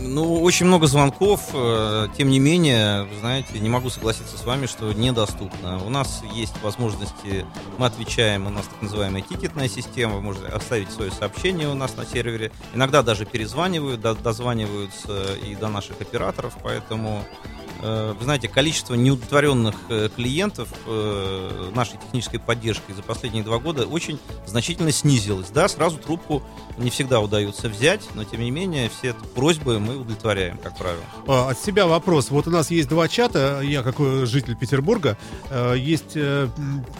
Ну, 0.01 0.41
очень 0.41 0.65
много 0.65 0.87
звонков, 0.87 1.49
э, 1.53 2.07
тем 2.17 2.29
не 2.29 2.39
менее, 2.39 3.07
знаете, 3.19 3.59
не 3.59 3.69
могу 3.69 3.89
согласиться 3.89 4.37
с 4.37 4.45
вами, 4.45 4.65
что 4.65 4.91
недоступно. 4.93 5.83
У 5.85 5.89
нас 5.89 6.21
есть 6.33 6.53
возможности, 6.63 7.45
мы 7.77 7.85
отвечаем, 7.87 8.47
у 8.47 8.49
нас 8.49 8.65
так 8.65 8.81
называемая 8.81 9.21
тикетная 9.21 9.67
система, 9.67 10.15
вы 10.15 10.21
можете 10.21 10.47
оставить 10.47 10.91
свое 10.91 11.11
сообщение 11.11 11.67
у 11.67 11.73
нас 11.73 11.95
на 11.97 12.05
сервере. 12.05 12.51
Иногда 12.73 13.03
даже 13.03 13.25
перезванивают, 13.25 14.01
до- 14.01 14.15
дозваниваются 14.15 15.33
и 15.45 15.55
до 15.55 15.67
наших 15.67 15.99
операторов, 16.01 16.57
поэтому 16.63 17.23
э, 17.43 17.58
вы 17.81 18.23
знаете, 18.23 18.47
количество 18.47 18.95
неудовлетворенных 18.95 19.75
э, 19.89 20.09
клиентов 20.13 20.69
э, 20.85 21.71
нашей 21.73 21.97
технической 21.97 22.39
поддержкой 22.39 22.93
за 22.93 23.01
последние 23.03 23.43
два 23.43 23.59
года 23.59 23.87
очень 23.87 24.19
значительно 24.45 24.91
снизилось. 24.91 25.49
Да, 25.49 25.67
сразу 25.67 25.97
трубку 25.97 26.43
не 26.77 26.89
всегда 26.89 27.19
удается 27.19 27.69
взять, 27.69 28.01
но 28.15 28.23
тем 28.23 28.41
не 28.41 28.51
менее 28.51 28.89
все 28.89 29.13
просьбы 29.35 29.79
мы 29.79 29.97
удовлетворяем, 29.97 30.57
как 30.57 30.77
правило. 30.77 31.03
А, 31.27 31.49
От 31.49 31.59
себя 31.59 31.87
вопрос. 31.87 32.29
Вот 32.31 32.47
у 32.47 32.51
нас 32.51 32.71
есть 32.71 32.89
два 32.89 33.07
чата. 33.07 33.61
Я, 33.63 33.83
как 33.83 33.95
э, 33.99 34.25
житель 34.25 34.55
Петербурга, 34.55 35.17
э, 35.49 35.75
есть 35.77 36.15
э, 36.15 36.49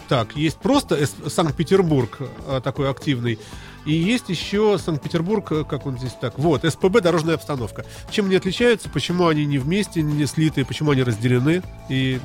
так, 0.08 0.36
есть 0.36 0.56
просто 0.56 0.98
Санкт-Петербург 1.26 2.18
э, 2.46 2.60
такой 2.62 2.90
активный. 2.90 3.38
И 3.86 3.92
есть 3.92 4.28
еще 4.28 4.78
Санкт-Петербург, 4.78 5.50
э, 5.52 5.64
как 5.64 5.86
он 5.86 5.98
здесь 5.98 6.12
так. 6.20 6.38
Вот, 6.38 6.64
СПБ 6.64 7.00
дорожная 7.00 7.36
обстановка. 7.36 7.84
Чем 8.10 8.26
они 8.26 8.36
отличаются? 8.36 8.88
Почему 8.90 9.26
они 9.28 9.46
не 9.46 9.58
вместе, 9.58 10.02
не 10.02 10.26
слиты? 10.26 10.64
Почему 10.64 10.90
они 10.90 11.02
разделены? 11.02 11.62
И 11.88 12.20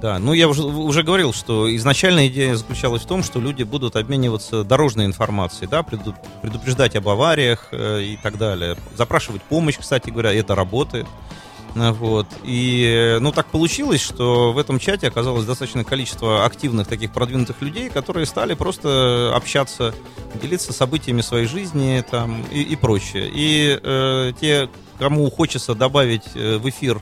Да, 0.00 0.18
ну 0.18 0.32
я 0.32 0.48
уже, 0.48 0.62
уже 0.64 1.04
говорил, 1.04 1.32
что 1.32 1.74
изначальная 1.76 2.26
идея 2.26 2.56
заключалась 2.56 3.02
в 3.02 3.06
том, 3.06 3.22
что 3.22 3.38
люди 3.40 3.62
будут 3.62 3.94
обмениваться 3.94 4.64
дорожной 4.64 5.06
информацией, 5.06 5.68
да, 5.70 5.82
преду- 5.84 6.16
предупреждать 6.42 6.96
об 6.96 7.08
авариях 7.08 7.68
э, 7.70 8.02
и 8.02 8.16
так 8.20 8.36
далее. 8.36 8.76
Запрашивать 8.96 9.42
помощь, 9.42 9.78
кстати 9.78 10.10
говоря, 10.10 10.32
это 10.34 10.56
работает. 10.56 11.06
А, 11.74 11.92
Вот. 11.92 12.26
И, 12.44 12.84
э, 12.84 13.18
ну, 13.18 13.32
так 13.32 13.46
получилось, 13.46 14.00
что 14.00 14.52
в 14.52 14.58
этом 14.58 14.78
чате 14.78 15.08
оказалось 15.08 15.44
достаточное 15.44 15.84
количество 15.84 16.44
активных 16.44 16.86
таких 16.86 17.12
продвинутых 17.12 17.60
людей, 17.62 17.90
которые 17.90 18.26
стали 18.26 18.54
просто 18.54 19.32
общаться, 19.34 19.94
делиться 20.40 20.72
событиями 20.72 21.20
своей 21.20 21.46
жизни 21.46 22.04
там, 22.10 22.44
и, 22.50 22.62
и 22.62 22.76
прочее. 22.76 23.30
И 23.32 23.78
э, 23.82 24.32
те, 24.40 24.68
кому 24.98 25.30
хочется 25.30 25.74
добавить 25.74 26.24
э, 26.34 26.58
в 26.58 26.68
эфир 26.68 27.00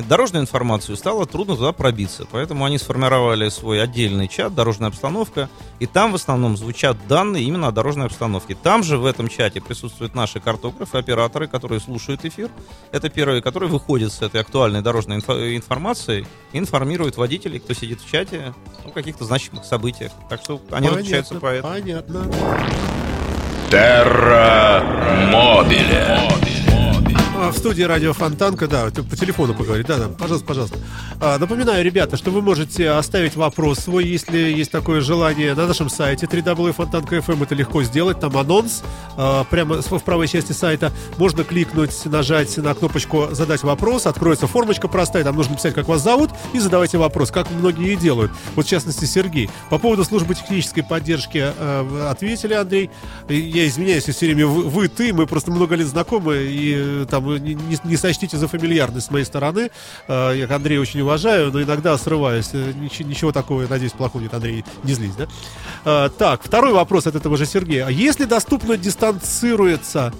дорожную 0.00 0.42
информацию, 0.42 0.96
стало 0.96 1.26
трудно 1.26 1.56
туда 1.56 1.72
пробиться. 1.72 2.26
Поэтому 2.30 2.64
они 2.64 2.78
сформировали 2.78 3.48
свой 3.50 3.82
отдельный 3.82 4.26
чат 4.26 4.54
«Дорожная 4.54 4.88
обстановка», 4.88 5.50
и 5.80 5.86
там 5.86 6.12
в 6.12 6.14
основном 6.14 6.56
звучат 6.56 6.96
данные 7.08 7.44
именно 7.44 7.68
о 7.68 7.72
дорожной 7.72 8.06
обстановке. 8.06 8.54
Там 8.54 8.82
же 8.82 8.96
в 8.96 9.04
этом 9.04 9.28
чате 9.28 9.60
присутствуют 9.60 10.14
наши 10.14 10.40
картографы, 10.40 10.96
операторы, 10.96 11.46
которые 11.46 11.80
слушают 11.80 12.24
эфир. 12.24 12.48
Это 12.90 13.10
первые, 13.10 13.42
которые 13.42 13.68
выходят 13.68 14.12
с 14.12 14.22
этой 14.22 14.40
актуальной 14.40 14.80
дорожной 14.80 15.18
инфо- 15.18 15.54
информацией 15.54 16.26
и 16.52 16.58
информируют 16.58 17.16
водителей, 17.18 17.58
кто 17.60 17.74
сидит 17.74 18.00
в 18.00 18.10
чате, 18.10 18.54
о 18.86 18.90
каких-то 18.90 19.24
значимых 19.24 19.64
событиях. 19.64 20.12
Так 20.30 20.40
что 20.42 20.60
они 20.70 20.88
понятно, 20.88 21.40
по 21.40 21.46
этому. 21.46 21.72
понятно. 21.74 22.32
Терра 23.70 24.82
Мобиле. 25.30 26.71
А, 27.34 27.50
В 27.50 27.56
студии 27.56 27.82
радио 27.82 28.12
Фонтанка, 28.12 28.68
да, 28.68 28.90
по 28.90 29.16
телефону 29.16 29.54
поговорить, 29.54 29.86
да, 29.86 29.96
да, 29.96 30.08
пожалуйста, 30.08 30.46
пожалуйста. 30.46 30.78
А, 31.18 31.38
Напоминаю, 31.38 31.82
ребята, 31.82 32.16
что 32.18 32.30
вы 32.30 32.42
можете 32.42 32.90
оставить 32.90 33.36
вопрос 33.36 33.78
свой, 33.78 34.04
если 34.04 34.36
есть 34.36 34.70
такое 34.70 35.00
желание, 35.00 35.54
на 35.54 35.66
нашем 35.66 35.88
сайте 35.88 36.26
www.fontanka.fm 36.26 37.42
это 37.42 37.54
легко 37.54 37.82
сделать, 37.84 38.20
там 38.20 38.36
анонс, 38.36 38.82
а, 39.16 39.44
прямо 39.44 39.80
в 39.80 40.02
правой 40.02 40.28
части 40.28 40.52
сайта, 40.52 40.92
можно 41.16 41.42
кликнуть, 41.42 42.04
нажать 42.04 42.56
на 42.58 42.74
кнопочку 42.74 43.28
«Задать 43.30 43.62
вопрос», 43.62 44.06
откроется 44.06 44.46
формочка 44.46 44.88
простая, 44.88 45.24
там 45.24 45.34
нужно 45.34 45.56
писать, 45.56 45.74
как 45.74 45.88
вас 45.88 46.02
зовут, 46.02 46.30
и 46.52 46.58
задавайте 46.58 46.98
вопрос, 46.98 47.30
как 47.30 47.50
многие 47.50 47.94
и 47.94 47.96
делают. 47.96 48.30
Вот, 48.56 48.66
в 48.66 48.68
частности, 48.68 49.06
Сергей. 49.06 49.48
По 49.70 49.78
поводу 49.78 50.04
службы 50.04 50.34
технической 50.34 50.82
поддержки 50.82 51.52
э, 51.56 52.08
ответили, 52.10 52.52
Андрей. 52.52 52.90
Я 53.28 53.66
извиняюсь, 53.66 54.04
все 54.04 54.26
время 54.26 54.46
вы, 54.46 54.64
вы, 54.64 54.88
ты, 54.88 55.14
мы 55.14 55.26
просто 55.26 55.50
много 55.50 55.76
лет 55.76 55.86
знакомы, 55.86 56.36
и 56.42 56.74
э, 56.76 57.06
там 57.22 57.44
не, 57.44 57.54
не- 57.84 57.96
сочтите 57.96 58.36
за 58.36 58.48
фамильярность 58.48 59.06
с 59.06 59.10
моей 59.10 59.24
стороны. 59.24 59.70
Э, 60.08 60.32
Я 60.36 60.54
Андрея 60.54 60.80
очень 60.80 61.00
уважаю, 61.00 61.50
но 61.52 61.62
иногда 61.62 61.96
срываюсь. 61.98 62.50
Э, 62.52 62.72
Ничего, 62.74 63.08
ничего 63.08 63.32
такого, 63.32 63.66
надеюсь, 63.66 63.92
плохого 63.92 64.22
нет, 64.22 64.34
Андрей, 64.34 64.64
не 64.84 64.94
злись, 64.94 65.14
да? 65.16 65.26
Э, 65.84 66.10
Так, 66.16 66.42
второй 66.42 66.72
вопрос 66.72 67.06
от 67.06 67.14
этого 67.16 67.36
же 67.36 67.46
Сергея. 67.46 67.86
А 67.86 67.90
Если 67.90 68.24
доступно 68.24 68.76
дистанцируется 68.76 70.12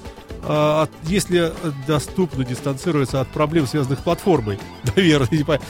если 1.05 1.53
доступно 1.87 2.45
дистанцируется 2.45 3.21
от 3.21 3.29
проблем, 3.29 3.65
связанных 3.69 4.01
с 4.01 4.03
платформой. 4.03 4.59
Наверное. 4.97 5.61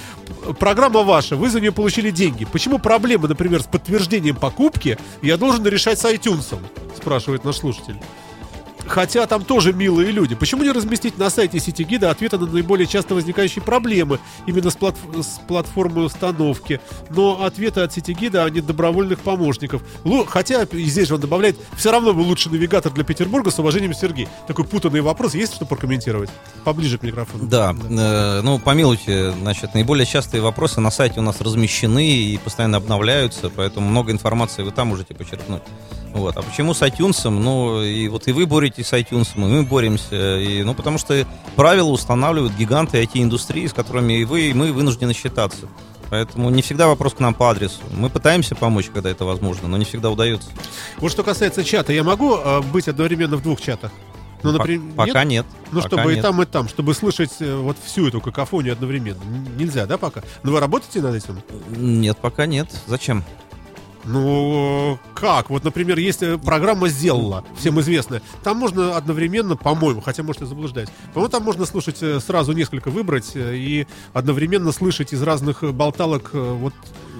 Программа 0.58 1.02
ваша, 1.02 1.36
вы 1.36 1.50
за 1.50 1.60
нее 1.60 1.72
получили 1.72 2.10
деньги. 2.10 2.46
Почему 2.46 2.78
проблемы, 2.78 3.28
например, 3.28 3.60
с 3.62 3.66
подтверждением 3.66 4.36
покупки 4.36 4.96
я 5.20 5.36
должен 5.36 5.66
решать 5.66 5.98
с 6.00 6.04
iTunes? 6.06 6.58
Спрашивает 6.96 7.44
наш 7.44 7.56
слушатель. 7.56 7.96
Хотя 8.92 9.26
там 9.26 9.42
тоже 9.42 9.72
милые 9.72 10.10
люди. 10.12 10.34
Почему 10.34 10.64
не 10.64 10.70
разместить 10.70 11.16
на 11.16 11.30
сайте 11.30 11.58
сети 11.58 11.82
гида 11.82 12.10
ответы 12.10 12.36
на 12.36 12.46
наиболее 12.46 12.86
часто 12.86 13.14
возникающие 13.14 13.64
проблемы 13.64 14.18
именно 14.46 14.68
с, 14.68 14.76
платф- 14.76 15.22
с 15.22 15.40
платформой 15.48 16.04
установки, 16.04 16.78
но 17.08 17.42
ответы 17.42 17.80
от 17.80 17.94
сети 17.94 18.12
гида, 18.12 18.44
а 18.44 18.50
не 18.50 18.60
добровольных 18.60 19.20
помощников. 19.20 19.80
Лу- 20.04 20.26
Хотя 20.26 20.64
и 20.64 20.84
здесь 20.84 21.08
же 21.08 21.14
он 21.14 21.22
добавляет, 21.22 21.56
все 21.74 21.90
равно 21.90 22.12
вы 22.12 22.20
лучший 22.20 22.52
навигатор 22.52 22.92
для 22.92 23.02
Петербурга 23.02 23.50
с 23.50 23.58
уважением 23.58 23.94
Сергей. 23.94 24.28
Такой 24.46 24.66
путанный 24.66 25.00
вопрос. 25.00 25.34
Есть 25.34 25.54
что 25.54 25.64
прокомментировать? 25.64 26.28
Поближе 26.62 26.98
к 26.98 27.02
микрофону. 27.02 27.46
Да, 27.46 27.74
э, 27.88 28.42
ну, 28.42 28.58
помилуйте, 28.58 29.30
значит, 29.40 29.72
наиболее 29.72 30.04
частые 30.04 30.42
вопросы 30.42 30.82
на 30.82 30.90
сайте 30.90 31.18
у 31.20 31.22
нас 31.22 31.40
размещены 31.40 32.06
и 32.10 32.36
постоянно 32.36 32.76
обновляются, 32.76 33.48
поэтому 33.48 33.88
много 33.88 34.12
информации 34.12 34.62
вы 34.62 34.70
там 34.70 34.88
можете 34.88 35.14
почерпнуть. 35.14 35.62
Вот. 36.12 36.36
А 36.36 36.42
почему 36.42 36.74
с 36.74 36.82
iTunes? 36.82 37.28
Ну, 37.28 37.82
и 37.82 38.08
вот 38.08 38.28
и 38.28 38.32
вы 38.32 38.46
боретесь 38.46 38.88
с 38.88 38.92
iTunes, 38.92 39.28
и 39.34 39.40
мы 39.40 39.62
боремся. 39.62 40.38
И, 40.38 40.62
ну, 40.62 40.74
потому 40.74 40.98
что 40.98 41.26
правила 41.56 41.88
устанавливают 41.88 42.54
гиганты 42.54 43.02
IT-индустрии, 43.02 43.66
с 43.66 43.72
которыми 43.72 44.14
и 44.14 44.24
вы, 44.24 44.50
и 44.50 44.52
мы 44.52 44.72
вынуждены 44.72 45.14
считаться. 45.14 45.68
Поэтому 46.10 46.50
не 46.50 46.60
всегда 46.60 46.88
вопрос 46.88 47.14
к 47.14 47.20
нам 47.20 47.32
по 47.32 47.50
адресу. 47.50 47.80
Мы 47.90 48.10
пытаемся 48.10 48.54
помочь, 48.54 48.90
когда 48.92 49.08
это 49.08 49.24
возможно, 49.24 49.66
но 49.68 49.78
не 49.78 49.86
всегда 49.86 50.10
удается. 50.10 50.50
Вот 50.98 51.10
что 51.10 51.22
касается 51.22 51.64
чата, 51.64 51.94
я 51.94 52.04
могу 52.04 52.36
э, 52.36 52.60
быть 52.60 52.86
одновременно 52.86 53.38
в 53.38 53.42
двух 53.42 53.62
чатах? 53.62 53.90
Ну, 54.42 54.52
например, 54.52 54.94
пока 54.94 55.24
нет. 55.24 55.46
Ну, 55.70 55.80
Пока 55.80 55.96
чтобы 55.96 56.12
и 56.12 56.16
нет. 56.16 56.22
там, 56.22 56.42
и 56.42 56.44
там, 56.44 56.68
чтобы 56.68 56.94
слышать 56.94 57.30
э, 57.40 57.54
вот 57.56 57.76
всю 57.82 58.08
эту 58.08 58.20
какофонию 58.20 58.74
одновременно. 58.74 59.22
Нельзя, 59.56 59.86
да, 59.86 59.96
пока? 59.96 60.22
Но 60.42 60.52
вы 60.52 60.60
работаете 60.60 61.00
над 61.00 61.14
этим? 61.14 61.40
Нет, 61.70 62.18
пока 62.18 62.44
нет. 62.44 62.68
Зачем? 62.86 63.24
Ну, 64.04 64.98
как? 65.14 65.50
Вот, 65.50 65.62
например, 65.62 65.98
есть 65.98 66.22
э, 66.22 66.36
программа 66.36 66.88
«Сделала», 66.88 67.44
всем 67.56 67.80
известная. 67.80 68.20
Там 68.42 68.56
можно 68.56 68.96
одновременно, 68.96 69.56
по-моему, 69.56 70.00
хотя, 70.00 70.22
может, 70.22 70.42
я 70.42 70.48
заблуждаюсь, 70.48 70.88
по-моему, 71.14 71.30
там 71.30 71.42
можно 71.44 71.66
слушать 71.66 72.02
э, 72.02 72.18
сразу 72.18 72.52
несколько 72.52 72.90
выбрать 72.90 73.32
э, 73.34 73.56
и 73.56 73.86
одновременно 74.12 74.72
слышать 74.72 75.12
из 75.12 75.22
разных 75.22 75.62
болталок 75.72 76.30
вот 76.32 76.74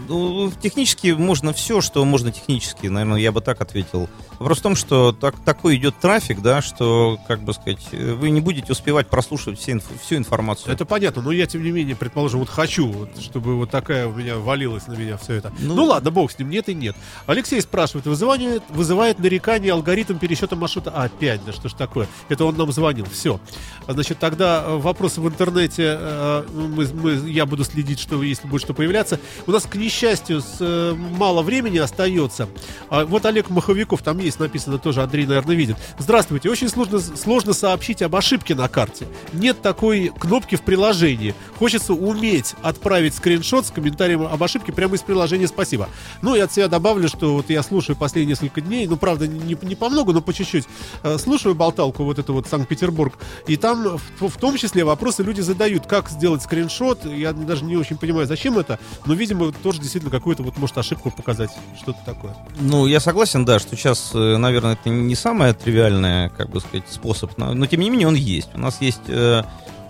Ну, 0.08 0.52
технически 0.60 1.08
можно 1.08 1.52
все, 1.52 1.80
что 1.80 2.04
можно 2.04 2.30
технически, 2.32 2.86
наверное, 2.86 3.18
я 3.20 3.32
бы 3.32 3.40
так 3.40 3.60
ответил. 3.60 4.08
Вопрос 4.38 4.58
в 4.58 4.62
том, 4.62 4.74
что 4.76 5.12
так, 5.12 5.36
такой 5.44 5.76
идет 5.76 5.94
трафик, 6.00 6.40
да, 6.42 6.60
что, 6.62 7.18
как 7.28 7.40
бы 7.42 7.52
сказать, 7.54 7.78
вы 7.92 8.30
не 8.30 8.40
будете 8.40 8.72
успевать 8.72 9.06
прослушивать 9.08 9.60
все 9.60 9.72
инф- 9.72 9.84
всю 10.02 10.16
информацию. 10.16 10.72
Это 10.72 10.84
понятно, 10.84 11.22
но 11.22 11.30
я, 11.30 11.46
тем 11.46 11.62
не 11.62 11.70
менее, 11.70 11.94
предположим, 11.94 12.40
вот 12.40 12.48
хочу, 12.48 12.88
вот, 12.88 13.10
чтобы 13.22 13.56
вот 13.56 13.70
такая 13.70 14.08
у 14.08 14.12
меня 14.12 14.36
валилась 14.38 14.86
на 14.88 14.94
меня 14.94 15.16
все 15.16 15.34
это. 15.34 15.52
Ну, 15.60 15.74
Ну- 15.74 15.84
ладно, 15.84 16.10
бог 16.10 16.32
с 16.32 16.38
ним, 16.38 16.50
нет 16.50 16.68
и 16.68 16.74
нет. 16.74 16.96
Алексей 17.26 17.60
спрашивает, 17.60 18.06
вызывает, 18.06 18.62
вызывает 18.68 19.18
нарекание 19.20 19.72
алгоритм 19.72 20.18
пересчета 20.18 20.56
маршрута. 20.56 20.90
А, 20.94 21.04
опять, 21.04 21.44
да 21.44 21.52
что 21.52 21.68
ж 21.68 21.74
такое? 21.74 22.08
Это 22.28 22.44
он 22.44 22.56
нам 22.56 22.72
звонил, 22.72 23.06
все. 23.06 23.38
Значит, 23.86 24.18
тогда 24.18 24.64
э, 24.66 24.76
вопросы 24.76 25.20
в 25.20 25.28
интернете, 25.28 25.96
э, 26.00 26.44
мы, 26.52 26.86
мы- 26.92 27.30
я 27.30 27.46
буду 27.46 27.64
следить, 27.64 28.00
что 28.00 28.20
если 28.22 28.48
будет 28.48 28.62
что 28.62 28.74
появляться. 28.74 29.20
У 29.46 29.52
нас, 29.52 29.64
к 29.66 29.76
несчастью, 29.92 30.40
с, 30.40 30.56
э, 30.60 30.94
мало 30.94 31.42
времени 31.42 31.76
остается. 31.76 32.48
А 32.88 33.04
вот 33.04 33.26
Олег 33.26 33.50
Маховиков, 33.50 34.02
там 34.02 34.18
есть 34.18 34.40
написано 34.40 34.78
тоже, 34.78 35.02
Андрей, 35.02 35.26
наверное, 35.26 35.54
видит. 35.54 35.76
Здравствуйте, 35.98 36.48
очень 36.48 36.68
сложно, 36.68 36.98
сложно 36.98 37.52
сообщить 37.52 38.00
об 38.00 38.16
ошибке 38.16 38.54
на 38.54 38.68
карте. 38.68 39.06
Нет 39.34 39.60
такой 39.60 40.10
кнопки 40.18 40.56
в 40.56 40.62
приложении. 40.62 41.34
Хочется 41.58 41.92
уметь 41.92 42.54
отправить 42.62 43.14
скриншот 43.14 43.66
с 43.66 43.70
комментарием 43.70 44.22
об 44.22 44.42
ошибке 44.42 44.72
прямо 44.72 44.94
из 44.94 45.02
приложения 45.02 45.46
«Спасибо». 45.46 45.90
Ну 46.22 46.34
и 46.34 46.40
от 46.40 46.52
себя 46.52 46.68
добавлю, 46.68 47.08
что 47.08 47.34
вот 47.34 47.50
я 47.50 47.62
слушаю 47.62 47.94
последние 47.94 48.32
несколько 48.32 48.62
дней, 48.62 48.86
ну, 48.86 48.96
правда, 48.96 49.26
не, 49.26 49.56
не 49.60 49.74
по 49.74 49.90
много, 49.90 50.12
но 50.14 50.22
по 50.22 50.32
чуть-чуть, 50.32 50.64
э, 51.02 51.18
слушаю 51.18 51.54
болталку 51.54 52.04
вот 52.04 52.18
эту 52.18 52.32
вот 52.32 52.46
Санкт-Петербург, 52.46 53.18
и 53.46 53.56
там 53.56 53.98
в, 54.18 54.28
в 54.28 54.36
том 54.38 54.56
числе 54.56 54.84
вопросы 54.84 55.22
люди 55.22 55.42
задают, 55.42 55.86
как 55.86 56.08
сделать 56.08 56.42
скриншот, 56.42 57.04
я 57.04 57.32
даже 57.34 57.64
не 57.64 57.76
очень 57.76 57.98
понимаю, 57.98 58.26
зачем 58.26 58.58
это, 58.58 58.78
но, 59.04 59.12
видимо, 59.12 59.52
тоже 59.52 59.81
действительно 59.82 60.10
какую-то 60.10 60.42
вот, 60.42 60.56
может, 60.56 60.78
ошибку 60.78 61.10
показать, 61.10 61.50
что-то 61.76 61.98
такое. 62.04 62.34
Ну, 62.60 62.86
я 62.86 63.00
согласен, 63.00 63.44
да, 63.44 63.58
что 63.58 63.76
сейчас, 63.76 64.12
э, 64.14 64.36
наверное, 64.36 64.74
это 64.74 64.88
не 64.88 65.14
самое 65.14 65.52
тривиальное, 65.52 66.30
как 66.30 66.50
бы 66.50 66.60
сказать, 66.60 66.84
способ, 66.88 67.36
но, 67.36 67.52
но 67.54 67.66
тем 67.66 67.80
не 67.80 67.90
менее 67.90 68.08
он 68.08 68.14
есть. 68.14 68.50
У 68.54 68.58
нас 68.58 68.80
есть 68.80 69.02
э, 69.08 69.42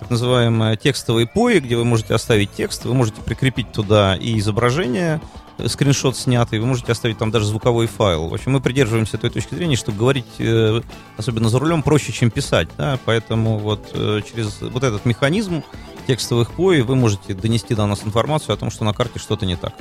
так 0.03 0.11
называемые 0.11 0.77
текстовые 0.77 1.29
пои, 1.29 1.61
где 1.61 1.77
вы 1.77 1.85
можете 1.85 2.15
оставить 2.15 2.53
текст, 2.53 2.85
вы 2.85 2.93
можете 2.93 3.21
прикрепить 3.21 3.71
туда 3.71 4.17
и 4.17 4.37
изображение, 4.39 5.21
э, 5.59 5.69
скриншот 5.69 6.17
снятый, 6.17 6.59
вы 6.59 6.67
можете 6.67 6.91
оставить 6.91 7.19
там 7.19 7.31
даже 7.31 7.47
звуковой 7.47 7.87
файл. 7.87 8.29
В 8.29 8.35
общем, 8.35 8.53
мы 8.53 8.61
придерживаемся 8.61 9.17
той 9.17 9.31
точки 9.31 9.55
зрения, 9.55 9.77
что 9.77 9.93
говорить, 9.93 10.27
э, 10.41 10.81
особенно 11.17 11.49
за 11.49 11.61
рулем, 11.61 11.85
проще, 11.85 12.13
чем 12.13 12.33
писать, 12.33 12.69
да, 12.77 12.99
поэтому 13.05 13.59
вот 13.59 13.91
э, 13.93 14.23
через 14.29 14.61
вот 14.61 14.83
этот 14.83 15.05
механизм 15.05 15.63
текстовых 16.07 16.53
пои 16.53 16.81
вы 16.81 16.97
можете 16.97 17.35
донести 17.35 17.75
до 17.75 17.87
нас 17.87 18.05
информацию 18.05 18.55
о 18.55 18.57
том, 18.57 18.71
что 18.71 18.85
на 18.85 18.93
карте 18.93 19.19
что-то 19.19 19.47
не 19.47 19.57
так. 19.57 19.75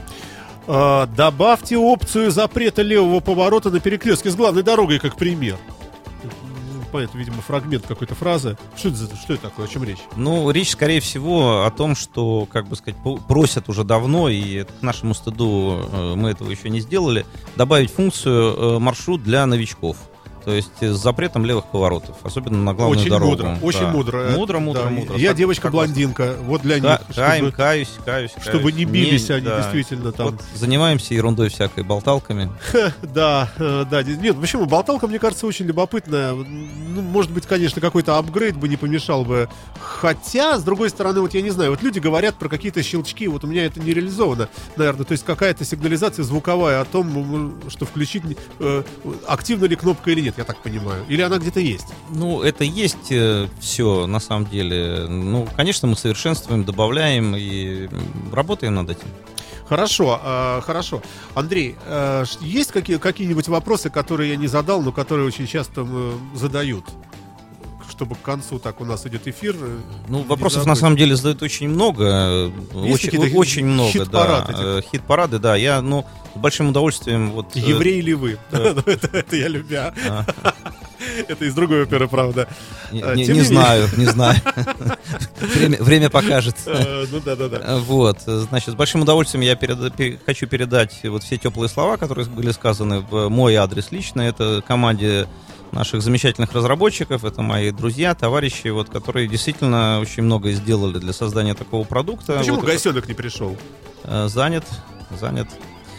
А, 0.67 1.07
добавьте 1.07 1.77
опцию 1.77 2.31
запрета 2.31 2.81
левого 2.81 3.19
поворота 3.19 3.69
на 3.69 3.79
перекрестке 3.79 4.29
с 4.31 4.35
главной 4.35 4.63
дорогой 4.63 4.99
как 4.99 5.15
пример. 5.15 5.57
Понятно, 6.91 7.17
видимо, 7.19 7.41
фрагмент 7.41 7.87
какой-то 7.87 8.15
фразы. 8.15 8.57
Что 8.75 8.89
это, 8.89 9.15
что 9.15 9.33
это 9.33 9.43
такое? 9.43 9.65
О 9.65 9.69
чем 9.69 9.85
речь? 9.85 9.99
Ну, 10.17 10.51
речь, 10.51 10.71
скорее 10.71 10.99
всего, 10.99 11.63
о 11.63 11.71
том, 11.71 11.95
что, 11.95 12.45
как 12.51 12.67
бы 12.67 12.75
сказать, 12.75 13.01
по- 13.01 13.15
просят 13.15 13.69
уже 13.69 13.85
давно, 13.85 14.27
и 14.27 14.65
к 14.65 14.81
нашему 14.81 15.13
стыду 15.13 15.87
э, 15.89 16.15
мы 16.15 16.31
этого 16.31 16.51
еще 16.51 16.69
не 16.69 16.81
сделали, 16.81 17.25
добавить 17.55 17.91
функцию 17.91 18.75
э, 18.75 18.79
маршрут 18.79 19.23
для 19.23 19.45
новичков. 19.45 19.95
То 20.43 20.51
есть 20.53 20.71
с 20.81 20.97
запретом 20.97 21.45
левых 21.45 21.65
поворотов, 21.65 22.15
особенно 22.23 22.57
на 22.63 22.73
главную 22.73 22.99
очень 22.99 23.09
дорогу. 23.11 23.31
мудро, 23.31 23.57
очень 23.61 23.79
Да. 23.81 23.87
мудро. 23.91 24.29
Мудро, 24.35 24.59
мудро, 24.59 24.83
Да, 24.83 24.89
мудро. 24.89 25.17
Я 25.17 25.33
девочка-блондинка, 25.33 26.35
вот 26.41 26.61
для 26.61 26.75
них. 26.79 26.83
Ка- 26.83 27.01
Каем, 27.15 27.45
чтобы- 27.45 27.57
каюсь, 27.57 27.89
каюсь, 28.03 28.31
каюсь. 28.31 28.47
чтобы 28.47 28.71
не 28.71 28.85
бились 28.85 29.29
они 29.29 29.45
да. 29.45 29.57
действительно 29.61 30.11
там. 30.11 30.27
Вот 30.31 30.41
занимаемся 30.55 31.13
ерундой 31.13 31.49
всякой, 31.49 31.83
болталками. 31.83 32.49
Да, 33.03 33.51
э, 33.57 33.85
да. 33.89 34.01
Нет, 34.03 34.39
почему? 34.39 34.65
Болталка, 34.65 35.07
мне 35.07 35.19
кажется, 35.19 35.45
очень 35.45 35.65
любопытная. 35.65 36.33
Ну, 36.33 37.01
может 37.01 37.31
быть, 37.31 37.45
конечно, 37.45 37.79
какой-то 37.81 38.17
апгрейд 38.17 38.57
бы 38.57 38.67
не 38.67 38.77
помешал 38.77 39.23
бы. 39.23 39.47
Хотя, 39.79 40.57
с 40.57 40.63
другой 40.63 40.89
стороны, 40.89 41.21
вот 41.21 41.33
я 41.33 41.41
не 41.41 41.51
знаю, 41.51 41.71
вот 41.71 41.83
люди 41.83 41.99
говорят 41.99 42.35
про 42.35 42.49
какие-то 42.49 42.81
щелчки, 42.81 43.27
вот 43.27 43.43
у 43.43 43.47
меня 43.47 43.65
это 43.65 43.79
не 43.79 43.93
реализовано, 43.93 44.49
наверное. 44.75 45.05
То 45.05 45.11
есть 45.11 45.23
какая-то 45.23 45.63
сигнализация 45.65 46.23
звуковая 46.23 46.81
о 46.81 46.85
том, 46.85 47.59
что 47.69 47.85
включить, 47.85 48.23
э, 48.59 48.83
активна 49.27 49.65
ли 49.65 49.75
кнопка 49.75 50.11
или 50.11 50.21
нет, 50.21 50.30
я 50.37 50.43
так 50.43 50.57
понимаю. 50.61 51.05
Или 51.09 51.21
она 51.21 51.37
где-то 51.37 51.59
есть. 51.59 51.87
Ну, 52.09 52.41
это 52.41 52.63
есть 52.63 53.13
все 53.59 54.07
на 54.07 54.19
самом 54.19 54.45
деле. 54.47 55.07
Ну, 55.07 55.47
конечно, 55.55 55.87
мы 55.87 55.95
совершенствуем, 55.95 56.63
добавляем 56.63 57.35
и 57.35 57.89
работаем 58.31 58.75
над 58.75 58.89
этим. 58.91 59.07
Хорошо, 59.71 60.19
э, 60.21 60.61
хорошо. 60.65 61.01
Андрей, 61.33 61.77
э, 61.85 62.25
есть 62.41 62.73
какие, 62.73 62.97
какие-нибудь 62.97 63.47
вопросы, 63.47 63.89
которые 63.89 64.31
я 64.31 64.35
не 64.35 64.47
задал, 64.47 64.81
но 64.81 64.91
которые 64.91 65.25
очень 65.25 65.47
часто 65.47 65.87
э, 65.87 66.11
задают? 66.35 66.83
Чтобы 68.01 68.15
к 68.15 68.21
концу 68.23 68.57
так 68.57 68.81
у 68.81 68.85
нас 68.85 69.05
идет 69.05 69.27
эфир. 69.27 69.55
э, 69.59 69.77
Ну, 70.07 70.23
вопросов 70.23 70.65
на 70.65 70.73
самом 70.73 70.97
деле 70.97 71.15
задают 71.15 71.43
очень 71.43 71.69
много. 71.69 72.03
э, 72.03 72.51
Очень, 72.73 73.11
какие-то 73.11 73.37
очень 73.37 73.63
много, 73.63 73.91
хит-парад 73.91 74.47
да. 74.47 74.53
этих? 74.53 74.63
Э, 74.63 74.81
Хит-парады, 74.91 75.37
да. 75.37 75.55
Я, 75.55 75.83
ну, 75.83 76.03
с 76.35 76.39
большим 76.39 76.69
удовольствием 76.69 77.29
вот... 77.29 77.55
э, 77.55 77.59
Еврей 77.59 78.01
ли 78.01 78.15
вы? 78.15 78.39
Ну, 78.51 78.59
это, 78.87 79.35
я 79.35 79.47
любя. 79.49 79.93
а, 80.09 80.25
Это 81.27 81.45
из 81.45 81.53
другой 81.53 81.83
оперы, 81.83 82.07
правда. 82.07 82.47
Не, 82.91 83.01
А, 83.03 83.13
не- 83.13 83.27
не 83.27 83.41
знаю, 83.41 83.87
не 83.97 84.05
знаю. 84.05 84.39
Время, 85.39 85.77
время 85.77 86.09
покажет. 86.09 86.55
Э, 86.65 87.05
Ну 87.11 87.19
да, 87.23 87.35
да, 87.35 87.49
да. 87.49 87.57
Э, 87.63 87.77
Вот, 87.81 88.17
э, 88.25 88.45
значит, 88.49 88.69
с 88.69 88.75
большим 88.75 89.01
удовольствием 89.03 89.43
я 89.43 89.53
переда- 89.53 89.91
пе- 89.95 90.17
хочу 90.25 90.47
передать 90.47 90.99
вот 91.03 91.21
все 91.21 91.37
теплые 91.37 91.69
слова, 91.69 91.97
которые 91.97 92.25
были 92.27 92.51
сказаны 92.51 93.01
в 93.01 93.29
мой 93.29 93.53
адрес 93.57 93.91
лично. 93.91 94.21
Это 94.23 94.63
команде 94.67 95.27
наших 95.71 96.01
замечательных 96.01 96.53
разработчиков, 96.53 97.23
это 97.23 97.41
мои 97.41 97.71
друзья, 97.71 98.13
товарищи, 98.15 98.67
вот, 98.67 98.89
которые 98.89 99.27
действительно 99.27 99.99
очень 99.99 100.23
многое 100.23 100.53
сделали 100.53 100.99
для 100.99 101.13
создания 101.13 101.53
такого 101.53 101.83
продукта. 101.83 102.37
Почему 102.37 102.57
Вот 102.57 102.65
Гайсенок 102.65 103.07
не 103.07 103.13
пришел? 103.13 103.57
э, 104.03 104.27
занят, 104.27 104.65
занят. 105.19 105.47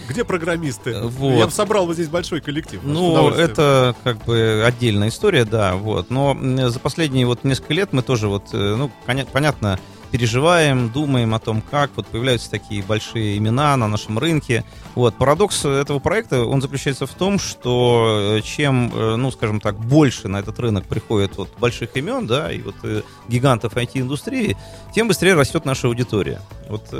Где 0.08 0.24
программисты? 0.24 0.90
Э, 0.90 1.02
вот. 1.06 1.38
Я 1.38 1.46
бы 1.46 1.52
собрал 1.52 1.86
вот 1.86 1.94
здесь 1.94 2.08
большой 2.08 2.40
коллектив. 2.40 2.80
с 2.80 2.84
Ну, 2.84 3.30
это 3.30 3.94
как 4.04 4.24
бы 4.24 4.62
отдельная 4.66 5.08
история, 5.08 5.44
да, 5.44 5.76
вот. 5.76 6.10
Но 6.10 6.36
за 6.68 6.78
последние 6.78 7.26
вот 7.26 7.44
несколько 7.44 7.74
лет 7.74 7.92
мы 7.92 8.02
тоже 8.02 8.28
вот, 8.28 8.48
э, 8.52 8.74
ну, 8.76 8.90
поня- 9.06 9.26
понятно, 9.30 9.78
переживаем, 10.12 10.90
думаем 10.90 11.34
о 11.34 11.38
том, 11.38 11.62
как 11.62 11.90
вот 11.96 12.06
появляются 12.06 12.50
такие 12.50 12.82
большие 12.82 13.38
имена 13.38 13.74
на 13.78 13.88
нашем 13.88 14.18
рынке. 14.18 14.62
Вот, 14.94 15.16
парадокс 15.16 15.64
этого 15.64 16.00
проекта, 16.00 16.44
он 16.44 16.60
заключается 16.60 17.06
в 17.06 17.14
том, 17.14 17.38
что 17.38 18.36
э, 18.38 18.42
чем, 18.42 18.92
э, 18.94 19.16
ну, 19.16 19.30
скажем 19.30 19.58
так, 19.58 19.78
больше 19.78 20.28
на 20.28 20.40
этот 20.40 20.60
рынок 20.60 20.84
приходит 20.84 21.38
вот 21.38 21.48
больших 21.58 21.96
имен, 21.96 22.26
да, 22.26 22.52
и 22.52 22.60
вот 22.60 22.74
э, 22.82 23.02
гигантов 23.26 23.74
IT-индустрии, 23.74 24.58
тем 24.94 25.08
быстрее 25.08 25.32
растет 25.32 25.64
наша 25.64 25.86
аудитория. 25.86 26.42
Вот 26.68 26.90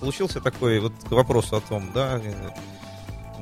получился 0.00 0.40
такой 0.40 0.80
вот 0.80 0.92
к 1.06 1.12
вопросу 1.12 1.56
о 1.56 1.60
том, 1.60 1.90
да, 1.94 2.20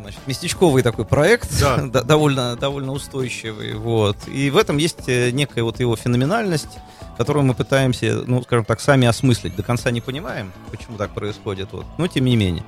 значит, 0.01 0.21
местечковый 0.27 0.83
такой 0.83 1.05
проект, 1.05 1.49
Да. 1.61 2.03
довольно, 2.03 2.57
довольно 2.57 2.93
устойчивый, 2.93 3.75
вот. 3.75 4.17
И 4.27 4.51
в 4.51 4.57
этом 4.57 4.79
есть 4.79 5.07
некая 5.07 5.63
вот 5.63 5.79
его 5.79 5.95
феноменальность, 5.95 6.79
которую 7.17 7.45
мы 7.45 7.55
пытаемся, 7.55 8.23
ну, 8.27 8.43
скажем 8.43 8.65
так, 8.65 8.81
сами 8.81 9.07
осмыслить. 9.07 9.57
До 9.57 9.63
конца 9.63 9.91
не 9.91 10.01
понимаем, 10.01 10.53
почему 10.71 10.97
так 10.97 11.15
происходит, 11.15 11.69
вот. 11.73 11.87
но 11.99 12.07
тем 12.07 12.25
не 12.25 12.37
менее. 12.37 12.65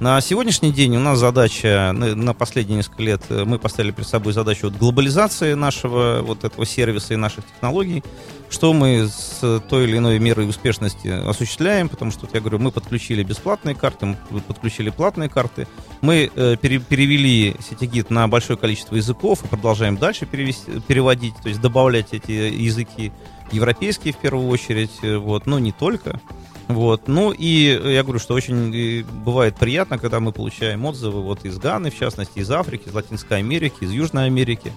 На 0.00 0.20
сегодняшний 0.20 0.70
день 0.70 0.96
у 0.96 1.00
нас 1.00 1.18
задача, 1.18 1.90
на, 1.92 2.32
последние 2.32 2.76
несколько 2.76 3.02
лет 3.02 3.20
э, 3.30 3.42
мы 3.44 3.58
поставили 3.58 3.90
перед 3.90 4.06
собой 4.06 4.32
задачу 4.32 4.68
вот 4.68 4.76
глобализации 4.76 5.54
нашего 5.54 6.20
вот 6.22 6.44
этого 6.44 6.64
сервиса 6.64 7.14
и 7.14 7.16
наших 7.16 7.44
технологий, 7.44 8.04
что 8.48 8.72
мы 8.72 9.08
с 9.08 9.60
той 9.68 9.84
или 9.84 9.98
иной 9.98 10.20
мерой 10.20 10.48
успешности 10.48 11.08
осуществляем, 11.08 11.88
потому 11.88 12.12
что, 12.12 12.26
вот 12.26 12.34
я 12.34 12.40
говорю, 12.40 12.60
мы 12.60 12.70
подключили 12.70 13.24
бесплатные 13.24 13.74
карты, 13.74 14.16
мы 14.30 14.40
подключили 14.40 14.90
платные 14.90 15.28
карты, 15.28 15.66
мы 16.00 16.30
э, 16.32 16.56
пере- 16.60 16.78
перевели 16.78 17.56
сетигит 17.68 18.08
на 18.10 18.28
большое 18.28 18.56
количество 18.56 18.94
языков 18.94 19.44
и 19.44 19.48
продолжаем 19.48 19.96
дальше 19.96 20.26
перевести, 20.26 20.80
переводить, 20.86 21.34
то 21.42 21.48
есть 21.48 21.60
добавлять 21.60 22.12
эти 22.12 22.30
языки 22.30 23.10
европейские 23.52 24.12
в 24.12 24.18
первую 24.18 24.48
очередь, 24.48 24.98
э, 25.02 25.16
вот, 25.16 25.46
но 25.46 25.58
не 25.58 25.72
только. 25.72 26.20
Вот. 26.68 27.08
Ну 27.08 27.32
и 27.32 27.80
я 27.82 28.02
говорю, 28.02 28.18
что 28.18 28.34
очень 28.34 28.74
э, 28.74 29.02
бывает 29.02 29.56
приятно, 29.56 29.98
когда 29.98 30.20
мы 30.20 30.32
получаем 30.32 30.84
отзывы 30.84 31.22
вот 31.22 31.44
из 31.44 31.58
Ганы, 31.58 31.90
в 31.90 31.98
частности, 31.98 32.40
из 32.40 32.50
Африки, 32.50 32.88
из 32.88 32.94
Латинской 32.94 33.38
Америки, 33.38 33.78
из 33.80 33.90
Южной 33.90 34.26
Америки. 34.26 34.72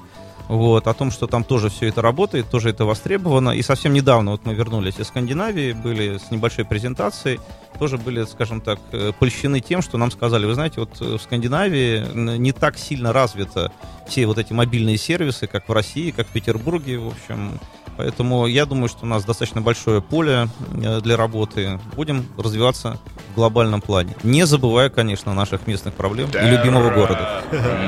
Вот, 0.47 0.88
о 0.88 0.93
том, 0.93 1.11
что 1.11 1.28
там 1.28 1.45
тоже 1.45 1.69
все 1.69 1.88
это 1.88 2.01
работает, 2.01 2.49
тоже 2.49 2.72
это 2.72 2.84
востребовано. 2.84 3.51
И 3.51 3.61
совсем 3.61 3.93
недавно 3.93 4.32
вот 4.32 4.45
мы 4.45 4.53
вернулись 4.53 4.99
из 4.99 5.07
Скандинавии, 5.07 5.72
были 5.72 6.17
с 6.17 6.30
небольшой 6.30 6.65
презентацией, 6.65 7.39
тоже 7.80 7.97
были, 7.97 8.26
скажем 8.26 8.59
так, 8.59 8.80
э, 8.91 9.11
польщены 9.17 9.61
тем, 9.61 9.82
что 9.82 9.97
нам 9.97 10.11
сказали, 10.11 10.45
вы 10.45 10.53
знаете, 10.55 10.82
вот 10.82 10.99
в 10.99 11.19
Скандинавии 11.19 12.38
не 12.38 12.51
так 12.51 12.78
сильно 12.78 13.13
развито 13.13 13.72
все 14.07 14.26
вот 14.26 14.38
эти 14.38 14.51
мобильные 14.51 14.97
сервисы, 14.97 15.47
как 15.47 15.69
в 15.69 15.72
России, 15.72 16.11
как 16.11 16.28
в 16.28 16.32
Петербурге, 16.32 16.99
в 16.99 17.07
общем. 17.07 17.59
Поэтому 18.02 18.47
я 18.47 18.66
думаю, 18.66 18.89
что 18.89 19.04
у 19.04 19.06
нас 19.06 19.24
достаточно 19.24 19.62
большое 19.62 20.02
поле 20.02 20.47
э, 20.74 21.02
для 21.02 21.18
работы. 21.18 21.80
Будем 21.95 22.26
развиваться 22.36 22.97
в 23.32 23.36
глобальном 23.36 23.80
плане. 23.80 24.16
Не 24.24 24.47
забывая, 24.47 24.89
конечно, 24.89 25.36
наших 25.36 25.68
местных 25.68 25.93
проблем 25.93 26.28
и 26.32 26.49
любимого 26.49 26.89
города. 26.89 27.43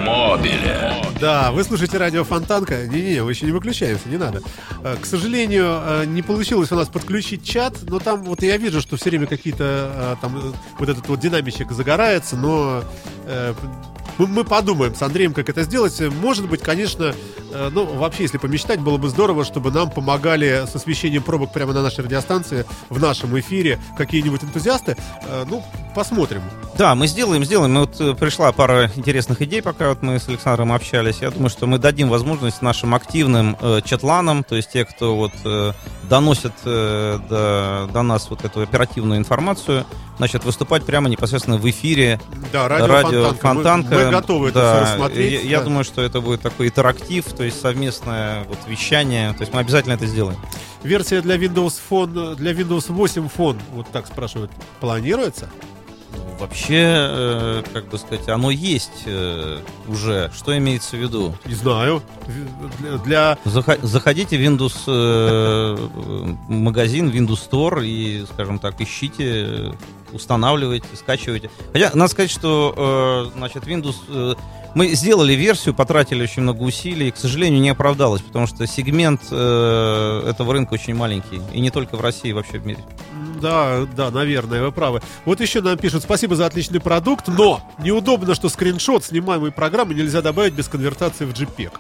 Мобиле. 0.05 0.93
Да, 1.19 1.51
вы 1.51 1.63
слушаете 1.63 1.97
радио 1.97 2.23
Фонтанка. 2.23 2.85
Не-не, 2.85 3.23
мы 3.23 3.31
еще 3.31 3.47
не 3.47 3.51
выключаемся, 3.51 4.07
не 4.07 4.17
надо. 4.17 4.43
Э, 4.83 4.97
К 5.01 5.05
сожалению, 5.07 5.81
э, 5.83 6.05
не 6.05 6.21
получилось 6.21 6.71
у 6.71 6.75
нас 6.75 6.89
подключить 6.89 7.43
чат, 7.43 7.73
но 7.89 7.97
там 7.97 8.21
вот 8.21 8.43
я 8.43 8.57
вижу, 8.57 8.81
что 8.81 8.97
все 8.97 9.09
время 9.09 9.25
какие-то 9.25 10.19
там 10.21 10.53
вот 10.77 10.89
этот 10.89 11.07
вот 11.07 11.19
динамичек 11.19 11.71
загорается, 11.71 12.35
но 12.35 12.83
мы, 14.19 14.27
мы 14.27 14.43
подумаем 14.43 14.93
с 14.93 15.01
Андреем, 15.01 15.33
как 15.33 15.49
это 15.49 15.63
сделать. 15.63 15.99
Может 16.21 16.47
быть, 16.47 16.61
конечно, 16.61 17.15
ну, 17.71 17.85
вообще, 17.85 18.23
если 18.23 18.37
помечтать, 18.37 18.79
было 18.79 18.97
бы 18.97 19.09
здорово, 19.09 19.43
чтобы 19.45 19.71
нам 19.71 19.89
помогали 19.89 20.65
с 20.71 20.75
освещением 20.75 21.23
пробок 21.23 21.51
прямо 21.53 21.73
на 21.73 21.81
нашей 21.81 22.03
радиостанции, 22.03 22.65
в 22.89 22.99
нашем 22.99 23.37
эфире, 23.39 23.79
какие-нибудь 23.97 24.43
энтузиасты. 24.43 24.95
Э, 25.27 25.45
Ну, 25.47 25.63
посмотрим. 25.95 26.41
Да, 26.77 26.95
мы 26.95 27.07
сделаем, 27.07 27.43
сделаем. 27.45 27.73
Мы 27.73 27.81
Вот 27.81 27.99
э, 28.01 28.13
пришла 28.15 28.51
пара 28.51 28.89
интересных 28.95 29.41
идей, 29.41 29.61
пока 29.61 29.89
вот 29.89 30.01
мы 30.01 30.19
с 30.19 30.27
Александром 30.27 30.71
общались. 30.71 31.17
Я 31.21 31.29
думаю, 31.31 31.49
что 31.49 31.67
мы 31.67 31.77
дадим 31.77 32.09
возможность 32.09 32.61
нашим 32.61 32.95
активным 32.95 33.55
э, 33.61 33.81
чатланам, 33.85 34.43
то 34.43 34.55
есть 34.55 34.71
те, 34.71 34.85
кто 34.85 35.15
вот 35.15 35.31
э, 35.45 35.73
доносят 36.09 36.53
э, 36.65 37.19
до, 37.29 37.89
до 37.93 38.01
нас 38.01 38.29
вот 38.29 38.43
эту 38.45 38.61
оперативную 38.61 39.19
информацию, 39.19 39.85
значит, 40.17 40.43
выступать 40.45 40.83
прямо 40.85 41.09
непосредственно 41.09 41.57
в 41.57 41.69
эфире 41.69 42.19
Да, 42.51 42.67
радио, 42.67 42.87
радио 42.87 43.23
Фонтанка. 43.33 43.47
Мы- 43.47 43.53
Фонтанка. 43.53 43.95
Мы, 43.95 44.11
готовы 44.11 44.49
это 44.49 44.59
Да, 44.59 44.73
все 44.75 44.83
рассмотреть. 44.93 45.31
Я, 45.31 45.39
я 45.41 45.57
Да. 45.59 45.63
думаю, 45.65 45.83
что 45.83 46.01
это 46.01 46.21
будет 46.21 46.41
такой 46.41 46.67
интерактив, 46.67 47.25
то 47.25 47.42
есть 47.43 47.61
совместное 47.61 48.43
вот 48.45 48.57
вещание. 48.67 49.33
То 49.33 49.41
есть 49.41 49.53
мы 49.53 49.59
обязательно 49.59 49.93
это 49.93 50.05
сделаем. 50.05 50.39
Версия 50.83 51.21
для 51.21 51.37
Windows 51.37 51.79
Phone, 51.89 52.35
для 52.35 52.51
Windows 52.51 52.91
8 52.91 53.29
Phone, 53.35 53.59
вот 53.73 53.87
так 53.91 54.07
спрашивают, 54.07 54.51
планируется? 54.79 55.49
Вообще, 56.39 56.83
э, 56.85 57.63
как 57.71 57.87
бы 57.87 57.97
сказать, 57.97 58.27
оно 58.27 58.51
есть 58.51 59.03
э, 59.05 59.59
уже. 59.87 60.31
Что 60.35 60.57
имеется 60.57 60.97
в 60.97 60.99
виду? 60.99 61.35
Не 61.45 61.53
знаю. 61.53 62.01
Для, 63.05 63.37
Заходите 63.45 64.37
в 64.37 64.41
Windows 64.41 64.73
э, 64.87 66.27
магазин, 66.49 67.09
Windows 67.09 67.49
Store 67.49 67.85
и, 67.85 68.25
скажем 68.33 68.59
так, 68.59 68.79
ищите, 68.81 69.73
устанавливайте, 70.11 70.87
скачивайте. 70.95 71.49
Хотя, 71.71 71.91
надо 71.93 72.11
сказать, 72.11 72.31
что 72.31 73.29
э, 73.31 73.37
значит, 73.37 73.63
Windows... 73.65 73.95
э, 74.09 74.35
мы 74.75 74.87
сделали 74.95 75.33
версию, 75.33 75.75
потратили 75.75 76.23
очень 76.23 76.41
много 76.41 76.63
усилий, 76.63 77.11
к 77.11 77.17
сожалению, 77.17 77.61
не 77.61 77.69
оправдалось, 77.69 78.21
потому 78.21 78.47
что 78.47 78.65
сегмент 78.65 79.21
э, 79.29 80.23
этого 80.27 80.53
рынка 80.53 80.73
очень 80.73 80.95
маленький. 80.95 81.41
И 81.53 81.59
не 81.59 81.69
только 81.69 81.95
в 81.95 82.01
России, 82.01 82.31
вообще 82.31 82.57
в 82.57 82.65
мире. 82.65 82.79
Да, 83.43 83.85
да, 83.97 84.09
наверное, 84.09 84.61
вы 84.61 84.71
правы. 84.71 85.01
Вот 85.25 85.41
еще 85.41 85.61
нам 85.61 85.77
пишут, 85.77 86.03
спасибо 86.03 86.33
за 86.37 86.45
отличный 86.45 86.79
продукт, 86.79 87.27
но 87.27 87.61
неудобно, 87.77 88.35
что 88.35 88.47
скриншот 88.47 89.03
снимаемой 89.03 89.51
программы 89.51 89.93
нельзя 89.93 90.21
добавить 90.21 90.53
без 90.53 90.69
конвертации 90.69 91.25
в 91.25 91.33
JPEG. 91.33 91.73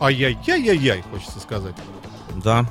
Ай-яй-яй-яй-яй, 0.00 1.02
хочется 1.10 1.40
сказать. 1.40 1.74
Да. 2.42 2.66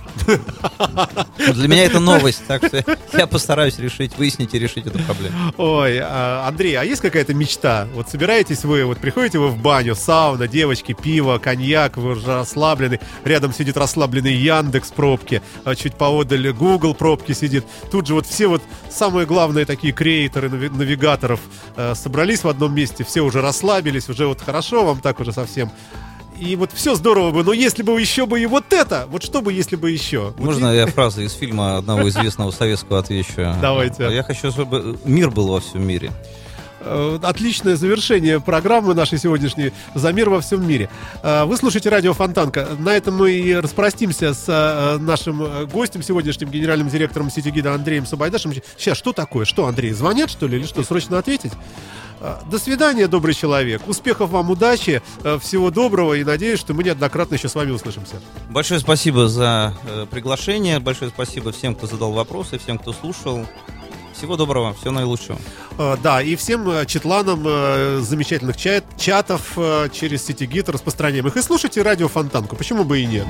Для 1.53 1.67
меня 1.67 1.85
это 1.85 1.99
новость, 1.99 2.43
так 2.47 2.65
что 2.65 2.83
я 3.13 3.27
постараюсь 3.27 3.79
решить, 3.79 4.17
выяснить 4.17 4.53
и 4.53 4.59
решить 4.59 4.87
эту 4.87 4.99
проблему. 4.99 5.53
Ой, 5.57 5.99
а, 6.01 6.45
Андрей, 6.47 6.75
а 6.75 6.83
есть 6.83 7.01
какая-то 7.01 7.33
мечта? 7.33 7.87
Вот 7.93 8.09
собираетесь 8.09 8.63
вы, 8.63 8.85
вот 8.85 8.99
приходите 8.99 9.39
вы 9.39 9.49
в 9.49 9.57
баню, 9.57 9.95
сауна, 9.95 10.47
девочки, 10.47 10.93
пиво, 10.93 11.37
коньяк, 11.37 11.97
вы 11.97 12.11
уже 12.11 12.27
расслаблены, 12.27 12.99
рядом 13.23 13.53
сидит 13.53 13.77
расслабленный 13.77 14.33
Яндекс 14.33 14.89
пробки, 14.91 15.41
а 15.63 15.75
чуть 15.75 15.95
поодаль 15.95 16.51
Google 16.51 16.93
пробки 16.93 17.33
сидит. 17.33 17.65
Тут 17.91 18.07
же 18.07 18.13
вот 18.13 18.25
все 18.25 18.47
вот 18.47 18.61
самые 18.89 19.25
главные 19.25 19.65
такие 19.65 19.93
креаторы 19.93 20.47
нави- 20.47 20.75
навигаторов 20.75 21.39
э, 21.75 21.93
собрались 21.95 22.43
в 22.43 22.47
одном 22.47 22.73
месте, 22.73 23.03
все 23.03 23.21
уже 23.21 23.41
расслабились, 23.41 24.09
уже 24.09 24.27
вот 24.27 24.41
хорошо 24.41 24.85
вам 24.85 25.01
так 25.01 25.19
уже 25.19 25.31
совсем. 25.33 25.71
И 26.39 26.55
вот 26.55 26.71
все 26.71 26.95
здорово 26.95 27.31
бы, 27.31 27.43
но 27.43 27.53
если 27.53 27.83
бы 27.83 27.99
еще 27.99 28.25
бы 28.25 28.39
и 28.39 28.45
вот 28.45 28.71
это, 28.71 29.07
вот 29.09 29.23
что 29.23 29.41
бы, 29.41 29.51
если 29.53 29.75
бы 29.75 29.91
еще? 29.91 30.33
Вот 30.37 30.39
Можно 30.39 30.71
я 30.73 30.85
фразу 30.87 31.21
из 31.21 31.33
фильма 31.33 31.77
одного 31.77 32.07
известного 32.09 32.51
советского 32.51 32.99
отвечу? 32.99 33.55
Давайте. 33.61 34.07
Я 34.11 34.23
хочу, 34.23 34.51
чтобы 34.51 34.99
мир 35.03 35.31
был 35.31 35.47
во 35.47 35.59
всем 35.59 35.85
мире. 35.85 36.11
Э, 36.79 37.19
Отличное 37.21 37.75
завершение 37.75 38.39
программы 38.39 38.93
нашей 38.93 39.17
сегодняшней 39.17 39.73
«За 39.95 40.13
мир 40.13 40.29
во 40.29 40.41
всем 40.41 40.67
мире». 40.67 40.89
Э, 41.23 41.45
Вы 41.45 41.57
слушаете 41.57 41.89
радио 41.89 42.13
Фонтанка. 42.13 42.67
На 42.79 42.95
этом 42.95 43.15
мы 43.17 43.31
и 43.31 43.55
распростимся 43.55 44.33
с 44.33 44.45
э, 44.47 44.97
нашим 44.99 45.67
гостем 45.67 46.03
сегодняшним, 46.03 46.49
генеральным 46.49 46.89
директором 46.89 47.29
Ситигида 47.29 47.73
Андреем 47.73 48.05
Сабайдашем. 48.05 48.53
Сейчас, 48.77 48.97
что 48.97 49.11
такое? 49.11 49.45
Что, 49.45 49.65
Андрей, 49.67 49.91
звонят, 49.91 50.29
что 50.29 50.47
ли, 50.47 50.57
или 50.59 50.65
что, 50.65 50.83
срочно 50.83 51.17
ответить? 51.17 51.51
Э, 52.19 52.37
До 52.49 52.59
свидания, 52.59 53.07
добрый 53.07 53.33
человек. 53.33 53.87
Успехов 53.87 54.29
вам, 54.31 54.49
удачи, 54.49 55.01
э, 55.23 55.37
всего 55.41 55.69
доброго 55.71 56.13
и 56.15 56.23
надеюсь, 56.23 56.59
что 56.59 56.73
мы 56.73 56.83
неоднократно 56.83 57.35
еще 57.35 57.49
с 57.49 57.55
вами 57.55 57.71
услышимся. 57.71 58.15
Большое 58.49 58.79
спасибо 58.79 59.27
за 59.27 59.73
э, 59.85 60.05
приглашение, 60.09 60.79
большое 60.79 61.11
спасибо 61.11 61.51
всем, 61.51 61.75
кто 61.75 61.87
задал 61.87 62.11
вопросы, 62.11 62.57
всем, 62.57 62.77
кто 62.77 62.93
слушал. 62.93 63.45
Всего 64.15 64.35
доброго, 64.35 64.73
всего 64.73 64.93
наилучшего. 64.93 65.37
Да, 66.01 66.23
и 66.23 66.35
всем 66.35 66.87
читланам 66.87 67.43
замечательных 68.01 68.57
чат, 68.57 68.83
чатов 68.97 69.55
через 69.93 70.25
Ситигит 70.25 70.69
распространяем 70.69 71.27
их. 71.27 71.37
И 71.37 71.41
слушайте 71.43 71.83
радио 71.83 72.07
Фонтанку, 72.07 72.55
почему 72.55 72.83
бы 72.83 72.99
и 72.99 73.05
нет? 73.05 73.27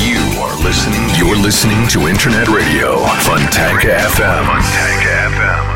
You 0.00 0.16
are 0.40 0.56
listening. 0.64 1.10
You're 1.18 1.36
listening 1.36 1.86
to 1.88 2.08
Internet 2.08 2.48
Radio 2.48 3.04
Fontanka 3.20 3.98
FM. 4.08 4.46
Fontanka 4.46 5.28
FM. 5.28 5.75